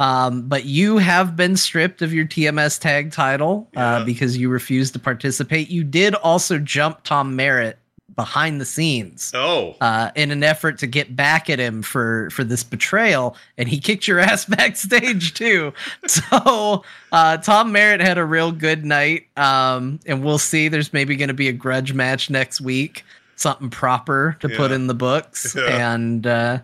[0.00, 4.92] Um, but you have been stripped of your TMS tag title uh, because you refused
[4.92, 5.70] to participate.
[5.70, 7.78] You did also jump Tom Merritt
[8.18, 12.42] behind the scenes oh, uh, in an effort to get back at him for for
[12.42, 15.72] this betrayal, and he kicked your ass backstage too.
[16.08, 16.82] So
[17.12, 20.66] uh, Tom Merritt had a real good night, um, and we'll see.
[20.68, 23.04] There's maybe going to be a grudge match next week,
[23.36, 25.94] something proper to put in the books, Yeah.
[25.94, 26.26] and.
[26.26, 26.58] Uh,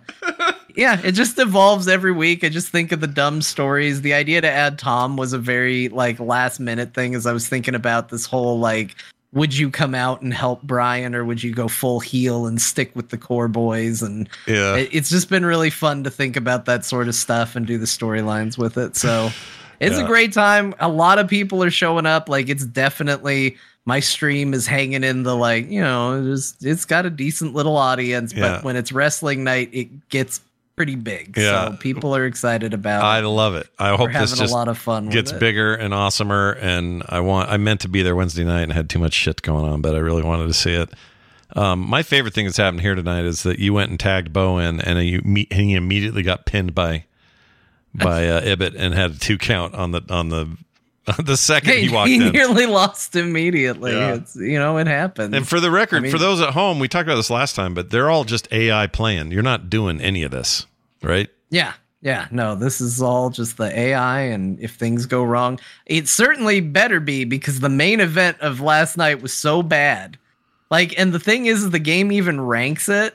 [0.76, 2.42] yeah, it just evolves every week.
[2.42, 4.00] I just think of the dumb stories.
[4.00, 7.48] The idea to add Tom was a very like last minute thing as I was
[7.48, 8.96] thinking about this whole like
[9.34, 12.94] would you come out and help Brian or would you go full heel and stick
[12.94, 14.76] with the core boys and yeah.
[14.76, 17.76] it- it's just been really fun to think about that sort of stuff and do
[17.76, 18.96] the storylines with it.
[18.96, 19.30] So
[19.80, 20.04] it's Yeah.
[20.04, 20.74] a great time.
[20.78, 22.28] A lot of people are showing up.
[22.28, 23.56] Like it's definitely
[23.86, 27.76] my stream is hanging in the like, you know, it's, it's got a decent little
[27.76, 28.40] audience, Yeah.
[28.56, 30.40] but when it's wrestling night, it gets
[30.76, 31.36] pretty big.
[31.36, 31.70] Yeah.
[31.70, 33.68] So people are excited about I love it.
[33.78, 35.40] I hope this having just a lot of fun gets it.
[35.40, 36.56] bigger and awesomer.
[36.60, 37.50] And I want.
[37.50, 39.94] I meant to be there Wednesday night and had too much shit going on, but
[39.94, 40.90] I really wanted to see it.
[41.56, 44.80] Um, my favorite thing that's happened here tonight is that you went and tagged Bowen,
[44.80, 47.04] and you me- and he immediately got pinned by
[47.94, 50.56] by uh, Ibbett and had a two count on the on the
[51.24, 52.32] the second Hey, he walked he in.
[52.32, 53.92] nearly lost immediately.
[53.92, 54.14] Yeah.
[54.14, 55.34] It's you know, it happens.
[55.34, 57.54] And for the record, I mean- for those at home, we talked about this last
[57.54, 59.30] time, but they're all just AI playing.
[59.30, 60.66] You're not doing any of this,
[61.02, 61.28] right?
[61.50, 61.74] Yeah.
[62.00, 66.60] Yeah, no, this is all just the AI, and if things go wrong, it certainly
[66.60, 70.18] better be because the main event of last night was so bad.
[70.70, 73.14] Like, and the thing is, the game even ranks it,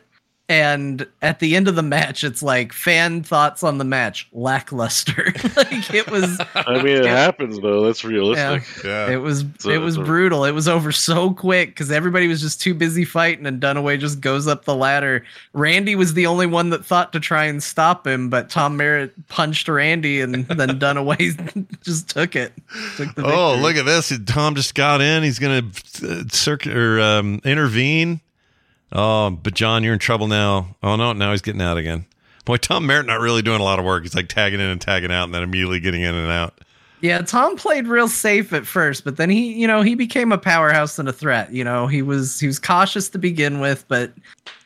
[0.49, 5.26] and at the end of the match, it's like fan thoughts on the match lackluster.
[5.55, 7.85] like it was, I mean, it happens though.
[7.85, 8.84] That's realistic.
[8.84, 9.09] Yeah.
[9.11, 10.43] It was, So- it was so- brutal.
[10.45, 14.19] It was over so quick because everybody was just too busy fighting, and Dunaway just
[14.19, 15.23] goes up the ladder.
[15.53, 19.13] Randy was the only one that thought to try and stop him, but Tom Merritt
[19.27, 20.45] punched Randy, and then
[20.80, 22.53] Dunaway just took it.
[22.97, 24.11] Took the Oh, look at this!
[24.26, 25.21] Tom just got in.
[25.21, 28.21] He's going to uh, circuit or um, intervene.
[28.91, 30.76] Oh, but John, you're in trouble now.
[30.82, 32.06] Oh no, now he's getting out again.
[32.45, 34.03] Boy, Tom Merritt not really doing a lot of work.
[34.03, 36.61] He's like tagging in and tagging out, and then immediately getting in and out.
[37.02, 40.38] Yeah, Tom played real safe at first, but then he, you know, he became a
[40.38, 41.53] powerhouse and a threat.
[41.53, 44.11] You know, he was he was cautious to begin with, but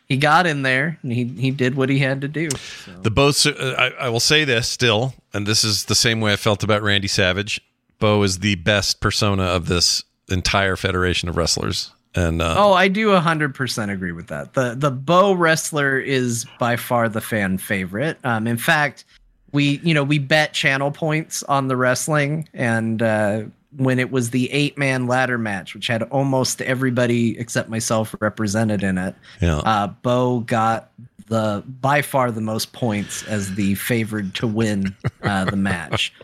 [0.07, 2.49] he got in there and he he did what he had to do.
[2.85, 2.91] So.
[3.01, 6.33] The Bo, uh, I, I will say this still, and this is the same way
[6.33, 7.61] I felt about Randy Savage.
[7.99, 12.87] Bo is the best persona of this entire federation of wrestlers, and uh, Oh, I
[12.87, 14.53] do 100% agree with that.
[14.53, 18.17] The the Bo wrestler is by far the fan favorite.
[18.23, 19.05] Um in fact,
[19.51, 23.43] we you know, we bet channel points on the wrestling and uh
[23.77, 28.83] when it was the eight man ladder match, which had almost everybody except myself represented
[28.83, 30.91] in it, yeah, uh, Bo got
[31.27, 36.13] the by far the most points as the favored to win uh, the match.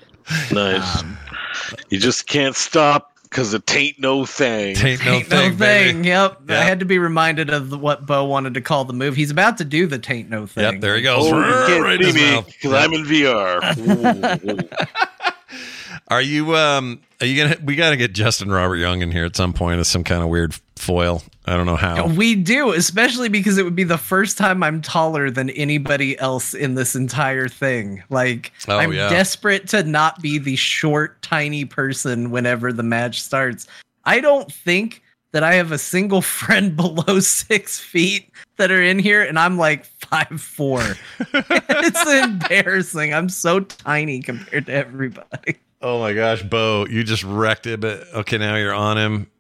[0.52, 1.02] Nice.
[1.02, 1.18] Um,
[1.90, 4.76] you just can't stop because it ain't no thing.
[4.76, 6.04] taint no Taint thing, no thing.
[6.04, 6.42] Yep.
[6.50, 6.60] Yeah.
[6.60, 9.16] I had to be reminded of what Bo wanted to call the move.
[9.16, 10.64] He's about to do the taint no thing.
[10.74, 11.26] Yep, there he goes.
[11.32, 12.48] Oh, you can't right in see me mouth.
[12.48, 14.46] because I'm in VR.
[14.48, 14.70] Ooh, ooh.
[16.08, 19.36] Are you um are you gonna we gotta get Justin Robert Young in here at
[19.36, 21.22] some point as some kind of weird foil.
[21.50, 22.06] I don't know how.
[22.08, 26.54] We do, especially because it would be the first time I'm taller than anybody else
[26.54, 28.04] in this entire thing.
[28.10, 29.10] Like, Oh, I'm yeah.
[29.10, 33.66] desperate to not be the short, tiny person whenever the match starts.
[34.06, 35.02] I don't think
[35.32, 39.58] that I have a single friend below six feet that are in here, and I'm
[39.58, 40.84] like five four.
[41.34, 43.14] it's embarrassing.
[43.14, 45.56] I'm so tiny compared to everybody.
[45.82, 47.80] Oh my gosh, Bo, you just wrecked it.
[47.80, 49.32] But okay, now you're on him.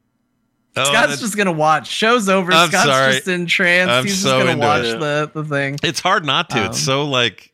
[0.75, 1.87] Oh, Scott's just gonna watch.
[1.87, 2.51] Show's over.
[2.51, 3.13] I'm Scott's sorry.
[3.13, 3.89] just in trance.
[3.89, 4.99] I'm He's so just gonna watch it.
[4.99, 5.77] the, the thing.
[5.83, 6.59] It's hard not to.
[6.59, 7.53] Um, it's so like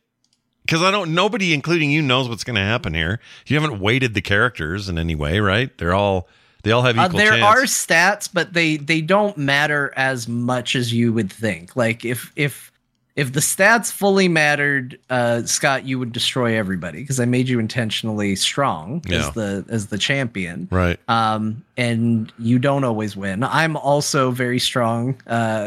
[0.64, 1.14] because I don't.
[1.14, 3.20] Nobody, including you, knows what's going to happen here.
[3.46, 5.70] You haven't weighted the characters in any way, right?
[5.78, 6.28] They're all
[6.64, 7.44] they all have Uh, equal there chance.
[7.44, 11.74] are stats, but they they don't matter as much as you would think.
[11.76, 12.70] Like if if
[13.16, 17.58] if the stats fully mattered, uh, Scott, you would destroy everybody because I made you
[17.58, 19.28] intentionally strong Yeah.
[19.28, 20.68] as the as the champion.
[20.70, 20.98] right.
[21.08, 23.42] Um, and you don't always win.
[23.42, 25.14] I'm also very strong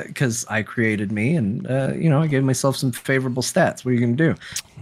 [0.08, 3.84] because I created me, and uh, you know I gave myself some favorable stats.
[3.84, 4.36] What are you gonna do?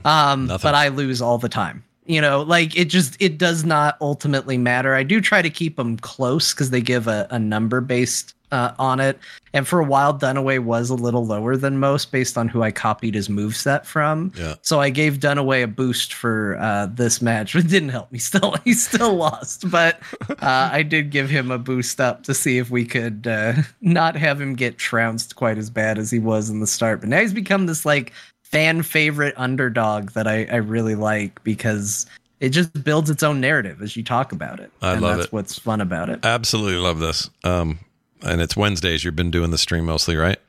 [0.05, 1.83] Um, but I lose all the time.
[2.05, 4.95] You know, like it just it does not ultimately matter.
[4.95, 8.73] I do try to keep them close because they give a, a number based uh,
[8.79, 9.19] on it.
[9.53, 12.71] And for a while, Dunaway was a little lower than most based on who I
[12.71, 14.31] copied his moveset from.
[14.35, 14.55] Yeah.
[14.61, 18.19] So I gave Dunaway a boost for uh, this match, but it didn't help me.
[18.19, 19.69] Still, he still lost.
[19.69, 19.99] But
[20.29, 24.15] uh, I did give him a boost up to see if we could uh, not
[24.15, 26.99] have him get trounced quite as bad as he was in the start.
[27.01, 28.13] But now he's become this like
[28.43, 32.05] fan favorite underdog that I, I really like because
[32.39, 34.71] it just builds its own narrative as you talk about it.
[34.81, 35.33] I and love that's it.
[35.33, 36.23] what's fun about it.
[36.23, 37.29] Absolutely love this.
[37.43, 37.79] Um,
[38.23, 39.03] and it's Wednesdays.
[39.03, 40.39] You've been doing the stream mostly, right?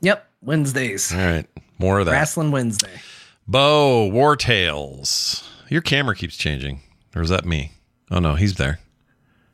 [0.00, 0.26] Yep.
[0.42, 1.12] Wednesdays.
[1.12, 1.46] All right.
[1.78, 2.12] More of that.
[2.12, 3.00] Wrestling Wednesday.
[3.46, 5.46] Bo Wartales.
[5.68, 6.80] Your camera keeps changing,
[7.14, 7.72] or is that me?
[8.10, 8.78] Oh no, he's there.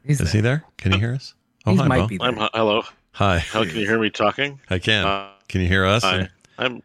[0.05, 0.65] He's Is he there?
[0.77, 1.35] Can you hear us?
[1.67, 2.07] Oh, He hi, might Bo.
[2.09, 2.29] be there.
[2.29, 2.83] I'm hello.
[3.13, 3.39] Hi.
[3.39, 4.61] How can you hear me talking?
[4.69, 5.07] I can.
[5.07, 6.03] Uh, can you hear us?
[6.03, 6.29] Hi.
[6.59, 6.83] I'm.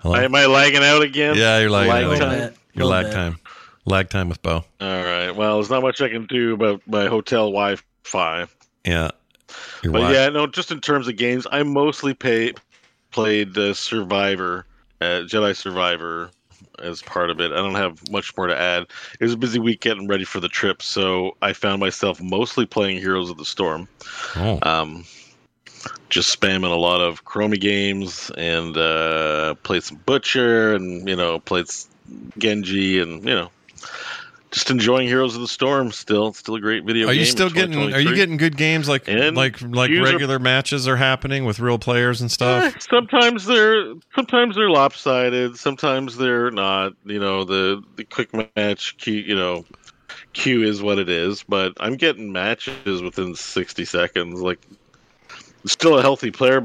[0.00, 0.14] Hello.
[0.14, 1.34] Am I lagging out again?
[1.36, 2.08] yeah, you're lagging.
[2.08, 2.28] Lag out.
[2.28, 2.38] Time?
[2.38, 3.12] bit, Your little lag bit.
[3.14, 3.38] time.
[3.84, 4.64] Lag time with Bo.
[4.80, 5.30] All right.
[5.32, 8.46] Well, there's not much I can do about my hotel Wi-Fi.
[8.84, 9.10] Yeah.
[9.82, 10.46] Your But wi- yeah, no.
[10.46, 12.54] Just in terms of games, I mostly pay,
[13.10, 14.66] played uh, Survivor,
[15.00, 16.30] uh, Jedi Survivor,
[16.82, 17.52] as part of it.
[17.52, 18.86] I don't have much more to add.
[19.20, 22.66] It was a busy week getting ready for the trip, so I found myself mostly
[22.66, 23.88] playing Heroes of the Storm.
[24.36, 24.58] Oh.
[24.62, 25.04] Um,
[26.08, 31.38] just spamming a lot of Chromie games and uh, played some Butcher and you know
[31.38, 31.66] played
[32.38, 33.50] Genji and you know
[34.50, 35.92] just enjoying Heroes of the Storm.
[35.92, 37.10] Still, It's still a great video game.
[37.10, 37.92] Are you still getting?
[37.92, 41.78] Are you getting good games like And like like regular matches are happening with real
[41.78, 42.74] players and stuff?
[42.74, 45.56] Eh, sometimes they're sometimes they're lopsided.
[45.58, 46.92] Sometimes they're not.
[47.04, 49.20] You know the the quick match queue.
[49.20, 49.64] You know,
[50.32, 51.42] queue is what it is.
[51.42, 54.40] But I'm getting matches within 60 seconds.
[54.40, 54.60] Like
[55.66, 56.60] still a healthy player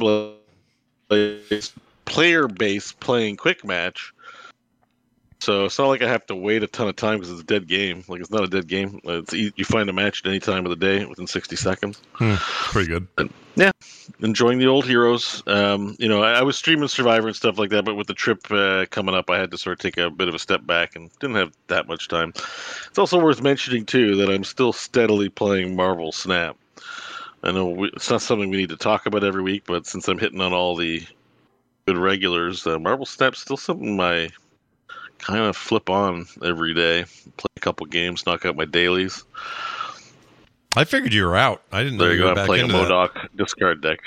[1.10, 1.74] base,
[2.06, 4.14] player base playing quick match.
[5.44, 7.45] So it's not like I have to wait a ton of time because it's a
[7.45, 8.06] dead game.
[8.07, 9.02] Like it's not a dead game.
[9.03, 12.02] It's e- you find a match at any time of the day within 60 seconds
[12.38, 13.30] Pretty good.
[13.57, 13.72] Yeah.
[14.22, 15.44] Enjoying the old heroes.
[15.45, 18.14] Um, you know, I, I was streaming Survivor and stuff like that, but with the
[18.14, 20.65] trip uh, coming up, I had to sort of take a bit of a step
[20.65, 22.30] back and didn't have that much time.
[22.30, 26.56] It's also worth mentioning too that I'm still steadily playing Marvel Snap.
[27.44, 30.07] I know we, it's not something we need to talk about every week, but since
[30.07, 31.06] I'm hitting on all the
[31.86, 34.30] good regulars, uh, Marvel Snap's still something I
[35.24, 37.06] kind of flip on every day.
[37.38, 39.24] Play a couple games, knock out my dailies.
[40.76, 41.62] I figured you were out.
[41.72, 42.41] I didn't know There you you were go.
[42.41, 42.90] I'm playing a that.
[42.90, 44.00] MODOK discard deck.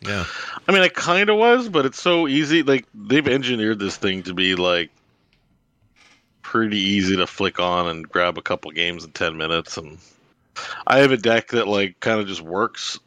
[0.00, 0.24] Yeah.
[0.68, 2.62] I mean, I kind of was, but it's so easy.
[2.62, 4.90] Like they've engineered this thing to be like
[6.42, 9.76] pretty easy to flick on and grab a couple games in ten minutes.
[9.76, 9.98] And
[10.86, 12.98] I have a deck that like kind of just works.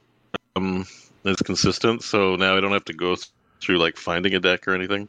[0.55, 0.85] Um,
[1.23, 3.15] it's consistent, so now I don't have to go
[3.61, 5.07] through like finding a deck or anything.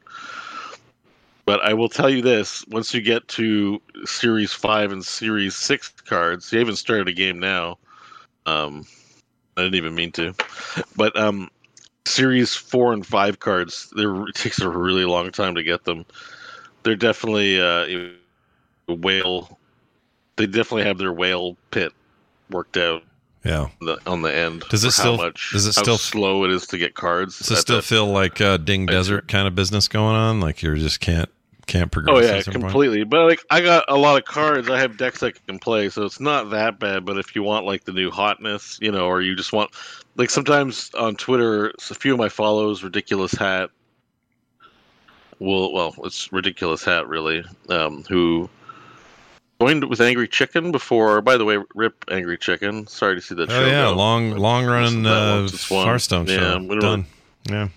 [1.51, 5.89] But I will tell you this: once you get to Series Five and Series Six
[6.07, 7.77] cards, you haven't started a game now.
[8.47, 8.87] Um,
[9.57, 10.33] I didn't even mean to,
[10.95, 11.51] but um,
[12.05, 16.07] series four and five cards there it takes a really long time to get them
[16.85, 17.85] they're definitely uh
[18.89, 19.59] whale
[20.37, 21.93] they definitely have their whale pit
[22.51, 23.03] worked out
[23.45, 23.63] Yeah.
[23.81, 26.51] on the, on the end Does it still- much does it how still- slow it
[26.53, 29.55] is to get cards Does it still that- feel like uh, Ding Desert kind of
[29.57, 30.41] business going on?
[30.41, 31.29] Like you just can't
[31.71, 32.17] can't progress.
[32.17, 32.65] Oh at yeah, some point?
[32.65, 33.05] completely.
[33.05, 34.69] But like, I got a lot of cards.
[34.69, 37.05] I have decks I can play, so it's not that bad.
[37.05, 39.71] But if you want like the new hotness, you know, or you just want,
[40.17, 43.71] like, sometimes on Twitter, a few of my follows, ridiculous hat,
[45.39, 48.51] Well, well, it's ridiculous hat really, um, who
[49.61, 51.23] joined with Angry Chicken before.
[51.23, 52.87] By the way, rip Angry Chicken.
[52.87, 53.51] Sorry to see that.
[53.51, 53.95] Oh show yeah, go.
[53.95, 55.87] long long running uh, once, it's fun.
[55.87, 57.07] Hearthstone Yeah, show we don't done.
[57.49, 57.69] Yeah.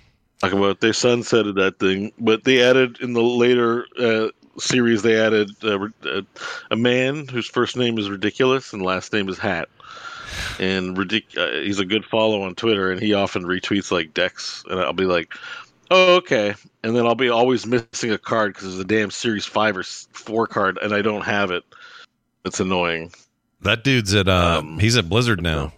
[0.43, 4.27] Talking about they sunsetted that thing, but they added in the later uh,
[4.59, 6.21] series they added uh, uh,
[6.69, 9.69] a man whose first name is ridiculous and last name is Hat,
[10.59, 14.65] and ridic- uh, he's a good follow on Twitter, and he often retweets like Dex,
[14.69, 15.33] and I'll be like,
[15.91, 19.45] oh okay, and then I'll be always missing a card because there's a damn series
[19.45, 21.63] five or four card, and I don't have it.
[22.43, 23.13] it's annoying.
[23.61, 25.71] That dude's at uh Um, he's at Blizzard now.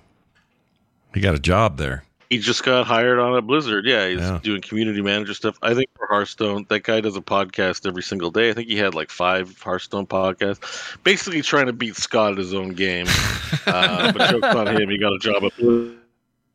[1.14, 2.05] He got a job there.
[2.30, 3.86] He just got hired on at Blizzard.
[3.86, 4.40] Yeah, he's Yeah.
[4.42, 5.58] doing community manager stuff.
[5.62, 8.50] I think for Hearthstone, that guy does a podcast every single day.
[8.50, 12.54] I think he had like five Hearthstone podcasts, basically trying to beat Scott at his
[12.54, 13.06] own game.
[13.68, 14.90] uh, but jokes on him.
[14.90, 15.54] He got a job at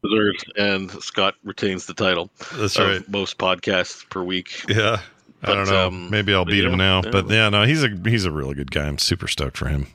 [0.03, 3.07] Blizzard, and Scott retains the title That's right.
[3.09, 4.65] most podcasts per week.
[4.69, 5.01] Yeah.
[5.43, 5.87] I don't know.
[5.89, 7.01] um, Maybe I'll beat yeah, him now.
[7.05, 7.11] yeah.
[7.11, 8.87] But yeah, no, he's a he's a really good guy.
[8.87, 9.87] I'm super stoked for him.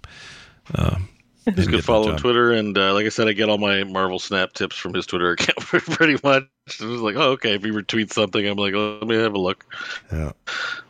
[0.74, 0.98] Uh,
[1.46, 2.18] Good getting follow.
[2.18, 5.06] Twitter, and uh, like I said, I get all my Marvel Snap tips from his
[5.06, 6.44] Twitter account pretty much.
[6.68, 9.36] It was like, oh, okay, if he retweets something, I'm like, oh, let me have
[9.36, 9.66] a look.
[10.12, 10.32] Yeah.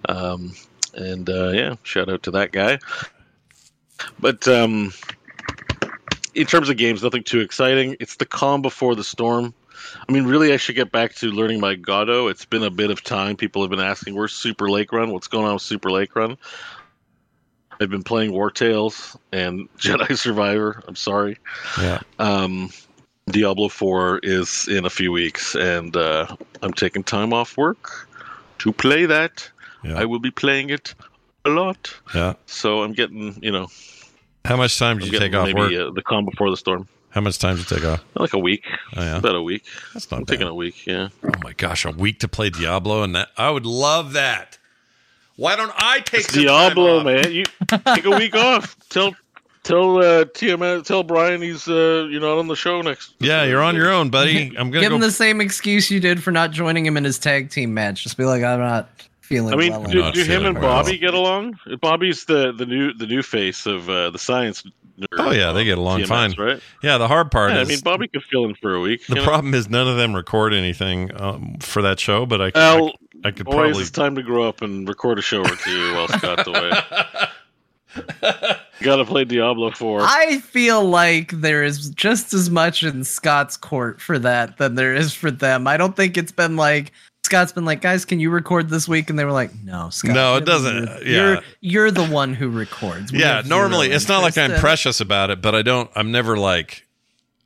[0.07, 0.53] Um,
[0.93, 2.79] and uh, yeah, shout out to that guy.
[4.19, 4.93] But um,
[6.33, 7.97] in terms of games, nothing too exciting.
[7.99, 9.53] It's the calm before the storm.
[10.07, 12.27] I mean, really, I should get back to learning my Godot.
[12.27, 13.35] It's been a bit of time.
[13.35, 15.11] People have been asking, "Where's Super Lake Run?
[15.11, 16.37] What's going on with Super Lake Run?"
[17.79, 20.83] I've been playing Wartales and Jedi Survivor.
[20.87, 21.37] I'm sorry.
[21.81, 21.99] Yeah.
[22.19, 22.69] Um,
[23.27, 26.27] Diablo 4 is in a few weeks, and uh,
[26.61, 28.07] I'm taking time off work
[28.59, 29.49] to play that.
[29.83, 29.99] Yeah.
[29.99, 30.93] I will be playing it
[31.43, 31.93] a lot.
[32.13, 32.33] Yeah.
[32.45, 33.67] So I'm getting, you know,
[34.45, 35.71] How much time I'm did you take off maybe work?
[35.73, 36.87] uh, the calm before the storm.
[37.09, 38.03] How much time did you take off?
[38.15, 38.65] Like a week.
[38.95, 39.17] Oh yeah.
[39.17, 39.63] About a week.
[39.93, 40.33] That's not I'm bad.
[40.33, 41.09] taking a week, yeah.
[41.23, 44.57] Oh my gosh, a week to play Diablo and that I would love that.
[45.37, 47.23] Why don't I take It's some Diablo, time off?
[47.23, 47.31] man.
[47.31, 47.43] You
[47.95, 48.77] take a week off.
[48.89, 49.15] Tell
[49.63, 53.15] tell uh TM tell Brian he's uh you're not on the show next.
[53.19, 54.47] Yeah, you're on your own, buddy.
[54.57, 54.95] I'm gonna Give go.
[54.95, 58.03] him the same excuse you did for not joining him in his tag team match.
[58.03, 58.89] Just be like, I'm not
[59.21, 59.53] feeling.
[59.53, 60.83] I mean, well do, do him feeling and well.
[60.83, 61.57] Bobby get along?
[61.81, 64.63] Bobby's the, the new the new face of uh, the science.
[64.97, 66.33] Nerd Oh, yeah, they get along TMS, fine.
[66.37, 66.61] right?
[66.81, 69.05] yeah, the hard part Yeah, I mean, Bobby could fill in for a week.
[69.07, 69.25] the you know?
[69.25, 72.91] problem is none of them record anything um, for that show, but I, Well, I,
[73.25, 73.81] I could boys, probably.
[73.81, 76.71] it's time to grow up and record a show or two while Scott's away.
[78.81, 80.01] Got to play Diablo Four.
[80.03, 84.93] I feel like there is just as much in Scott's court for that than there
[84.93, 85.65] is for them.
[85.65, 86.91] I don't think it's been like
[87.23, 89.09] Scott's been like, guys, can you record this week?
[89.09, 90.13] And they were like, no, Scott.
[90.13, 90.85] No, it doesn't.
[90.85, 91.31] You're, Yeah.
[91.31, 93.11] you're, you're the one who records.
[93.11, 95.89] We yeah, normally it's not like I'm in- precious about it, but I don't.
[95.95, 96.85] I'm never like,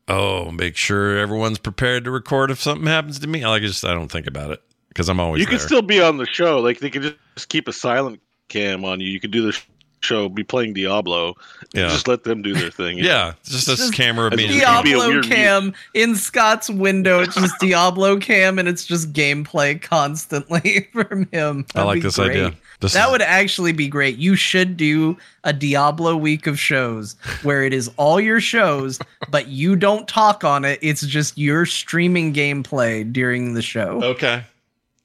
[0.10, 3.46] oh, make sure everyone's prepared to record if something happens to me.
[3.46, 5.58] I like just I don't think about it because I'm always you there.
[5.58, 6.60] can still be on the show.
[6.60, 9.08] Like they could just, just keep a silent cam on you.
[9.08, 9.58] You could do the
[10.02, 11.36] show, be playing Diablo.
[11.74, 11.90] Yeah.
[11.90, 12.98] Just let them do their thing.
[12.98, 13.10] you know?
[13.10, 14.46] yeah, just this Just camera of me.
[14.46, 17.20] It's be a Diablo weird cam in Scott's window.
[17.22, 21.66] It's just Diablo cam, and it's just gameplay constantly from him.
[21.76, 22.32] I That'd like this great.
[22.32, 22.54] idea.
[22.80, 24.18] This that is- would actually be great.
[24.18, 29.00] You should do a Diablo week of shows where it is all your shows,
[29.30, 30.80] but you don't talk on it.
[30.82, 34.02] It's just your streaming gameplay during the show.
[34.02, 34.44] okay.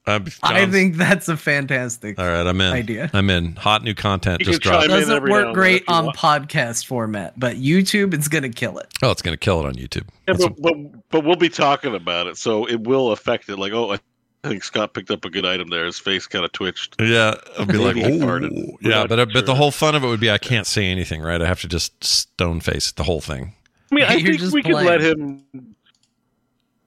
[0.07, 2.19] I'm, I think that's a fantastic.
[2.19, 2.73] All right, I'm in.
[2.73, 3.11] idea.
[3.15, 3.57] I'm in.
[3.57, 4.89] Hot new content You just can dropped.
[4.89, 6.17] Doesn't work great then if you on want.
[6.19, 8.87] podcast format, but YouTube, it's gonna kill it.
[9.03, 10.07] Oh, it's gonna kill it on YouTube.
[10.29, 13.57] Yeah, but, but but we'll be talking about it, so it will affect it.
[13.57, 13.99] Like, oh, I
[14.43, 15.87] think Scott picked up a good item there.
[15.87, 16.97] His face kind of twitched.
[17.01, 18.51] Yeah, I'll be like, Maybe he "Ooh." farted.
[18.53, 20.67] We're yeah, not but uh, but the whole fun of it would be I can't
[20.67, 21.41] say anything, right?
[21.41, 23.55] I have to just stone face the whole thing.
[23.91, 25.45] I mean, I You're think just we could let him.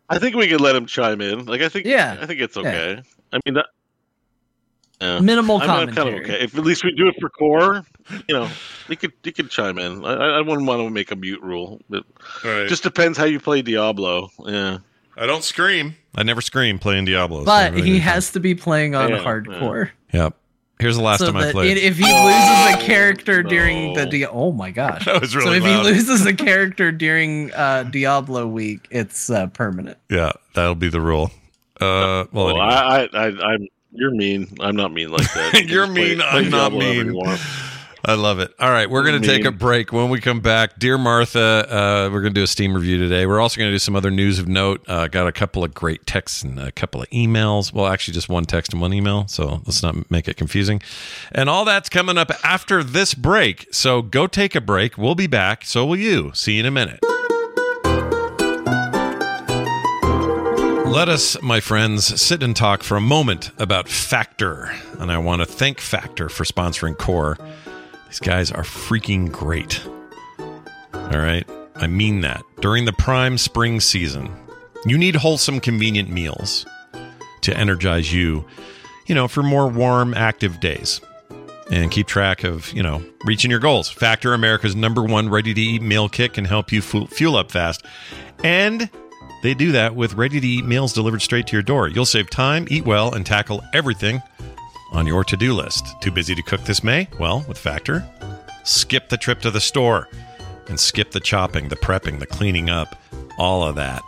[0.09, 1.45] I think we could let him chime in.
[1.45, 2.17] Like, I think, Yeah.
[2.19, 3.01] I think it's okay.
[3.33, 3.67] I mean, that.
[5.01, 5.19] Yeah.
[5.19, 6.41] Minimal I'm, I'm kind of okay.
[6.43, 7.85] If at least we do it for core,
[8.27, 8.49] you know,
[8.87, 10.03] he could he could chime in.
[10.03, 11.79] I, I I wouldn't want to make a mute rule.
[11.87, 12.03] But
[12.43, 12.67] Right.
[12.67, 14.29] just depends how you play Diablo.
[14.43, 14.79] Yeah.
[15.15, 15.95] I don't scream.
[16.15, 17.45] I never scream playing Diablo.
[17.45, 19.91] But really he has to be playing on Yeah, hardcore.
[20.13, 20.35] Yep.
[20.79, 21.77] Here's the last so time I played.
[21.77, 24.05] if he loses a character during the.
[24.05, 25.85] Di- oh my gosh, That was so if loud.
[25.85, 29.97] he loses a character during uh, Diablo week, it's uh, permanent.
[30.09, 31.31] yeah, that'll be the rule.
[31.81, 32.63] Uh, well, Well, anyway.
[32.63, 33.67] I, I, I, I'm.
[33.91, 34.47] You're mean.
[34.59, 35.53] I'm not mean like that.
[35.53, 37.37] You can You're just play- mean, play I'm not Diablo however mean.
[38.07, 38.53] I love it.
[38.57, 39.91] All right, we're going to take a break.
[39.91, 43.25] When we come back, dear Martha, uh, we're going to do a Steam review today.
[43.25, 44.81] We're also going to do some other news of note.
[44.87, 47.73] Uh, got a couple of great texts and a couple of emails.
[47.73, 49.27] Well, actually, just one text and one email.
[49.27, 50.81] So let's not make it confusing.
[51.33, 53.67] And all that's coming up after this break.
[53.73, 54.97] So go take a break.
[54.97, 55.65] We'll be back.
[55.65, 56.31] So will you.
[56.33, 57.01] See you in a minute.
[60.87, 64.73] Let us, my friends, sit and talk for a moment about Factor.
[64.97, 67.37] And I want to thank Factor for sponsoring Core.
[68.07, 69.85] These guys are freaking great.
[70.93, 71.47] All right?
[71.75, 72.41] I mean that.
[72.59, 74.33] During the prime spring season,
[74.85, 76.65] you need wholesome, convenient meals
[77.41, 78.45] to energize you,
[79.05, 81.01] you know, for more warm, active days
[81.69, 83.89] and keep track of, you know, reaching your goals.
[83.89, 87.85] Factor America's number one ready to eat meal kit can help you fuel up fast.
[88.43, 88.89] And
[89.43, 91.87] they do that with ready to eat meals delivered straight to your door.
[91.87, 94.21] You'll save time, eat well, and tackle everything
[94.91, 95.85] on your to do list.
[96.01, 97.07] Too busy to cook this May?
[97.19, 98.05] Well, with Factor,
[98.67, 100.09] Skip the trip to the store
[100.67, 103.01] and skip the chopping, the prepping, the cleaning up,
[103.39, 104.01] all of that.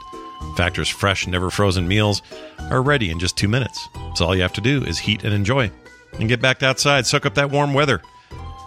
[0.57, 2.21] Factor's fresh, never frozen meals
[2.69, 3.87] are ready in just two minutes.
[4.15, 5.71] So all you have to do is heat and enjoy
[6.19, 8.01] and get back outside, soak up that warm weather.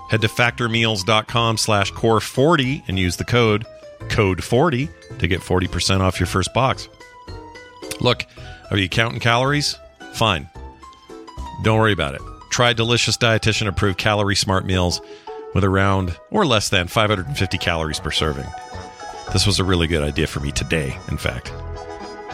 [0.08, 3.66] Head to factormeals.com slash core40 and use the code
[4.04, 6.88] code40 to get 40% off your first box.
[8.00, 8.24] Look,
[8.70, 9.76] are you counting calories?
[10.14, 10.48] Fine.
[11.62, 12.22] Don't worry about it.
[12.50, 15.00] Try delicious dietitian approved calorie smart meals
[15.54, 18.46] with around or less than 550 calories per serving.
[19.32, 21.52] This was a really good idea for me today, in fact.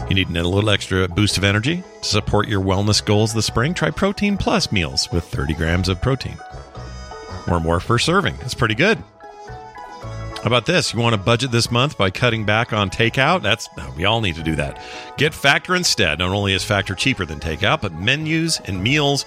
[0.09, 3.75] You need a little extra boost of energy to support your wellness goals this spring?
[3.75, 6.39] Try Protein Plus meals with 30 grams of protein
[7.49, 8.37] or more per serving.
[8.41, 9.03] It's pretty good.
[10.39, 10.95] How about this?
[10.95, 13.43] You want to budget this month by cutting back on takeout?
[13.43, 14.81] That's we all need to do that.
[15.17, 16.21] Get Factor instead.
[16.21, 19.25] Not only is Factor cheaper than takeout, but menus and meals,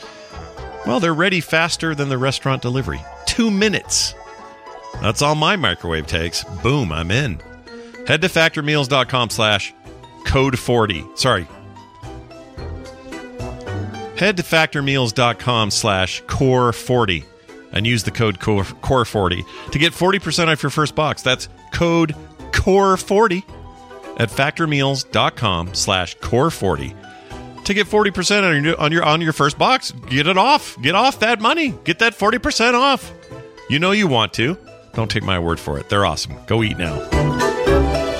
[0.87, 3.01] well, they're ready faster than the restaurant delivery.
[3.25, 4.15] Two minutes.
[5.01, 6.45] That's all my microwave takes.
[6.63, 7.41] Boom, I'm in.
[8.07, 9.73] Head to factormeals.com slash
[10.25, 11.05] code 40.
[11.15, 11.45] Sorry.
[14.17, 17.25] Head to factormeals.com slash core 40
[17.71, 21.21] and use the code core, core 40 to get 40% off your first box.
[21.21, 22.15] That's code
[22.53, 23.45] core 40
[24.17, 26.95] at factormeals.com slash core 40
[27.65, 29.91] to get 40% on your, on your on your first box.
[29.91, 30.79] Get it off.
[30.81, 31.73] Get off that money.
[31.83, 33.11] Get that 40% off.
[33.69, 34.57] You know you want to.
[34.93, 35.87] Don't take my word for it.
[35.89, 36.35] They're awesome.
[36.47, 38.10] Go eat now.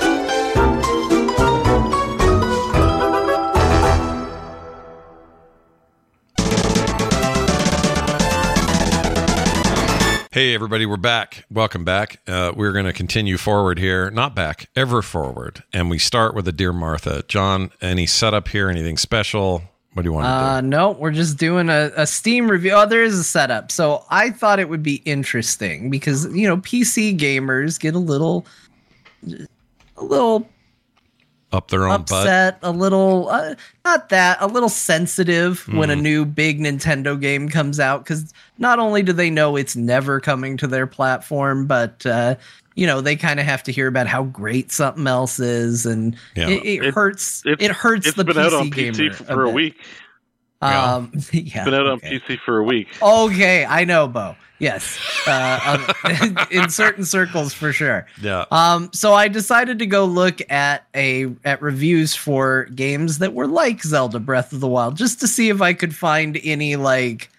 [10.31, 11.43] Hey, everybody, we're back.
[11.51, 12.21] Welcome back.
[12.25, 15.61] Uh, we're going to continue forward here, not back, ever forward.
[15.73, 17.23] And we start with a Dear Martha.
[17.27, 18.69] John, any setup here?
[18.69, 19.63] Anything special?
[19.93, 20.67] What do you want to Uh, do?
[20.67, 22.71] no, we're just doing a, a Steam review.
[22.71, 23.73] Oh, there is a setup.
[23.73, 28.45] So I thought it would be interesting because, you know, PC gamers get a little,
[29.97, 30.47] a little
[31.51, 32.11] Up their own butt?
[32.11, 35.99] upset, a little, uh, not that, a little sensitive when Hmm.
[35.99, 40.19] a new big Nintendo game comes out because not only do they know it's never
[40.21, 42.35] coming to their platform, but, uh,
[42.75, 46.15] you know, they kind of have to hear about how great something else is, and
[46.35, 46.47] Yeah.
[46.47, 47.43] it, it, It- hurts.
[47.45, 49.53] it's- it hurts It's the been PC out on gamer PC for, for a bit.
[49.55, 49.75] week.
[50.61, 51.99] Um, yeah, Been out on.
[51.99, 52.87] PC for a week.
[53.01, 54.35] Okay, I know, Bo.
[54.59, 58.05] Yes, uh, um, in certain circles for sure.
[58.21, 58.45] Yeah.
[58.51, 63.47] Um, so I decided to go look at a at reviews for games that were
[63.47, 67.31] like Zelda Breath of the Wild, just to see if I could find any like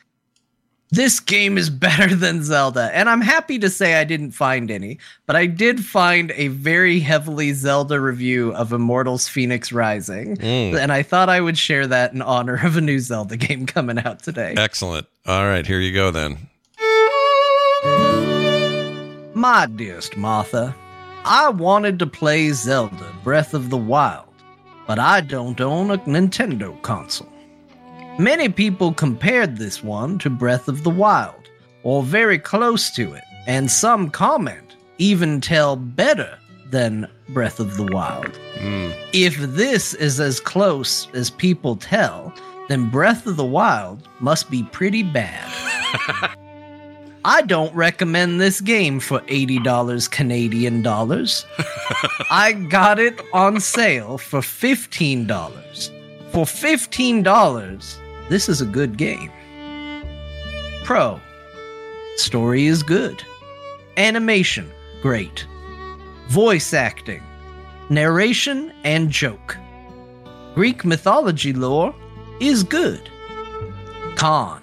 [0.93, 2.91] this game is better than Zelda.
[2.93, 7.01] And I'm happy to say I didn't find any, but I did find a very
[7.01, 10.37] heavily Zelda review of Immortals Fenyx Rising.
[10.37, 10.79] Mm.
[10.79, 13.99] And I thought I would share that in honor of a new Zelda game coming
[13.99, 14.55] out today.
[14.57, 15.09] Excellent.
[15.27, 16.39] All right, here you go then.
[19.35, 20.77] My dearest Martha,
[21.25, 24.29] I wanted to play Zelda Breath of the Wild,
[24.87, 27.32] but I don't own a Nintendo console.
[28.19, 31.49] Many people compared this one to Breath of the Wild,
[31.83, 36.39] or very close to it, and some comment even tell better
[36.71, 38.37] than Breath of the Wild.
[38.59, 38.91] Hmm.
[39.13, 42.35] If this is as close as people tell,
[42.69, 45.51] then Breath of the Wild must be pretty bad.
[47.25, 51.47] I don't recommend this game for $80 Canadian dollars.
[52.31, 55.91] I got it on sale for $15.
[56.31, 57.99] For $15,
[58.29, 59.31] this is a good game.
[60.85, 61.21] Pro.
[62.17, 63.23] Story is good.
[63.97, 64.71] Animation,
[65.01, 65.47] great.
[66.29, 67.23] Voice acting,
[67.91, 69.57] narration, and joke.
[70.55, 71.95] Greek mythology lore
[72.41, 73.09] is good.
[74.17, 74.63] Con.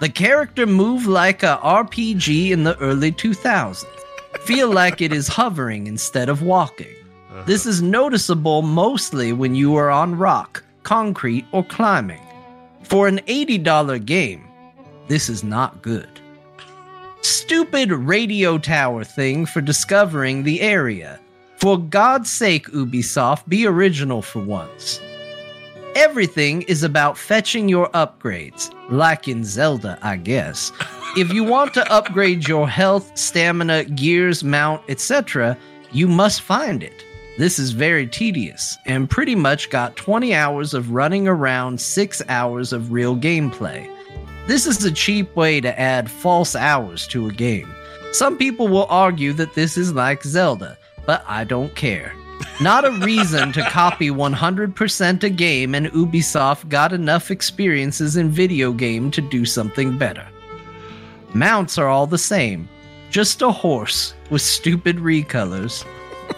[0.00, 3.84] The character move like a RPG in the early 2000s.
[4.42, 6.94] Feel like it is hovering instead of walking.
[7.46, 12.20] This is noticeable mostly when you are on rock, concrete, or climbing.
[12.88, 14.48] For an $80 game,
[15.08, 16.08] this is not good.
[17.20, 21.20] Stupid radio tower thing for discovering the area.
[21.58, 25.02] For God's sake, Ubisoft, be original for once.
[25.96, 30.72] Everything is about fetching your upgrades, like in Zelda, I guess.
[31.14, 35.58] If you want to upgrade your health, stamina, gears, mount, etc.,
[35.92, 37.04] you must find it.
[37.38, 42.72] This is very tedious and pretty much got 20 hours of running around, 6 hours
[42.72, 43.88] of real gameplay.
[44.48, 47.72] This is a cheap way to add false hours to a game.
[48.10, 52.12] Some people will argue that this is like Zelda, but I don't care.
[52.60, 58.72] Not a reason to copy 100% a game, and Ubisoft got enough experiences in video
[58.72, 60.26] game to do something better.
[61.34, 62.68] Mounts are all the same.
[63.10, 65.84] just a horse with stupid recolors.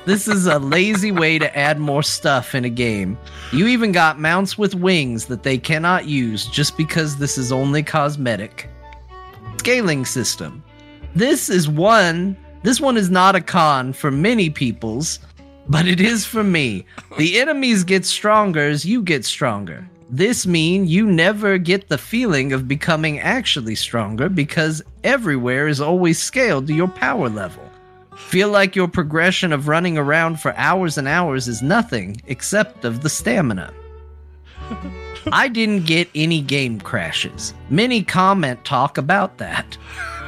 [0.06, 3.18] This is a lazy way to add more stuff in a game.
[3.52, 7.82] You even got mounts with wings that they cannot use just because this is only
[7.82, 8.68] cosmetic.
[9.58, 10.64] Scaling system.
[11.14, 15.18] This is one, this one is not a con for many peoples,
[15.68, 16.86] but it is for me.
[17.18, 19.88] The enemies get stronger as you get stronger.
[20.08, 26.18] This mean you never get the feeling of becoming actually stronger because everywhere is always
[26.18, 27.69] scaled to your power level.
[28.28, 33.02] Feel like your progression of running around for hours and hours is nothing except of
[33.02, 33.72] the stamina.
[35.32, 37.54] I didn't get any game crashes.
[37.70, 39.76] Many comment talk about that.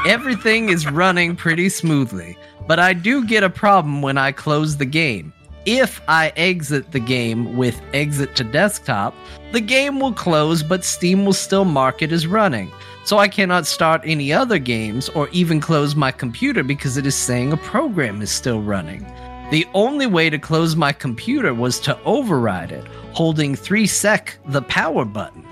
[0.07, 2.37] Everything is running pretty smoothly,
[2.67, 5.33] but I do get a problem when I close the game.
[5.65, 9.15] If I exit the game with exit to desktop,
[9.53, 12.73] the game will close, but Steam will still mark it as running.
[13.05, 17.17] So I cannot start any other games or even close my computer because it is
[17.17, 19.05] saying a program is still running.
[19.51, 24.63] The only way to close my computer was to override it, holding 3 sec the
[24.63, 25.45] power button.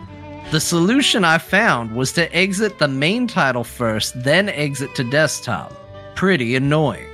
[0.52, 5.72] The solution I found was to exit the main title first, then exit to desktop.
[6.14, 7.08] Pretty annoying.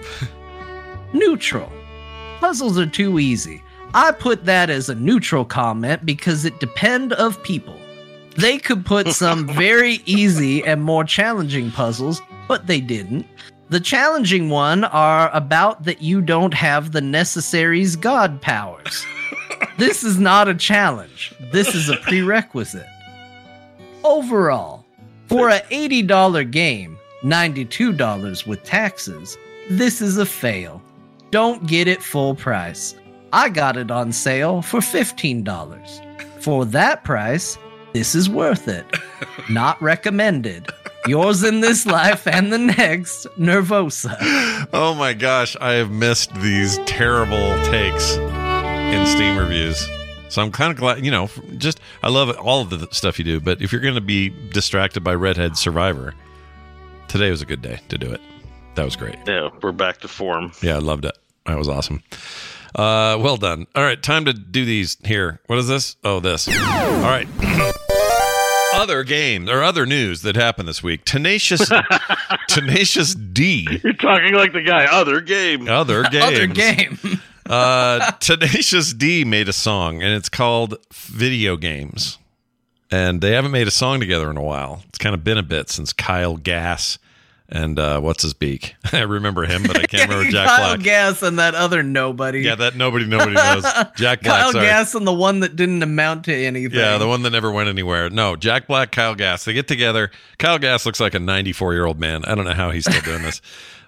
[1.12, 1.72] Neutral.
[2.40, 3.62] Puzzles are too easy.
[3.94, 7.80] I put that as a neutral comment because it depend of people.
[8.38, 13.26] They could put some very easy and more challenging puzzles, but they didn't.
[13.68, 19.04] The challenging one are about that you don't have the necessaries god powers.
[19.78, 21.34] this is not a challenge.
[21.52, 22.86] This is a prerequisite.
[24.04, 24.84] Overall,
[25.26, 29.36] for a $80 game, $92 with taxes,
[29.68, 30.80] this is a fail.
[31.32, 32.94] Don't get it full price.
[33.32, 36.40] I got it on sale for $15.
[36.40, 37.58] For that price,
[37.96, 38.84] this is worth it.
[39.48, 40.68] Not recommended.
[41.06, 44.68] Yours in this life and the next, Nervosa.
[44.74, 49.88] Oh my gosh, I have missed these terrible takes in Steam reviews.
[50.28, 53.24] So I'm kind of glad, you know, just I love all of the stuff you
[53.24, 56.12] do, but if you're going to be distracted by Redhead Survivor,
[57.08, 58.20] today was a good day to do it.
[58.74, 59.16] That was great.
[59.26, 60.52] Yeah, we're back to form.
[60.60, 61.16] Yeah, I loved it.
[61.46, 62.02] That was awesome.
[62.74, 63.66] Uh, well done.
[63.74, 65.40] All right, time to do these here.
[65.46, 65.96] What is this?
[66.04, 66.46] Oh, this.
[66.46, 67.26] All right.
[68.80, 71.04] other games or other news that happened this week.
[71.04, 71.70] Tenacious
[72.48, 73.66] Tenacious D.
[73.82, 74.84] You're talking like the guy.
[74.86, 75.68] Other game.
[75.68, 76.22] Other game.
[76.22, 76.98] Other game.
[77.48, 82.18] uh, Tenacious D made a song, and it's called Video Games.
[82.90, 84.82] And they haven't made a song together in a while.
[84.88, 86.98] It's kind of been a bit since Kyle Gass
[87.48, 88.74] and uh, what's his beak?
[88.92, 90.58] I remember him, but I can't remember Jack Black.
[90.58, 90.84] Kyle Black.
[90.84, 92.40] Gass and that other nobody.
[92.40, 93.62] Yeah, that nobody nobody knows.
[93.96, 94.22] Jack Black.
[94.22, 94.66] Kyle sorry.
[94.66, 96.78] Gass and the one that didn't amount to anything.
[96.78, 98.10] Yeah, the one that never went anywhere.
[98.10, 99.44] No, Jack Black, Kyle Gass.
[99.44, 100.10] They get together.
[100.38, 102.24] Kyle Gass looks like a 94 year old man.
[102.24, 103.40] I don't know how he's still doing this,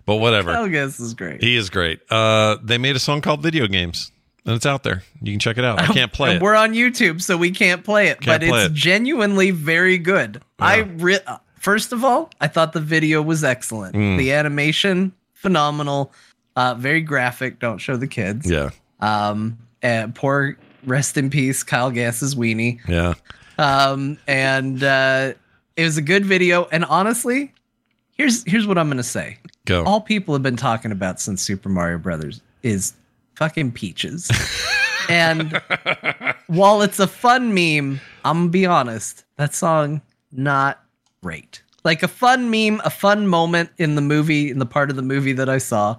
[0.07, 0.53] but whatever.
[0.53, 1.43] Kyle Gass is great.
[1.43, 2.01] He is great.
[2.11, 4.13] Uh, they made a song called Video Games,
[4.47, 5.03] and it's out there.
[5.21, 5.81] You can check it out.
[5.81, 6.43] I can't play it.
[6.43, 8.75] We're on YouTube, so we can't play it, Can't but play it's it.
[8.75, 10.43] genuinely very good.
[10.61, 10.87] I Yeah.
[10.97, 13.95] re- uh, first of all, I thought the video was excellent.
[13.95, 14.19] Mm.
[14.19, 16.13] The animation phenomenal,
[16.57, 17.59] uh, very graphic.
[17.61, 18.51] Don't show the kids.
[18.51, 18.71] Yeah,
[19.01, 22.81] Um, and poor rest in peace, Kyle Gass's weenie.
[22.89, 23.15] yeah.
[23.59, 25.33] Um, and uh,
[25.77, 26.69] it was a good video.
[26.71, 27.53] And honestly,
[28.13, 29.39] here's here's what I'm gonna say.
[29.67, 29.85] Go.
[29.85, 32.95] All people have been talking about since Super Mario Brothers is
[33.35, 34.31] fucking peaches.
[35.09, 35.61] and
[36.47, 40.81] while it's a fun meme, I'm gonna be honest, that song not
[41.23, 41.63] great.
[41.85, 45.03] Like a fun meme, a fun moment in the movie, in the part of the
[45.03, 45.97] movie that I saw.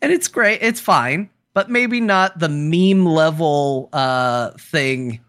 [0.00, 5.20] And it's great, it's fine, but maybe not the meme level uh thing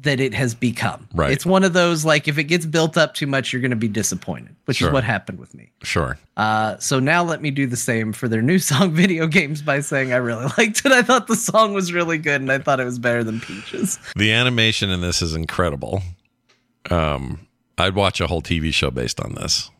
[0.00, 1.08] that it has become.
[1.14, 1.30] Right.
[1.30, 3.88] It's one of those like if it gets built up too much, you're gonna be
[3.88, 4.88] disappointed, which Sure.
[4.88, 5.70] is what happened with me.
[5.82, 6.18] Sure.
[6.36, 9.80] Uh, so now let me do the same for their new song video games by
[9.80, 10.92] saying I really liked it.
[10.92, 13.98] I thought the song was really good and I thought it was better than Peaches.
[14.16, 16.02] The animation in this is incredible.
[16.90, 17.43] Um,
[17.78, 19.70] I'd watch a whole TV show based on this.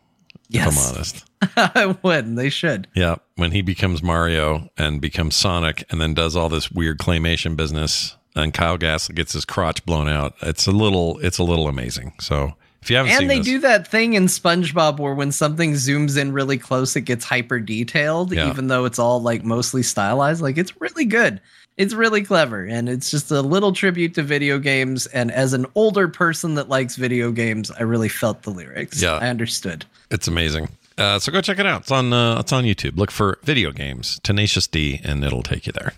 [0.51, 1.25] If I'm honest.
[1.57, 2.37] I would.
[2.37, 2.87] They should.
[2.95, 7.57] Yeah, when he becomes Mario and becomes Sonic, and then does all this weird claymation
[7.57, 10.35] business, and Kyle Gass gets his crotch blown out.
[10.43, 12.13] It's a little, it's a little amazing.
[12.21, 15.33] So if you haven't seen And they this, do that thing in SpongeBob where when
[15.33, 18.51] something zooms in really close, it gets hyper detailed, Yeah.
[18.51, 20.43] even though it's all like mostly stylized.
[20.43, 21.41] Like it's really good.
[21.77, 22.65] It's really clever.
[22.65, 25.07] And it's just a little tribute to video games.
[25.07, 29.03] And as an older person that likes video games, I really felt the lyrics.
[29.03, 29.15] Yeah.
[29.15, 29.85] I understood.
[30.11, 30.69] it's amazing.
[30.97, 31.83] Uh, so go check it out.
[31.83, 32.97] It's on, uh, it's on YouTube.
[32.97, 35.95] Look for video games, Tenacious D, and it'll take you there.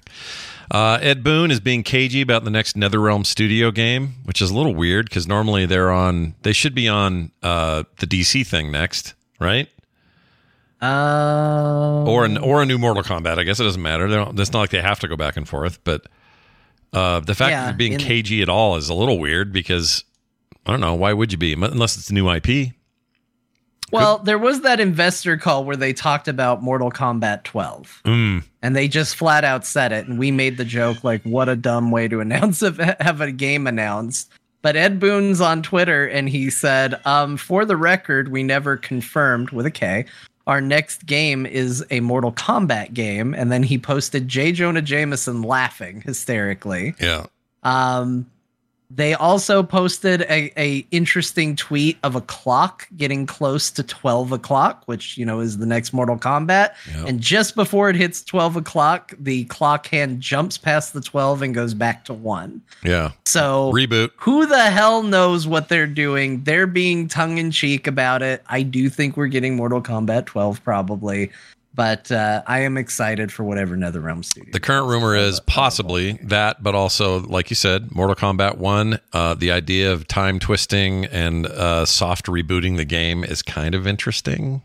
[0.70, 4.55] Uh, Ed Boon is being cagey about the next NetherRealm Studio game, which is a
[4.55, 9.12] little weird because normally they're on, they should be on uh, the DC thing next,
[9.39, 9.69] right?
[10.82, 13.39] Uh, or an or a new Mortal Kombat.
[13.39, 14.09] I guess it doesn't matter.
[14.09, 15.78] They don't, it's not like they have to go back and forth.
[15.85, 16.07] But
[16.93, 20.05] uh, the fact Yeah, that being in- cagey at all is a little weird because
[20.66, 22.73] I don't know why would you be unless it's a new IP.
[23.93, 28.03] well, there was that investor call where they talked about Mortal Kombat 12.
[28.05, 28.43] Mm.
[28.62, 31.57] and they just flat out said it and we made the joke like what a
[31.57, 34.31] dumb way to announce a, have a game announced
[34.62, 39.51] but ed boon's on twitter and he said um, for the record we never confirmed
[39.51, 40.05] with a k
[40.47, 45.43] our next game is a mortal kombat game and then he posted j jonah jameson
[45.43, 47.27] laughing hysterically Yeah.
[47.62, 48.27] um,
[48.91, 54.85] they also posted a, a interesting tweet of a clock getting close to 12 o'clock,
[54.87, 56.75] which, you know, is the next Mortal Kombat.
[56.95, 57.09] Yep.
[57.09, 61.55] And just before it hits 12 o'clock, the clock hand jumps past the 12 and
[61.55, 62.63] goes back to one.
[62.85, 63.11] Yeah.
[63.25, 64.11] So Reboot.
[64.17, 66.45] who the hell knows what they're doing?
[66.45, 68.43] They're being tongue in cheek about it.
[68.47, 71.33] I do think we're getting Mortal Kombat 12 probably,
[71.77, 74.51] but uh, I am excited for whatever NetherRealm Studio.
[74.53, 79.35] The current rumor is possibly that, but also, like you said, Mortal Kombat 1, uh,
[79.35, 84.62] the idea of time twisting and uh, soft rebooting the game is kind of interesting.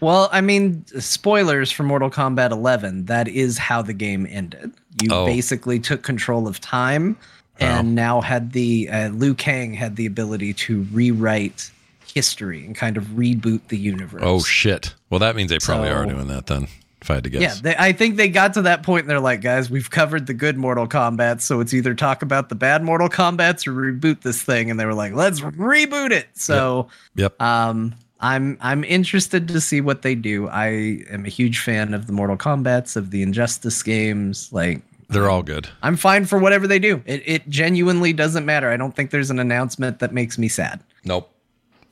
[0.00, 3.04] Well, I mean, spoilers for Mortal Kombat 11.
[3.06, 4.72] That is how the game ended.
[5.02, 5.26] You Oh.
[5.26, 7.16] basically took control of time,
[7.58, 11.70] and now had the uh, Liu Kang had the ability to rewrite
[12.14, 14.22] history and kind of reboot the universe.
[14.24, 14.94] Oh, shit.
[15.10, 16.68] Well, that means they probably So- are doing that then,
[17.02, 17.40] if I had to guess.
[17.42, 20.26] Yeah, they, I think they got to that point and they're like, guys, we've covered
[20.26, 24.20] the good Mortal Kombat, so it's either talk about the bad Mortal Kombats or reboot
[24.22, 24.70] this thing.
[24.70, 26.26] And they were like, let's reboot it.
[26.34, 27.40] So Yep.
[27.40, 30.46] um, I'm I'm interested to see what they do.
[30.48, 34.52] I am a huge fan of the Mortal Kombats, of the Injustice games.
[34.52, 35.68] Like They're all good.
[35.82, 37.02] I'm fine for whatever they do.
[37.06, 38.68] It it genuinely doesn't matter.
[38.70, 40.80] I don't think there's an announcement that makes me sad.
[41.02, 41.32] Nope.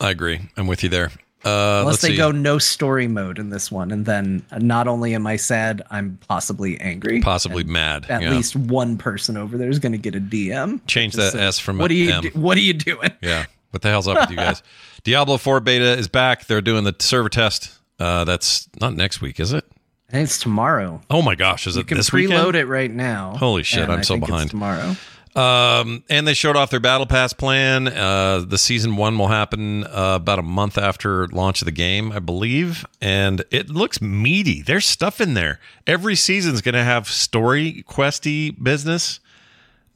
[0.01, 0.41] I agree.
[0.57, 1.11] I'm with you there.
[1.45, 2.17] Uh, Unless let's they see.
[2.17, 6.19] go no story mode in this one, and then not only am I sad, I'm
[6.29, 7.21] possibly angry.
[7.21, 8.07] possibly mad.
[8.11, 8.31] At yeah.
[8.31, 10.81] least one person over there is going to get a DM.
[10.89, 13.11] Change that say, S from what are you do- What are you doing?
[13.23, 13.47] Yeah.
[13.71, 14.63] What the hell's up with you guys?
[15.05, 16.47] Diablo 4 beta is back.
[16.47, 17.79] They're doing the server test.
[18.01, 19.65] Uh, that's not next week, is it?
[20.09, 21.03] I think it's tomorrow.
[21.11, 22.57] Oh my gosh, is You it can this preload weekend?
[22.57, 23.37] it right now.
[23.37, 24.49] Holy shit, I'm so behind.
[24.51, 24.97] tomorrow.
[25.39, 27.87] Um, and they showed off their battle pass plan.
[27.89, 32.11] Uh, the season one will happen uh, about a month after launch of the game,
[32.11, 34.63] I believe, and it looks meaty.
[34.63, 35.61] There's stuff in there.
[35.87, 39.21] Every season's going to have story questy business.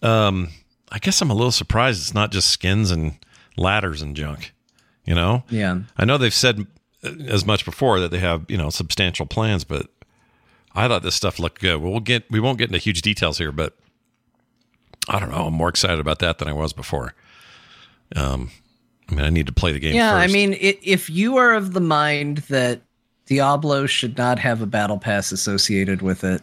[0.03, 0.49] Um,
[0.91, 3.19] I guess I'm a little surprised it's not just skins and
[3.57, 4.53] ladders and junk.
[5.05, 5.81] You know, Yeah.
[5.97, 6.67] I know they've said
[7.03, 9.89] uh, as much before that they have you know substantial plans, but
[10.75, 11.81] I thought this stuff looked good.
[11.83, 13.77] We'll get we won't get into huge details here, but
[15.09, 15.47] I don't know.
[15.47, 17.15] I'm more excited about that than I was before.
[18.15, 18.51] Um,
[19.09, 19.95] I mean, I need to play the game.
[19.95, 22.81] Yeah, I mean, i if you are of the mind that
[23.27, 26.43] Diablo should not have a battle pass associated with it,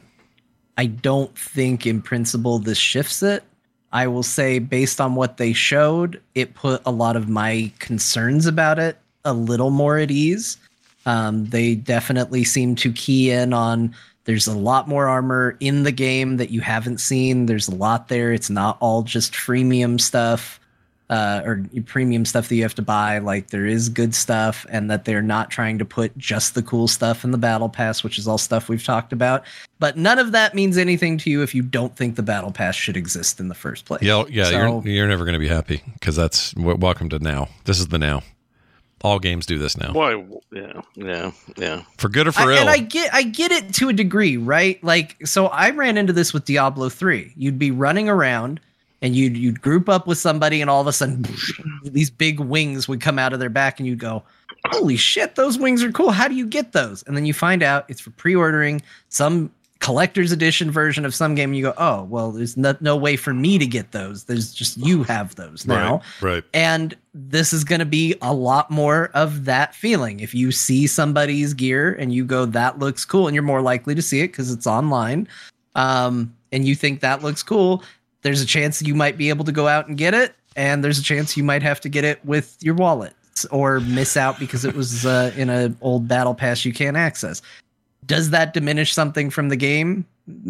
[0.77, 3.43] I don't think in principle this shifts it.
[3.91, 8.45] I will say, based on what they showed, it put a lot of my concerns
[8.45, 10.57] about it a little more at ease.
[11.05, 13.95] Um, they definitely seem to key in on
[14.29, 17.47] there's a lot more armor in the game that you haven't seen.
[17.47, 18.31] There's a lot there.
[18.31, 20.59] It's not all just freemium stuff
[21.09, 23.17] uh, or premium stuff that you have to buy.
[23.17, 26.87] Like there is good stuff, and that they're not trying to put just the cool
[26.87, 29.43] stuff in the battle pass, which is all stuff we've talked about.
[29.79, 32.75] But none of that means anything to you if you don't think the battle pass
[32.75, 34.03] should exist in the first place.
[34.03, 37.47] yeah, yeah, So- you're you're never going to be happy because that's welcome to now.
[37.65, 38.21] This is the now.
[39.01, 40.23] All games do this now, Why?
[40.51, 41.83] Yeah, yeah, yeah.
[41.97, 42.59] for good or for I, ill.
[42.59, 44.83] and I get I get it to a degree, right?
[44.83, 47.33] Like so I ran into this with Diablo 3.
[47.37, 48.59] You'd be running around
[49.01, 51.25] and you'd you'd group up with somebody and all of a sudden
[51.83, 54.21] these big wings would come out of their back and you'd go,
[54.65, 56.11] "Holy shit, those wings are cool.
[56.11, 59.49] How do you get those?" And then you find out it's for pre-ordering some
[59.79, 63.15] collector's edition version of some game and you go, "Oh, well, there's no, no way
[63.15, 64.25] for me to get those.
[64.25, 66.43] There's just you have those now." right, right.
[66.53, 70.19] And this is going to be a lot more of that feeling.
[70.19, 73.95] If you see somebody's gear and you go, that looks cool, and you're more likely
[73.95, 75.27] to see it because it's online,
[75.75, 77.83] um, and you think that looks cool,
[78.21, 80.35] there's a chance you might be able to go out and get it.
[80.55, 83.13] And there's a chance you might have to get it with your wallet
[83.51, 87.41] or miss out because it was uh, in an old battle pass you can't access.
[88.09, 90.05] Does that diminish something from the game?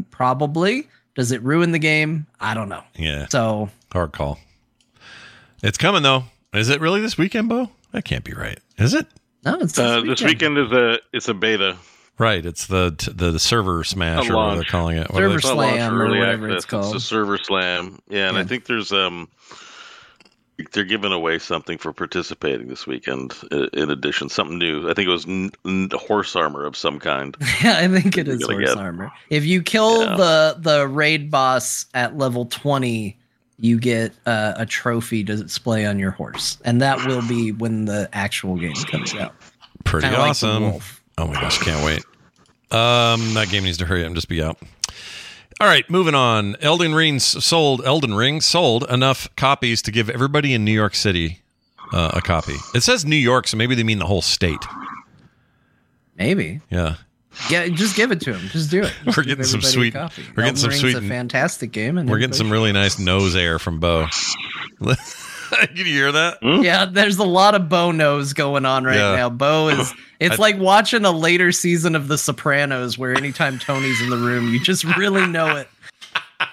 [0.10, 0.88] Probably.
[1.16, 2.26] Does it ruin the game?
[2.40, 2.84] I don't know.
[2.98, 4.40] Yeah, So hard call.
[5.62, 6.24] It's coming though.
[6.54, 7.70] Is it really this weekend, Bo?
[7.92, 8.58] That can't be right.
[8.78, 9.06] Is it?
[9.46, 11.76] no, it's Uh, this weekend is a it's a beta.
[12.18, 12.46] Right.
[12.46, 15.10] It's the the, the server smash or whatever they're calling it.
[15.12, 16.96] What Server they- It's not launch Slam or early whatever it's called.
[16.96, 18.00] It's a server slam.
[18.10, 19.28] Yeah, and I think there's um
[20.72, 23.34] they're giving away something for participating this weekend.
[23.52, 24.90] uh, In addition, something new.
[24.90, 27.36] I think it was n- n- horse armor of some kind.
[27.64, 29.12] Yeah, I think it is horse get- armor.
[29.30, 30.16] If you kill Yeah.
[30.18, 33.18] the the raid boss at level twenty,
[33.58, 37.86] you get uh, a trophy to display on your horse, and that will be when
[37.86, 39.34] the actual game comes out.
[39.84, 40.64] Pretty Kinda awesome.
[40.64, 41.02] wolf.
[41.18, 42.04] oh my gosh, can't wait.
[42.72, 44.58] Um, that game needs to hurry up and just be out.
[45.62, 46.56] All right, moving on.
[46.62, 47.82] Elden Ring sold.
[47.86, 51.40] Elden Ring sold enough copies to give everybody in New York City
[51.92, 52.56] uh, a copy.
[52.74, 54.64] It says New York, so maybe they mean the whole state.
[56.18, 56.62] Maybe.
[56.70, 56.96] Yeah.
[57.50, 58.48] Yeah, just give it to him.
[58.50, 58.94] Just do it.
[59.04, 62.10] Just We're getting some sweet- we're getting Elden some Ring's sweet- A fantastic game, and
[62.10, 64.08] We're getting some really nice nose air from Bo.
[65.68, 66.38] Can you hear that?
[66.42, 69.16] Yeah, there's a lot of Bo nose going on right Yeah.
[69.16, 69.30] now.
[69.30, 69.94] Bo is.
[70.20, 74.18] It's I- like watching a later season of The Sopranos, where anytime Tony's in the
[74.18, 75.70] room, you just really know it.
[76.42, 76.46] Uh,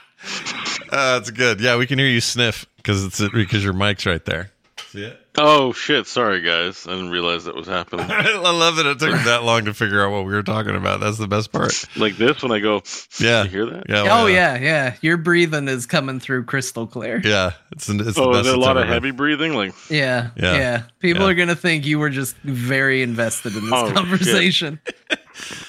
[1.19, 1.61] that's good.
[1.61, 4.53] Yeah, we can hear you sniff because it's because your mic's right there.
[4.93, 5.21] See it?
[5.39, 6.07] Oh shit!
[6.07, 8.07] Sorry guys, I didn't realize that was happening.
[8.11, 11.01] I love that it took that long to figure out what we were talking about.
[11.01, 11.73] That's the best part.
[11.97, 12.83] like this when I go.
[13.21, 13.43] Yeah.
[13.45, 13.85] You hear that?
[13.89, 14.03] Yeah.
[14.05, 14.95] Oh, oh yeah, yeah.
[15.03, 17.21] Your breathing is coming through crystal clear.
[17.23, 17.53] Yeah.
[17.73, 18.93] It's, it's the Oh, best is there a lot of been.
[18.93, 19.55] heavy breathing?
[19.55, 20.55] Like, Yeah, Yeah.
[20.55, 20.83] yeah.
[21.01, 21.31] People Yeah.
[21.31, 24.81] are gonna think you were just very invested in this Oh, conversation.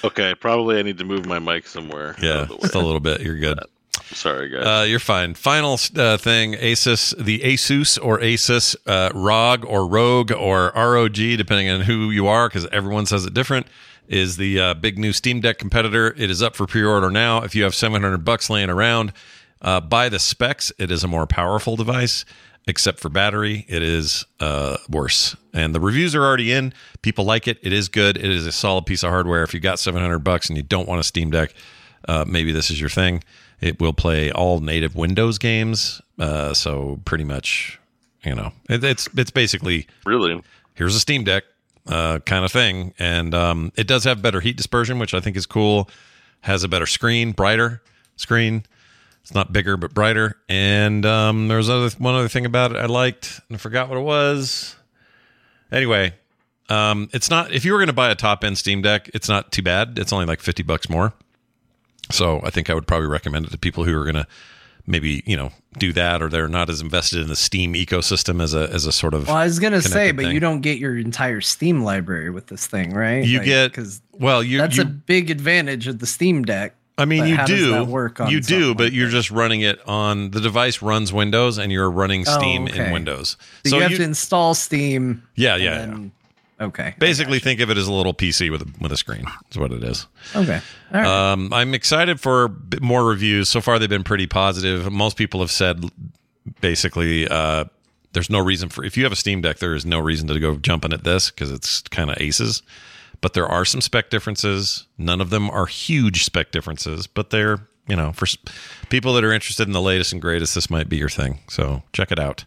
[0.02, 2.16] okay, probably I need to move my mic somewhere.
[2.22, 2.42] Yeah.
[2.42, 2.60] of.
[2.62, 3.20] Just a little bit.
[3.20, 3.58] You're good.
[3.58, 3.64] Uh,
[4.12, 4.64] Sorry guys.
[4.64, 5.34] Uh, you're fine.
[5.34, 11.68] Final uh, thing Asus, the Asus or Asus uh, ROG or Rogue or ROG, depending
[11.68, 13.66] on who you are, because everyone says it different,
[14.08, 16.14] is the uh, big new Steam Deck competitor.
[16.16, 17.42] It is up for pre order now.
[17.42, 19.12] If you have 700 bucks laying around,
[19.60, 20.72] uh, buy the specs.
[20.78, 22.24] It is a more powerful device.
[22.66, 25.34] Except for battery, it is uh, worse.
[25.54, 26.74] And the reviews are already in.
[27.00, 27.58] People like it.
[27.62, 28.18] It is good.
[28.18, 29.42] It is a solid piece of hardware.
[29.42, 31.54] If you got 700 bucks and you don't want a Steam Deck,
[32.06, 33.22] uh, maybe this is your thing.
[33.60, 36.00] It will play all native Windows games.
[36.18, 37.78] Uh, so pretty much,
[38.24, 40.40] you know, it, it's it's basically really?
[40.74, 41.44] here's a Steam Deck
[41.86, 45.36] uh, kind of thing, and um, it does have better heat dispersion, which I think
[45.36, 45.88] is cool.
[46.42, 47.82] Has a better screen, brighter
[48.16, 48.64] screen.
[49.22, 50.36] It's not bigger, but brighter.
[50.48, 53.98] And um, there's other one other thing about it I liked, and I forgot what
[53.98, 54.76] it was.
[55.70, 56.14] Anyway,
[56.68, 57.52] um, it's not.
[57.52, 59.98] If you were going to buy a top end Steam Deck, it's not too bad.
[59.98, 61.12] It's only like fifty bucks more.
[62.10, 64.26] So I think I would probably recommend it to people who are going to
[64.88, 68.54] maybe you know do that, or they're not as invested in the Steam ecosystem as
[68.54, 69.28] a as a sort of.
[69.28, 70.34] Well, I was gonna say, but thing.
[70.34, 73.24] you don't get your entire Steam library with this thing, right?
[73.24, 76.74] You get because well, you that's you, a big advantage of the Steam Deck.
[76.96, 80.32] I mean, you do work on you do, but like you're just running it on
[80.32, 82.92] the device runs Windows, and you're running Oh, Steam in.
[82.92, 83.36] Windows.
[83.64, 85.22] So, you have to install Steam.
[85.36, 85.98] yeah, yeah, yeah.
[86.58, 86.94] Then- Okay.
[86.98, 89.24] Basically, think of it as a little PC with a, with a screen.
[89.44, 90.06] That's what it is.
[90.34, 90.60] Okay.
[90.92, 91.06] All right.
[91.32, 93.48] Um, I'm excited for more reviews.
[93.48, 94.90] So far, they've been pretty positive.
[94.90, 95.84] Most people have said
[96.60, 97.64] basically uh,
[98.12, 100.40] there's no reason for if you have a Steam Deck, there is no reason to
[100.40, 102.62] go jumping at this because it's kind of aces.
[103.20, 104.86] But there are some spec differences.
[104.96, 107.58] None of them are huge spec differences, but they're
[107.88, 108.36] you know for s-
[108.90, 111.40] people that are interested in the latest and greatest, this might be your thing.
[111.48, 112.44] So check it out.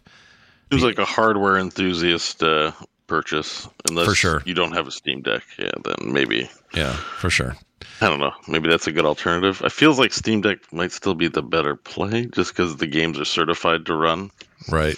[0.70, 2.72] It was like a hardware enthusiast uh,
[3.06, 3.68] purchase.
[3.88, 4.42] Unless For sure.
[4.46, 7.56] you don't have a Steam Deck, yeah, then maybe Yeah, for sure.
[8.00, 8.32] I don't know.
[8.48, 9.60] Maybe that's a good alternative.
[9.64, 13.18] I feels like Steam Deck might still be the better play, just because the games
[13.18, 14.30] are certified to run.
[14.68, 14.96] Right.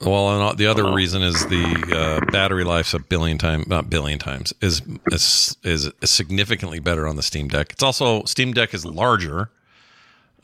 [0.00, 0.94] Well, and the other Uh-huh.
[0.94, 5.90] reason is the uh, battery life's a billion times, not billion times, is, is is
[6.04, 7.72] significantly better on the Steam Deck.
[7.72, 9.50] It's also Steam Deck is larger,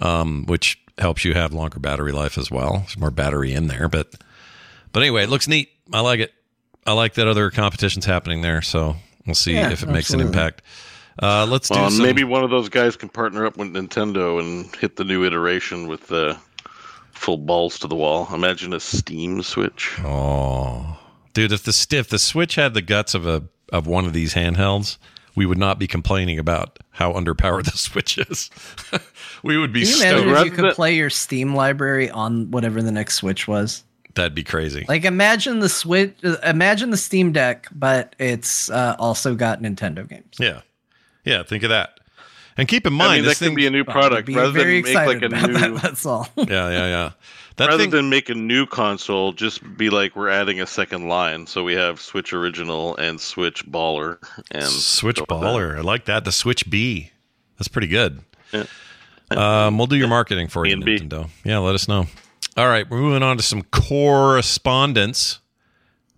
[0.00, 2.78] um, which helps you have longer battery life as well.
[2.78, 4.14] There's more battery in there, but
[4.92, 5.68] but anyway, it looks neat.
[5.92, 6.32] I like it.
[6.86, 8.62] I like that other competitions happening there.
[8.62, 8.96] So
[9.26, 10.62] we'll see Yeah, if it makes an impact.
[11.22, 14.40] Uh, let's Well, do some, maybe one of those guys can partner up with Nintendo
[14.40, 16.36] and hit the new iteration with the
[17.12, 18.28] full balls to the wall.
[18.34, 19.92] Imagine a Steam Switch.
[20.00, 20.98] Oh,
[21.34, 21.52] dude!
[21.52, 24.96] If the if the Switch had the guts of a of one of these handhelds,
[25.36, 28.50] we would not be complaining about how underpowered the Switch is.
[29.42, 30.38] we would be Can you imagine stoked.
[30.38, 33.84] if you could play your Steam library on whatever the next Switch was?
[34.14, 34.84] That'd be crazy.
[34.89, 40.06] Like imagine the Switch, uh, imagine the Steam Deck, but it's uh, also got Nintendo
[40.09, 40.36] games.
[40.39, 40.60] yeah,
[41.24, 41.43] yeah.
[41.43, 41.98] Think of that.
[42.59, 43.55] And keep in I mind, mean, that this could thing.
[43.55, 45.52] be a new product be rather very than make like a new.
[45.59, 45.82] that.
[45.82, 46.28] That's all.
[46.36, 47.10] yeah, yeah, yeah.
[47.56, 47.90] That Rather thing.
[47.90, 51.47] than make a new console, just be like we're adding a second line.
[51.47, 54.18] So we have Switch Original and Switch Baller
[54.51, 55.76] and Switch go with baller.
[55.76, 56.24] I like that.
[56.24, 57.10] The Switch B.
[57.59, 58.20] That's pretty good.
[58.52, 58.64] Yeah.
[59.30, 60.98] Um, we'll do your marketing for you, A and B.
[60.98, 61.28] Nintendo.
[61.44, 62.06] Yeah, let us know.
[62.56, 65.38] All right, we're moving on to some correspondence.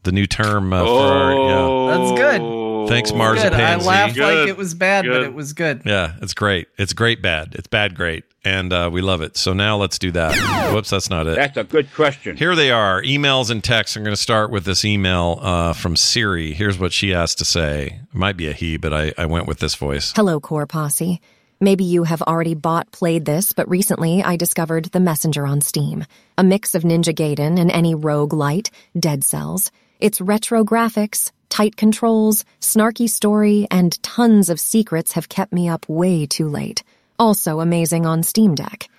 [0.02, 1.38] The new term uh, for our, yeah.
[1.58, 2.88] Oh, That's good.
[2.88, 3.54] Thanks, Mars Good.
[3.54, 3.86] I Pansy.
[3.86, 5.80] laughed like it was bad, but it was good.
[5.86, 6.68] Yeah, it's great.
[6.76, 7.54] It's great bad.
[7.54, 8.24] It's bad great.
[8.44, 9.38] and uh, we love it.
[9.38, 10.72] So now let's do that.
[10.74, 11.36] Whoops, that's not it.
[11.36, 12.36] That's a good question.
[12.36, 13.96] Here they are emails and texts.
[13.96, 16.52] I'm going to start with this email uh, from Siri.
[16.52, 18.00] Here's what she has to say.
[18.02, 20.12] It might be a he, but I, I went with this voice.
[20.14, 21.22] Hello, Core Posse.
[21.64, 26.04] Maybe you have already bought, played this, but recently I discovered The Messenger on Steam.
[26.36, 28.68] A mix of Ninja Gaiden and any roguelite,
[29.00, 29.72] Dead Cells.
[29.98, 35.88] Its retro graphics, tight controls, snarky story, and tons of secrets have kept me up
[35.88, 36.82] way too late.
[37.18, 38.90] Also amazing on Steam Deck.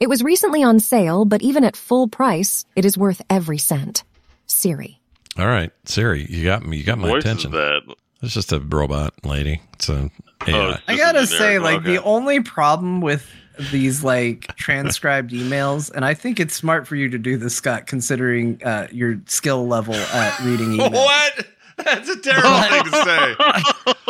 [0.00, 4.02] It was recently on sale, but even at full price, it is worth every cent.
[4.46, 4.98] Siri.
[5.36, 6.78] All right, Siri, you got me.
[6.78, 7.50] You got my Voice is attention.
[7.50, 7.82] that?
[8.22, 9.60] It's just a robot lady.
[9.74, 10.10] It's a
[10.46, 10.78] AI.
[10.88, 13.26] I gotta say, like the only problem with
[13.70, 17.86] these like transcribed emails, and I think it's smart for you to do this, Scott,
[17.86, 20.92] considering uh, your skill level at reading emails.
[20.92, 21.46] what?
[21.76, 23.34] That's a terrible thing to say.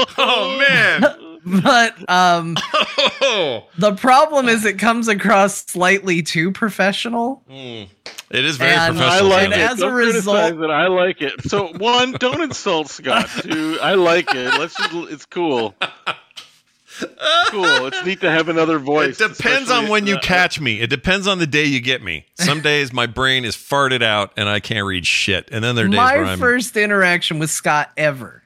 [0.17, 1.31] Oh man.
[1.63, 2.55] But um,
[3.79, 7.43] the problem is it comes across slightly too professional.
[7.49, 7.89] It
[8.31, 9.33] is very And professional.
[9.33, 9.59] I like it.
[9.59, 10.71] as a Don't result- criticize it.
[10.71, 11.43] I like it.
[11.49, 13.29] So one, don't insult Scott.
[13.43, 14.59] Two, I like it.
[14.59, 14.93] Let's just.
[15.13, 15.75] It's cool.
[17.49, 17.87] Cool.
[17.87, 19.21] It's neat to have another voice.
[19.21, 20.81] It depends on when you catch me.
[20.81, 22.25] It depends on the day you get me.
[22.37, 25.87] Some days my brain is farted out and I can't read shit, and then there
[25.87, 26.39] are days where My I'm.
[26.39, 28.44] first interaction with Scott ever.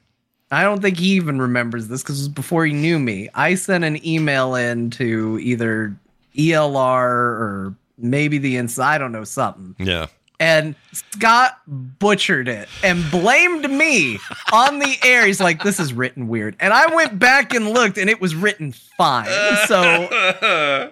[0.51, 3.29] I don't think he even remembers this because it was before he knew me.
[3.35, 5.95] I sent an email in to either
[6.35, 8.95] ELR or maybe the inside.
[8.95, 9.75] I don't know something.
[9.77, 10.07] yeah.
[10.39, 14.17] and Scott butchered it and blamed me
[14.51, 15.27] on the air.
[15.27, 18.33] He's like, "This is written weird," and I went back and looked, and it was
[18.35, 19.27] written fine.
[19.67, 20.91] So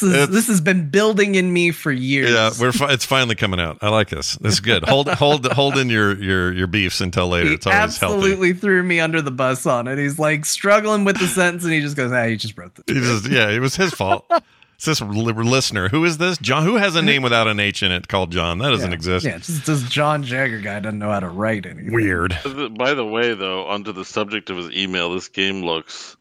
[0.00, 2.30] this, is, this has been building in me for years.
[2.30, 3.78] Yeah, we're fi- it's finally coming out.
[3.80, 4.34] I like this.
[4.36, 4.84] This is good.
[4.88, 7.48] Hold hold hold in your your your beefs until later.
[7.48, 8.16] He It's always healthy.
[8.16, 9.98] absolutely threw me under the bus on it.
[9.98, 12.84] He's like struggling with the sentence, and he just goes, "Ah, you just wrote this."
[12.86, 14.30] He just, yeah, it was his fault.
[14.80, 15.90] It's this listener.
[15.90, 16.38] Who is this?
[16.38, 16.64] John.
[16.64, 18.56] Who has a name without an H in it called John?
[18.60, 18.94] That doesn't yeah.
[18.94, 19.26] exist.
[19.26, 21.92] Yeah, just this John Jagger guy doesn't know how to write anything.
[21.92, 22.30] Weird.
[22.78, 26.16] By the way, though, onto the subject of his email, this game looks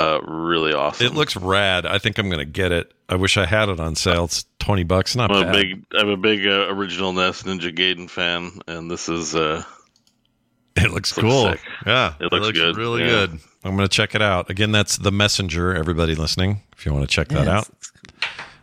[0.00, 1.06] uh, really awesome.
[1.06, 1.86] It looks rad.
[1.86, 2.92] I think I'm gonna get it.
[3.08, 4.24] I wish I had it on sale.
[4.24, 5.14] It's twenty bucks.
[5.16, 5.52] Not I'm a bad.
[5.52, 9.62] big, I'm a big uh, original NES Ninja Gaiden fan, and this is uh,
[10.76, 11.50] It looks looks cool.
[11.50, 11.60] sick.
[11.86, 12.76] Yeah, It looks good.
[12.76, 13.08] Really Yeah.
[13.26, 13.40] good.
[13.64, 14.48] I'm gonna check it out.
[14.50, 15.74] Again, that's the Messenger.
[15.74, 17.68] Everybody listening, if you want to check that Yeah, out,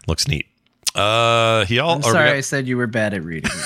[0.08, 0.48] looks neat.
[0.96, 1.92] Uh, he all.
[1.96, 3.52] I'm sorry got- I said you were bad at reading.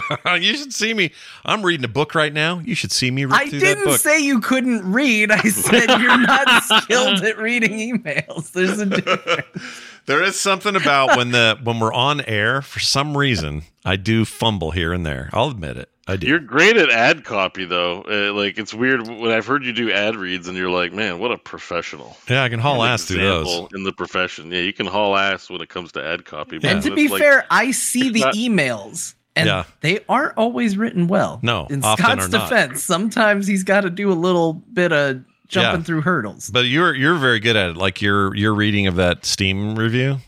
[0.40, 1.12] you should see me.
[1.44, 2.60] I'm reading a book right now.
[2.60, 5.30] You should see me read I through that didn't say you couldn't read.
[5.30, 8.52] I said you're not skilled at reading emails.
[8.52, 9.80] There's a difference.
[10.06, 12.62] there is something about when the when we're on air.
[12.62, 15.30] For some reason, I do fumble here and there.
[15.32, 15.88] I'll admit it.
[16.08, 16.26] I do.
[16.26, 18.02] You're great at ad copy, though.
[18.02, 21.20] Uh, like it's weird when I've heard you do ad reads, and you're like, man,
[21.20, 22.16] what a professional.
[22.28, 23.68] yeah, I can haul An ass through those.
[23.72, 26.58] In the profession, yeah, you can haul ass when it comes to ad copy.
[26.60, 26.70] Yeah.
[26.70, 29.64] And to be like- fair, I see the not- emails, and Yeah.
[29.80, 31.38] they aren't always written well.
[31.42, 32.30] No, in Scott's are not.
[32.50, 35.84] defense, sometimes he's got to do a little bit of jumping Yeah.
[35.84, 36.50] through hurdles.
[36.50, 37.76] But you're you're very good at it.
[37.76, 40.18] Like your your reading of that Steam review,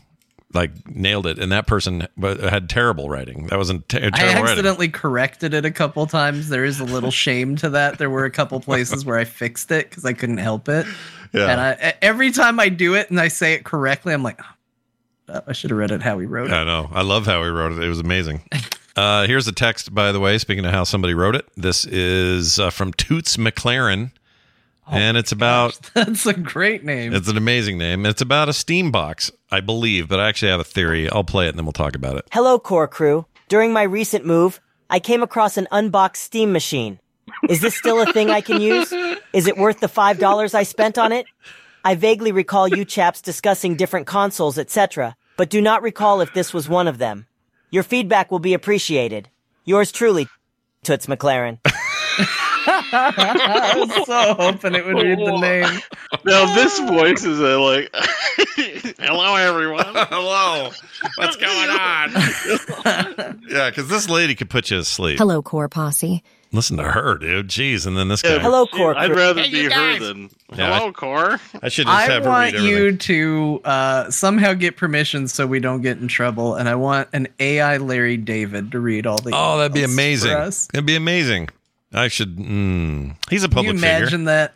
[0.53, 1.37] like nailed it.
[1.39, 3.47] And that person but had terrible writing.
[3.47, 4.37] That wasn't ter- I terrible writing.
[4.37, 6.49] I accidentally corrected it a couple times.
[6.49, 7.97] There is a little shame to that.
[7.97, 10.85] There were a couple places where I fixed it because I couldn't help it.
[11.33, 11.47] Yeah.
[11.49, 14.39] And I, every time I do it and I say it correctly, I'm like,
[15.27, 16.53] oh, I should have read it how he wrote it.
[16.53, 16.89] I know.
[16.93, 17.83] I love how he wrote it.
[17.83, 18.43] It was amazing.
[18.95, 20.37] Uh, here's a text, by the way.
[20.37, 24.11] Speaking of how somebody wrote it, this is uh, from Toots McLaren,
[24.89, 25.79] and it's about.
[25.93, 27.13] That's a great name.
[27.13, 28.05] It's an amazing name.
[28.05, 31.09] It's about a Steam box, I believe, but I actually have a theory.
[31.09, 32.27] I'll play it and then we'll talk about it.
[32.31, 33.25] Hello, Core Crew.
[33.49, 36.99] During my recent move, I came across an unboxed Steam machine.
[37.49, 38.91] Is this still a thing I can use?
[39.33, 41.25] Is it worth the $5 I spent on it?
[41.83, 46.53] I vaguely recall you chaps discussing different consoles, etc., but do not recall if this
[46.53, 47.27] was one of them.
[47.71, 49.29] Your feedback will be appreciated.
[49.65, 50.27] Yours truly,
[50.83, 51.59] Toots McLaren.
[52.67, 55.81] I was so hoping it would read the name.
[56.25, 57.89] Now this voice is a like,
[58.99, 59.85] hello everyone.
[59.95, 60.71] Hello.
[61.15, 63.39] What's going on?
[63.49, 65.17] yeah, because this lady could put you to sleep.
[65.17, 66.23] Hello, Core Posse.
[66.55, 67.49] Listen to her, dude.
[67.49, 67.85] Jeez.
[67.85, 68.39] And then this guy.
[68.39, 71.39] Hello, she- Core I'd rather Hey, be you her than Yeah, hello, Core.
[71.61, 72.83] I should just I have her want read everything.
[72.83, 77.09] you to uh, somehow get permission so we don't get in trouble, and I want
[77.13, 79.31] an AI Larry David to read all the.
[79.33, 80.31] Oh, that'd be amazing.
[80.31, 80.67] for us.
[80.67, 81.49] That'd be amazing.
[81.93, 82.37] I should.
[82.37, 84.25] Mm, he's a Can public you imagine figure.
[84.25, 84.53] that?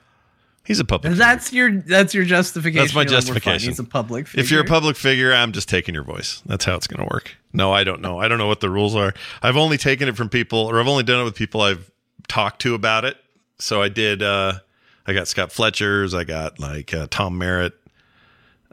[0.65, 1.13] He's a public.
[1.13, 2.83] That's your that's your justification.
[2.83, 3.69] That's my You're like, justification.
[3.69, 4.27] He's a public.
[4.27, 4.43] Figure.
[4.43, 6.43] If you're a public figure, I'm just taking your voice.
[6.45, 7.35] That's how it's going to work.
[7.53, 8.19] No, I don't know.
[8.19, 9.13] I don't know what the rules are.
[9.41, 11.89] I've only taken it from people, or I've only done it with people I've
[12.27, 13.17] talked to about it.
[13.57, 14.21] So I did.
[14.21, 14.59] uh
[15.07, 16.13] I got Scott Fletcher's.
[16.13, 17.73] I got like uh, Tom Merritt.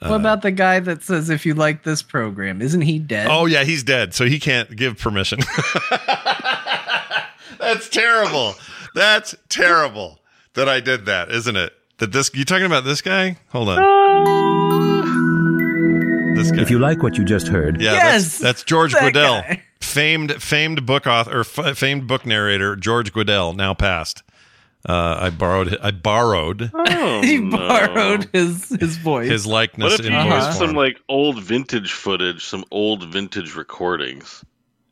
[0.00, 3.28] what about the guy that says if you like this program, isn't he dead?
[3.30, 5.38] Oh yeah, he's dead, so he can't give permission.
[7.58, 8.54] That's terrible.
[8.94, 10.20] That's terrible
[10.56, 11.72] that I did that, isn't it?
[11.98, 13.36] That this you talking about this guy?
[13.52, 13.76] Hold on.
[16.34, 16.60] This guy.
[16.60, 19.62] If you like what you just heard, Yeah, Yes, that's, that's George that Guidall, guy.
[19.80, 24.22] famed famed book author or f- famed book narrator George Guidall, now passed.
[24.88, 27.56] Uh, I borrowed I borrowed Oh, he no.
[27.56, 29.28] borrowed his his voice.
[29.30, 33.04] his likeness What if in you voice use some like old vintage footage, some old
[33.08, 34.44] vintage recordings?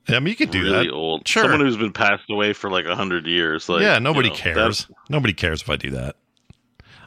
[0.08, 0.92] I mean, you could do really that.
[0.92, 1.26] old.
[1.26, 1.44] Sure.
[1.44, 3.68] Someone who's been passed away for like a hundred years.
[3.68, 4.86] Like, yeah, nobody you know, cares.
[5.08, 6.16] Nobody cares if I do that.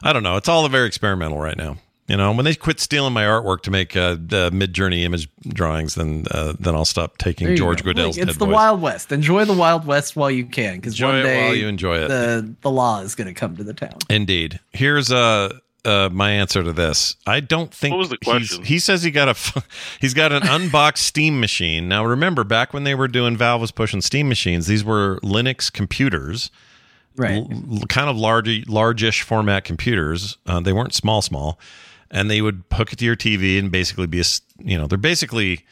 [0.02, 0.36] I don't know.
[0.36, 1.76] It's all very experimental right now.
[2.08, 4.16] You know, when they quit stealing my artwork to make uh, uh,
[4.50, 7.92] Midjourney image drawings, then uh, then I'll stop taking George go.
[7.92, 8.54] Guidall's Look, dead It's the voice.
[8.54, 9.12] Wild West.
[9.12, 12.08] Enjoy the Wild West while you can, because one day while you enjoy it.
[12.08, 13.98] the the law is going to come to the town.
[14.08, 14.58] Indeed.
[14.72, 17.16] Here's uh, uh my answer to this.
[17.26, 18.64] I don't think What was the question?
[18.64, 21.88] he says he got a f- he's got an unboxed Steam machine.
[21.88, 25.72] Now remember back when they were doing Valve was pushing Steam machines, these were Linux
[25.72, 26.50] computers.
[27.16, 27.38] Right.
[27.38, 30.36] l- l- kind of large, largish format computers.
[30.46, 31.58] Uh, they weren't small, small,
[32.12, 34.86] and they would hook it to your TV and basically be a, s- you know,
[34.86, 35.64] they're basically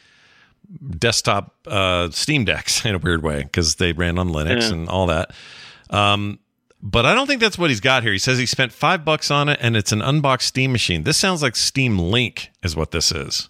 [0.97, 4.73] desktop uh, Steam decks in a weird way because they ran on Linux Yeah.
[4.73, 5.31] and all that.
[5.89, 6.39] Um,
[6.81, 8.11] but I don't think that's what he's got here.
[8.11, 11.03] He says he spent five bucks on it, and it's an unboxed Steam machine.
[11.03, 13.49] This sounds like Steam Link is what this is.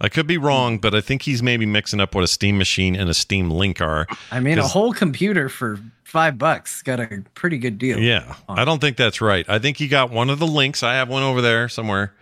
[0.00, 2.94] I could be wrong, but I think he's maybe mixing up what a Steam machine
[2.94, 4.06] and a Steam Link are.
[4.30, 7.98] I mean, a whole computer for five bucks got a pretty good deal.
[7.98, 9.44] Yeah, I don't think that's right.
[9.48, 10.84] I think he got one of the links.
[10.84, 12.14] I have one over there somewhere.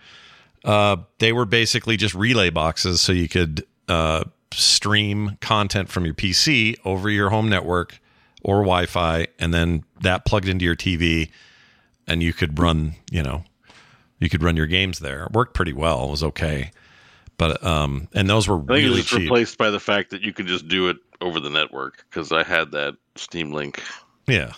[0.65, 6.15] Uh, they were basically just relay boxes, so you could uh, stream content from your
[6.15, 7.99] PC over your home network
[8.43, 11.29] or Wi-Fi, and then that plugged into your TV,
[12.07, 12.95] and you could run.
[13.11, 13.43] You know,
[14.19, 15.25] you could run your games there.
[15.25, 16.05] It worked pretty well.
[16.07, 16.71] It was okay,
[17.37, 19.19] but um, and those were I think really it's cheap.
[19.19, 22.43] replaced by the fact that you could just do it over the network because I
[22.43, 23.81] had that Steam Link.
[24.27, 24.53] yeah,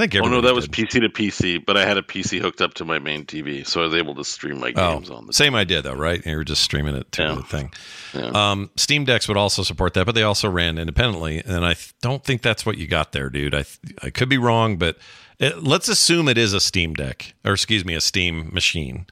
[0.00, 0.14] I think.
[0.16, 0.68] Oh no, everybody that was.
[0.68, 3.82] PC to PC, but I had a PC hooked up to my main TV, so
[3.82, 5.32] I was able to stream my Oh, games on the.
[5.32, 6.24] same idea though, right?
[6.24, 7.34] You were just streaming it to Yeah.
[7.34, 7.72] the thing.
[8.14, 8.30] Yeah.
[8.50, 11.92] Um, Steam Decks would also support that, but they also ran independently, and I th-
[12.00, 13.54] don't think that's what you got there, dude.
[13.54, 14.96] I th- I could be wrong, but
[15.38, 19.06] it, let's assume it is a Steam Deck, or excuse me, a Steam machine.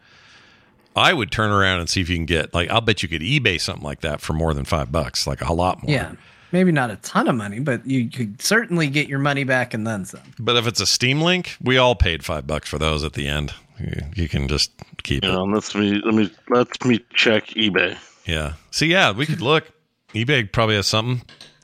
[0.97, 3.23] I would turn around and see if you can get like I'll bet you could
[3.23, 5.93] eBay something like that for more than five bucks, like a lot more.
[5.93, 6.13] Yeah.
[6.51, 9.87] Maybe not a ton of money, but you could certainly get your money back and
[9.87, 10.21] then some.
[10.39, 13.29] But if it's a Steam Link, we all paid five bucks for those at the
[13.29, 13.53] end.
[13.79, 14.73] You, you can just
[15.03, 15.47] keep You it.
[15.53, 17.97] let's me let me let me check eBay.
[18.25, 18.55] Yeah.
[18.71, 19.71] See, yeah, we could look.
[20.15, 21.23] eBay probably has something,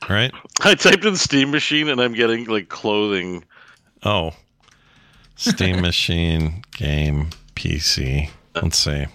[0.09, 0.31] right?
[0.61, 3.43] I typed in Steam Machine and I'm getting like clothing.
[4.03, 4.33] Oh,
[5.35, 8.29] Steam Machine game PC.
[8.53, 9.05] Let's see.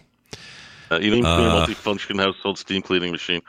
[0.90, 3.40] Uh, eating Uh, multifunction household steam cleaning machine.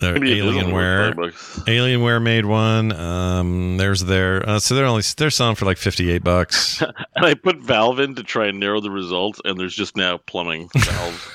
[0.00, 1.16] They're Maybe it is only Alienware.
[1.16, 1.68] worth five bucks.
[1.68, 2.92] Alienware made one.
[2.92, 4.48] Um, there's their.
[4.48, 6.82] Uh, so they're only they're selling for like fifty eight bucks.
[7.16, 10.16] And I put Valve in to try and narrow the results, and there's just now
[10.16, 11.28] plumbing valves.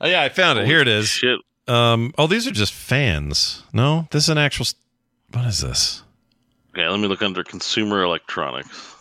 [0.00, 0.64] oh yeah, I found it.
[0.66, 1.08] Here it is.
[1.08, 1.38] Shit.
[1.68, 3.62] Um, oh, these are just fans.
[3.74, 4.62] No, this is an actual.
[4.64, 4.74] s-
[5.32, 6.02] What is this?
[6.70, 8.94] Okay, let me look under consumer electronics.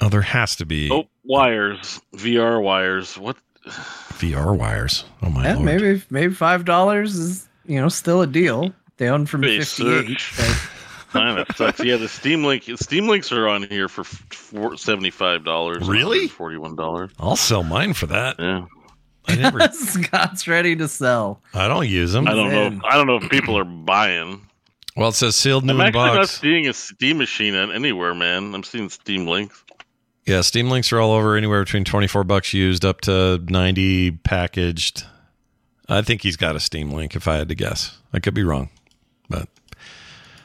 [0.00, 3.18] Oh, there has to be Oh, wires, VR wires.
[3.18, 3.36] What?
[4.12, 5.04] VR wires.
[5.22, 5.64] Oh my Yeah, lord.
[5.66, 8.72] maybe maybe five dollars is you know still a deal.
[8.98, 10.20] Down from Hey, fifty eight.
[10.20, 10.68] search.
[11.14, 11.80] Man, that sucks.
[11.84, 12.64] Yeah, the Steam Link.
[12.76, 14.04] Steam Links are on here for
[14.76, 15.86] seventy five dollars.
[15.88, 16.28] Really?
[16.28, 17.10] Forty-one dollars.
[17.18, 18.36] I'll sell mine for that.
[18.38, 18.64] Yeah.
[19.28, 19.60] I never.
[19.72, 21.40] Scott's ready to sell.
[21.54, 22.26] I don't use them.
[22.26, 22.70] I don't know.
[22.70, 22.72] Man.
[22.78, 24.40] If, I don't know if people are buying.
[24.96, 28.14] Well, it says sealed new I'm in actually not seeing a Steam machine an- anywhere,
[28.14, 28.54] man.
[28.54, 29.64] I'm seeing Steam Links.
[30.26, 34.10] Yeah, Steam links are all over, anywhere between twenty four bucks used up to ninety
[34.12, 35.04] packaged.
[35.88, 37.16] I think he's got a Steam link.
[37.16, 38.70] If I had to guess, I could be wrong,
[39.28, 39.48] but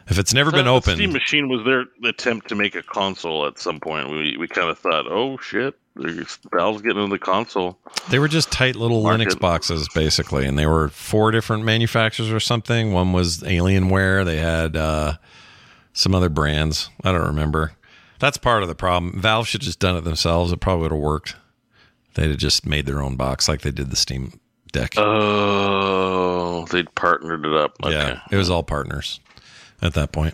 [0.10, 3.45] if it's never been The opened, Steam Machine was their attempt to make a console
[3.45, 4.10] at some point.
[4.10, 7.78] We we kind of thought, oh shit, there's- Valve's getting into the console.
[8.10, 9.28] they were just tight little Market.
[9.28, 12.94] Linux boxes, basically, and they were four different manufacturers or something.
[12.94, 14.26] One was Alienware.
[14.26, 15.18] They had uh,
[15.94, 16.90] some other brands.
[17.04, 17.74] I don't remember.
[18.19, 19.19] That's part of the problem.
[19.19, 20.52] Valve should have just done it themselves.
[20.52, 21.35] It probably would have worked.
[22.15, 24.39] They'd have just made their own box like they did the Steam
[24.72, 24.94] Deck.
[24.98, 27.76] Oh, they'd partnered it up.
[27.84, 27.94] Okay.
[27.94, 29.19] Yeah, it was all partners
[29.81, 30.34] at that point.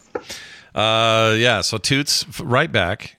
[0.74, 1.62] Uh, yeah.
[1.62, 3.18] So Toots, right back.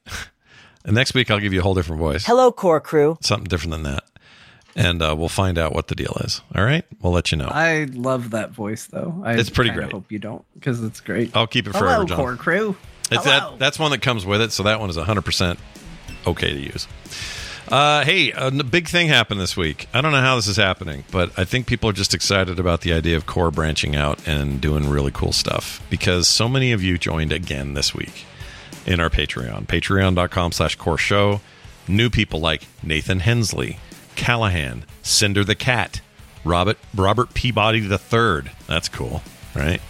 [0.84, 3.18] And next week I'll give you a whole different voice, Hello, core crew.
[3.20, 4.04] something different than that,
[4.74, 6.40] and uh, we'll find out what the deal is.
[6.54, 7.48] All right, we'll let you know.
[7.50, 9.20] I love that voice though.
[9.24, 9.92] I It's pretty kinda great.
[9.92, 11.36] Hope you don't because it's great.
[11.36, 12.16] I'll keep it forever, Hello, John.
[12.16, 12.76] core crew.
[13.10, 15.58] It's that that's one that comes with it, so that one is 100%
[16.26, 16.88] okay to use.
[17.68, 19.88] Uh, hey, a big thing happened this week.
[19.94, 22.82] I don't know how this is happening, but I think people are just excited about
[22.82, 26.82] the idea of Core branching out and doing really cool stuff because so many of
[26.82, 28.26] you joined again this week
[28.86, 29.66] in our Patreon.
[29.66, 31.40] Patreon.com slash Core Show.
[31.88, 33.78] New people like Nathan Hensley,
[34.14, 36.00] Callahan, Cinder the Cat,
[36.44, 38.50] Robert, Robert Peabody III.
[38.66, 39.22] That's cool,
[39.54, 39.80] right?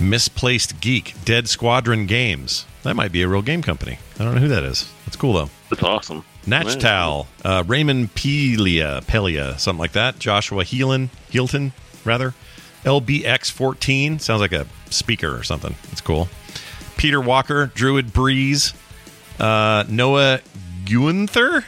[0.00, 2.66] Misplaced Geek, Dead Squadron Games.
[2.82, 3.98] That might be a real game company.
[4.18, 4.90] I don't know who that is.
[5.06, 5.50] That's cool, though.
[5.70, 6.24] That's awesome.
[6.46, 10.18] Natchtal, uh, Raymond Pelia, Pelia, something like that.
[10.18, 11.72] Joshua Heelan, Heelton,
[12.04, 12.34] rather.
[12.84, 15.76] LBX14, sounds like a speaker or something.
[15.92, 16.28] It's cool.
[16.96, 18.74] Peter Walker, Druid Breeze,
[19.38, 20.40] uh, Noah
[20.84, 21.64] Guenther,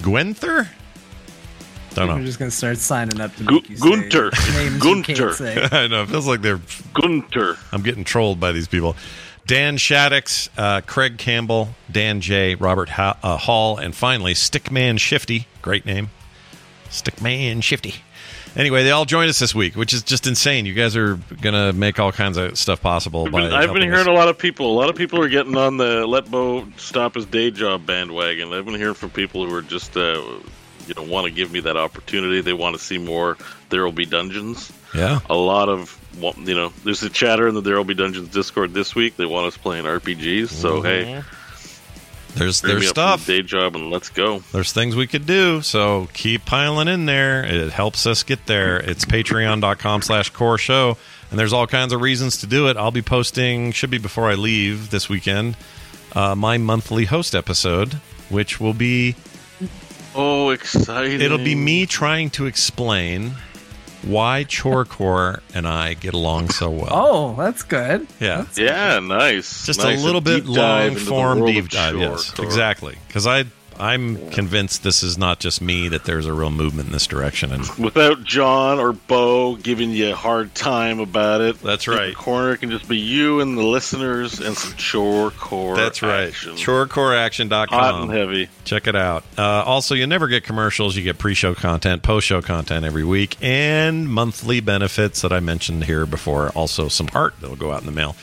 [0.00, 0.68] Gwenther.
[1.94, 2.24] Don't I'm know.
[2.26, 4.30] just gonna start signing up to Gu- make you say Gunter.
[4.52, 5.14] names you Gunter.
[5.14, 5.68] can't say.
[5.72, 6.02] I know.
[6.02, 6.60] It feels like they're.
[6.94, 7.56] Gunter.
[7.72, 8.96] I'm getting trolled by these people.
[9.46, 15.46] Dan Shaddix, uh, Craig Campbell, Dan J, Robert ha- uh, Hall, and finally Stickman Shifty.
[15.62, 16.10] Great name.
[16.88, 17.94] Stickman Shifty.
[18.56, 20.66] Anyway, they all joined us this week, which is just insane.
[20.66, 23.26] You guys are going to make all kinds of stuff possible.
[23.26, 24.06] I've by been, I've been hearing us.
[24.08, 24.72] a lot of people.
[24.72, 28.52] A lot of people are getting on the let Bo stop his day job bandwagon.
[28.52, 30.20] I've been hearing from people who are just, uh,
[30.86, 32.40] you know, want to give me that opportunity.
[32.40, 33.36] They want to see more.
[33.68, 34.72] There will be dungeons.
[34.94, 35.20] Yeah.
[35.30, 35.96] A lot of,
[36.38, 39.16] you know, there's a chatter in the There will be dungeons Discord this week.
[39.16, 40.48] They want us playing RPGs.
[40.48, 41.22] So hey,
[42.34, 43.26] There's there's me up from stuff.
[43.26, 44.38] day job and let's go.
[44.52, 47.44] There's things we could do, so keep piling in there.
[47.44, 48.78] It helps us get there.
[48.78, 50.96] It's patreon.com slash core show,
[51.30, 52.76] and there's all kinds of reasons to do it.
[52.76, 55.56] I'll be posting, should be before I leave this weekend,
[56.12, 57.94] uh, my monthly host episode,
[58.28, 59.16] which will be,
[60.14, 61.20] Oh, exciting!
[61.20, 63.32] it'll be me trying to explain
[64.02, 66.88] why Chorecore and I get along so well.
[66.90, 68.06] Oh, that's good.
[68.18, 68.46] Yeah.
[68.56, 69.66] Yeah, nice.
[69.66, 70.00] Just Nice.
[70.00, 71.96] a little bit long form deep of dive.
[71.98, 72.96] Yes, exactly.
[73.06, 73.44] Because I
[73.80, 77.50] I'm convinced this is not just me that there's a real movement in this direction,
[77.52, 81.60] and Without John or Bo giving you a hard time about it.
[81.62, 82.14] That's right.
[82.14, 85.76] corner can just be you and the listeners and some chore core.
[85.76, 86.28] that's right.
[86.28, 86.52] action.
[86.56, 87.68] ChoreCoreAction.com.
[87.68, 88.48] Hot and heavy.
[88.64, 89.24] Check it out.
[89.38, 90.96] Uh, also, you never get commercials.
[90.96, 96.06] You get pre-show content, post-show content every week, and monthly benefits that I mentioned here
[96.06, 96.50] before.
[96.50, 98.14] Also, some art that'll go out in the mail.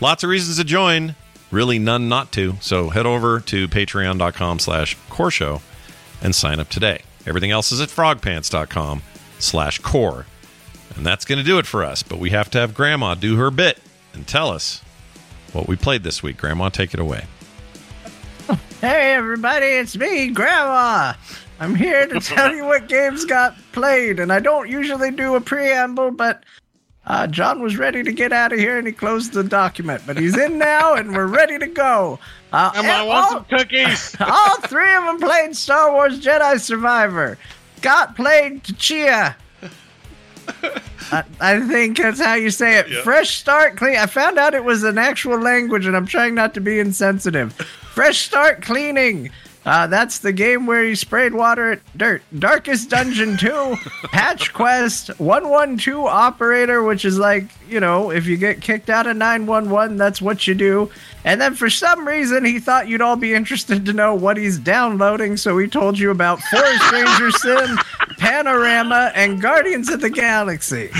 [0.00, 1.14] Lots of reasons to join.
[1.52, 2.54] Really, none not to.
[2.60, 5.62] So head over to patreon.com slash core show
[6.22, 7.02] and sign up today.
[7.26, 9.02] Everything else is at frogpants.com
[9.38, 10.26] slash core.
[10.96, 12.02] And that's going to do it for us.
[12.02, 13.78] But we have to have Grandma do her bit
[14.14, 14.82] and tell us
[15.52, 16.38] what we played this week.
[16.38, 17.26] Grandma, take it away.
[18.80, 21.12] Hey, everybody, it's me, Grandma.
[21.60, 25.40] I'm here to tell you what games got played, and I don't usually do a
[25.40, 26.42] preamble, but
[27.06, 30.02] uh, John was ready to get out of here and he closed the document.
[30.06, 32.18] But he's in now, and we're ready to go.
[32.52, 34.16] Uh, Come on, and want all- some cookies?
[34.20, 37.38] all three of them played Star Wars Jedi Survivor.
[37.78, 39.34] Scott played Tchia.
[41.10, 42.86] I, I think that's how you say it.
[43.02, 43.96] Fresh start, clean.
[43.96, 47.52] I found out it was an actual language, and I'm trying not to be insensitive.
[47.52, 49.30] Fresh start cleaning.
[49.64, 52.22] Uh, that's the game where you sprayed water at dirt.
[52.36, 58.60] Darkest Dungeon 2, Patch Quest, 112 Operator, which is like, you know, if you get
[58.60, 60.90] kicked out of 911, that's what you do.
[61.24, 64.58] And then for some reason, he thought you'd all be interested to know what he's
[64.58, 67.78] downloading, so he told you about Forest Ranger Sim,
[68.18, 70.90] Panorama, and Guardians of the Galaxy.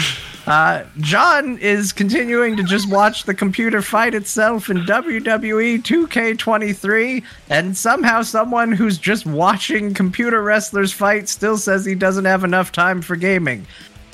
[0.47, 7.77] Uh, John is continuing to just watch the computer fight itself in WWE 2K23, and
[7.77, 13.03] somehow someone who's just watching computer wrestlers fight still says he doesn't have enough time
[13.03, 13.67] for gaming.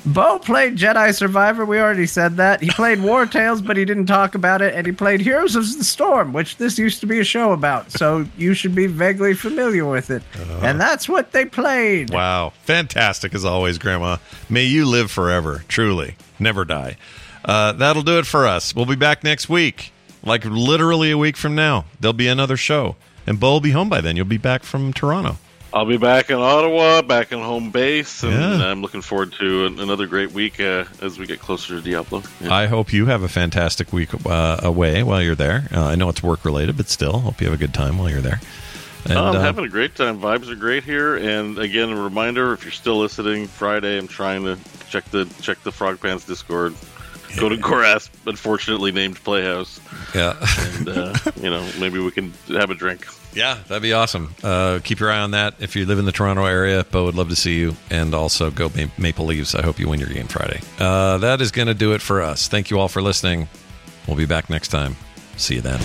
[0.07, 2.63] Bo played Jedi Survivor, we already said that.
[2.63, 5.65] He played War Tales, but he didn't talk about it, and he played Heroes of
[5.77, 9.35] the Storm, which this used to be a show about, so you should be vaguely
[9.35, 10.23] familiar with it.
[10.63, 12.11] and that's what they played.
[12.11, 12.53] Wow.
[12.63, 14.17] Fantastic as always, Grandma.
[14.49, 16.17] May you live forever, truly.
[16.39, 16.97] Never die.
[17.45, 18.75] Uh, that'll do it for us.
[18.75, 19.93] We'll be back next week.
[20.23, 21.85] Like literally a week from now.
[22.01, 22.97] There'll be another show.
[23.27, 24.17] And Bo will be home by then.
[24.17, 25.39] You'll be back from Toronto.
[25.73, 28.67] I'll be back in Ottawa, back in home base, and Yeah.
[28.71, 32.23] I'm looking forward to an- another great week uh, as we get closer to Diablo.
[32.41, 32.55] Yeah.
[32.55, 35.69] I hope you have a fantastic week uh, away while you're there.
[35.73, 38.09] Uh, I know it's work related, but still, hope you have a good time while
[38.09, 38.41] you're there.
[39.05, 40.21] And, I'm uh, having a great time.
[40.21, 44.45] Vibes are great here, and again, a reminder: if you're still listening, Friday, I'm trying
[44.45, 44.59] to
[44.89, 46.75] check the check the Frog Pants Discord.
[47.39, 49.81] Go to Gorath, unfortunately named Playhouse,
[50.15, 50.35] yeah.
[50.75, 53.07] and uh, you know maybe we can have a drink.
[53.35, 54.35] Yeah, that'd be awesome.
[54.43, 55.55] Uh, keep your eye on that.
[55.61, 57.77] If you live in the Toronto area, Bo would love to see you.
[57.91, 59.55] And also go Maple Leaves.
[59.55, 60.61] I hope you win your game Friday.
[60.79, 62.49] Uh, that is going to do it for us.
[62.49, 63.49] Thank you all for listening.
[64.07, 64.97] We'll be back next time.
[65.37, 65.81] See you then.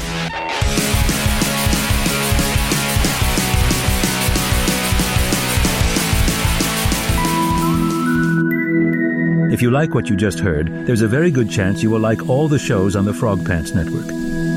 [9.54, 12.28] If you like what you just heard, there's a very good chance you will like
[12.28, 14.08] all the shows on the Frog Pants Network.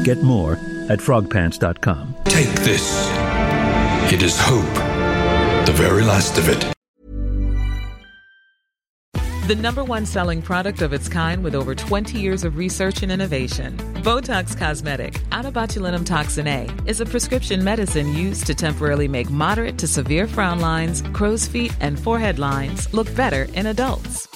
[0.05, 0.59] Get more
[0.89, 2.15] at frogpants.com.
[2.25, 3.11] Take this.
[4.13, 4.75] It is hope.
[5.67, 6.73] The very last of it.
[9.49, 13.13] The number one selling product of its kind with over 20 years of research and
[13.13, 13.77] innovation.
[14.03, 20.59] Botox Cosmetic, onabotulinumtoxinA, is a prescription medicine used to temporarily make moderate to severe frown
[20.59, 24.36] lines, crow's feet, and forehead lines look better in adults.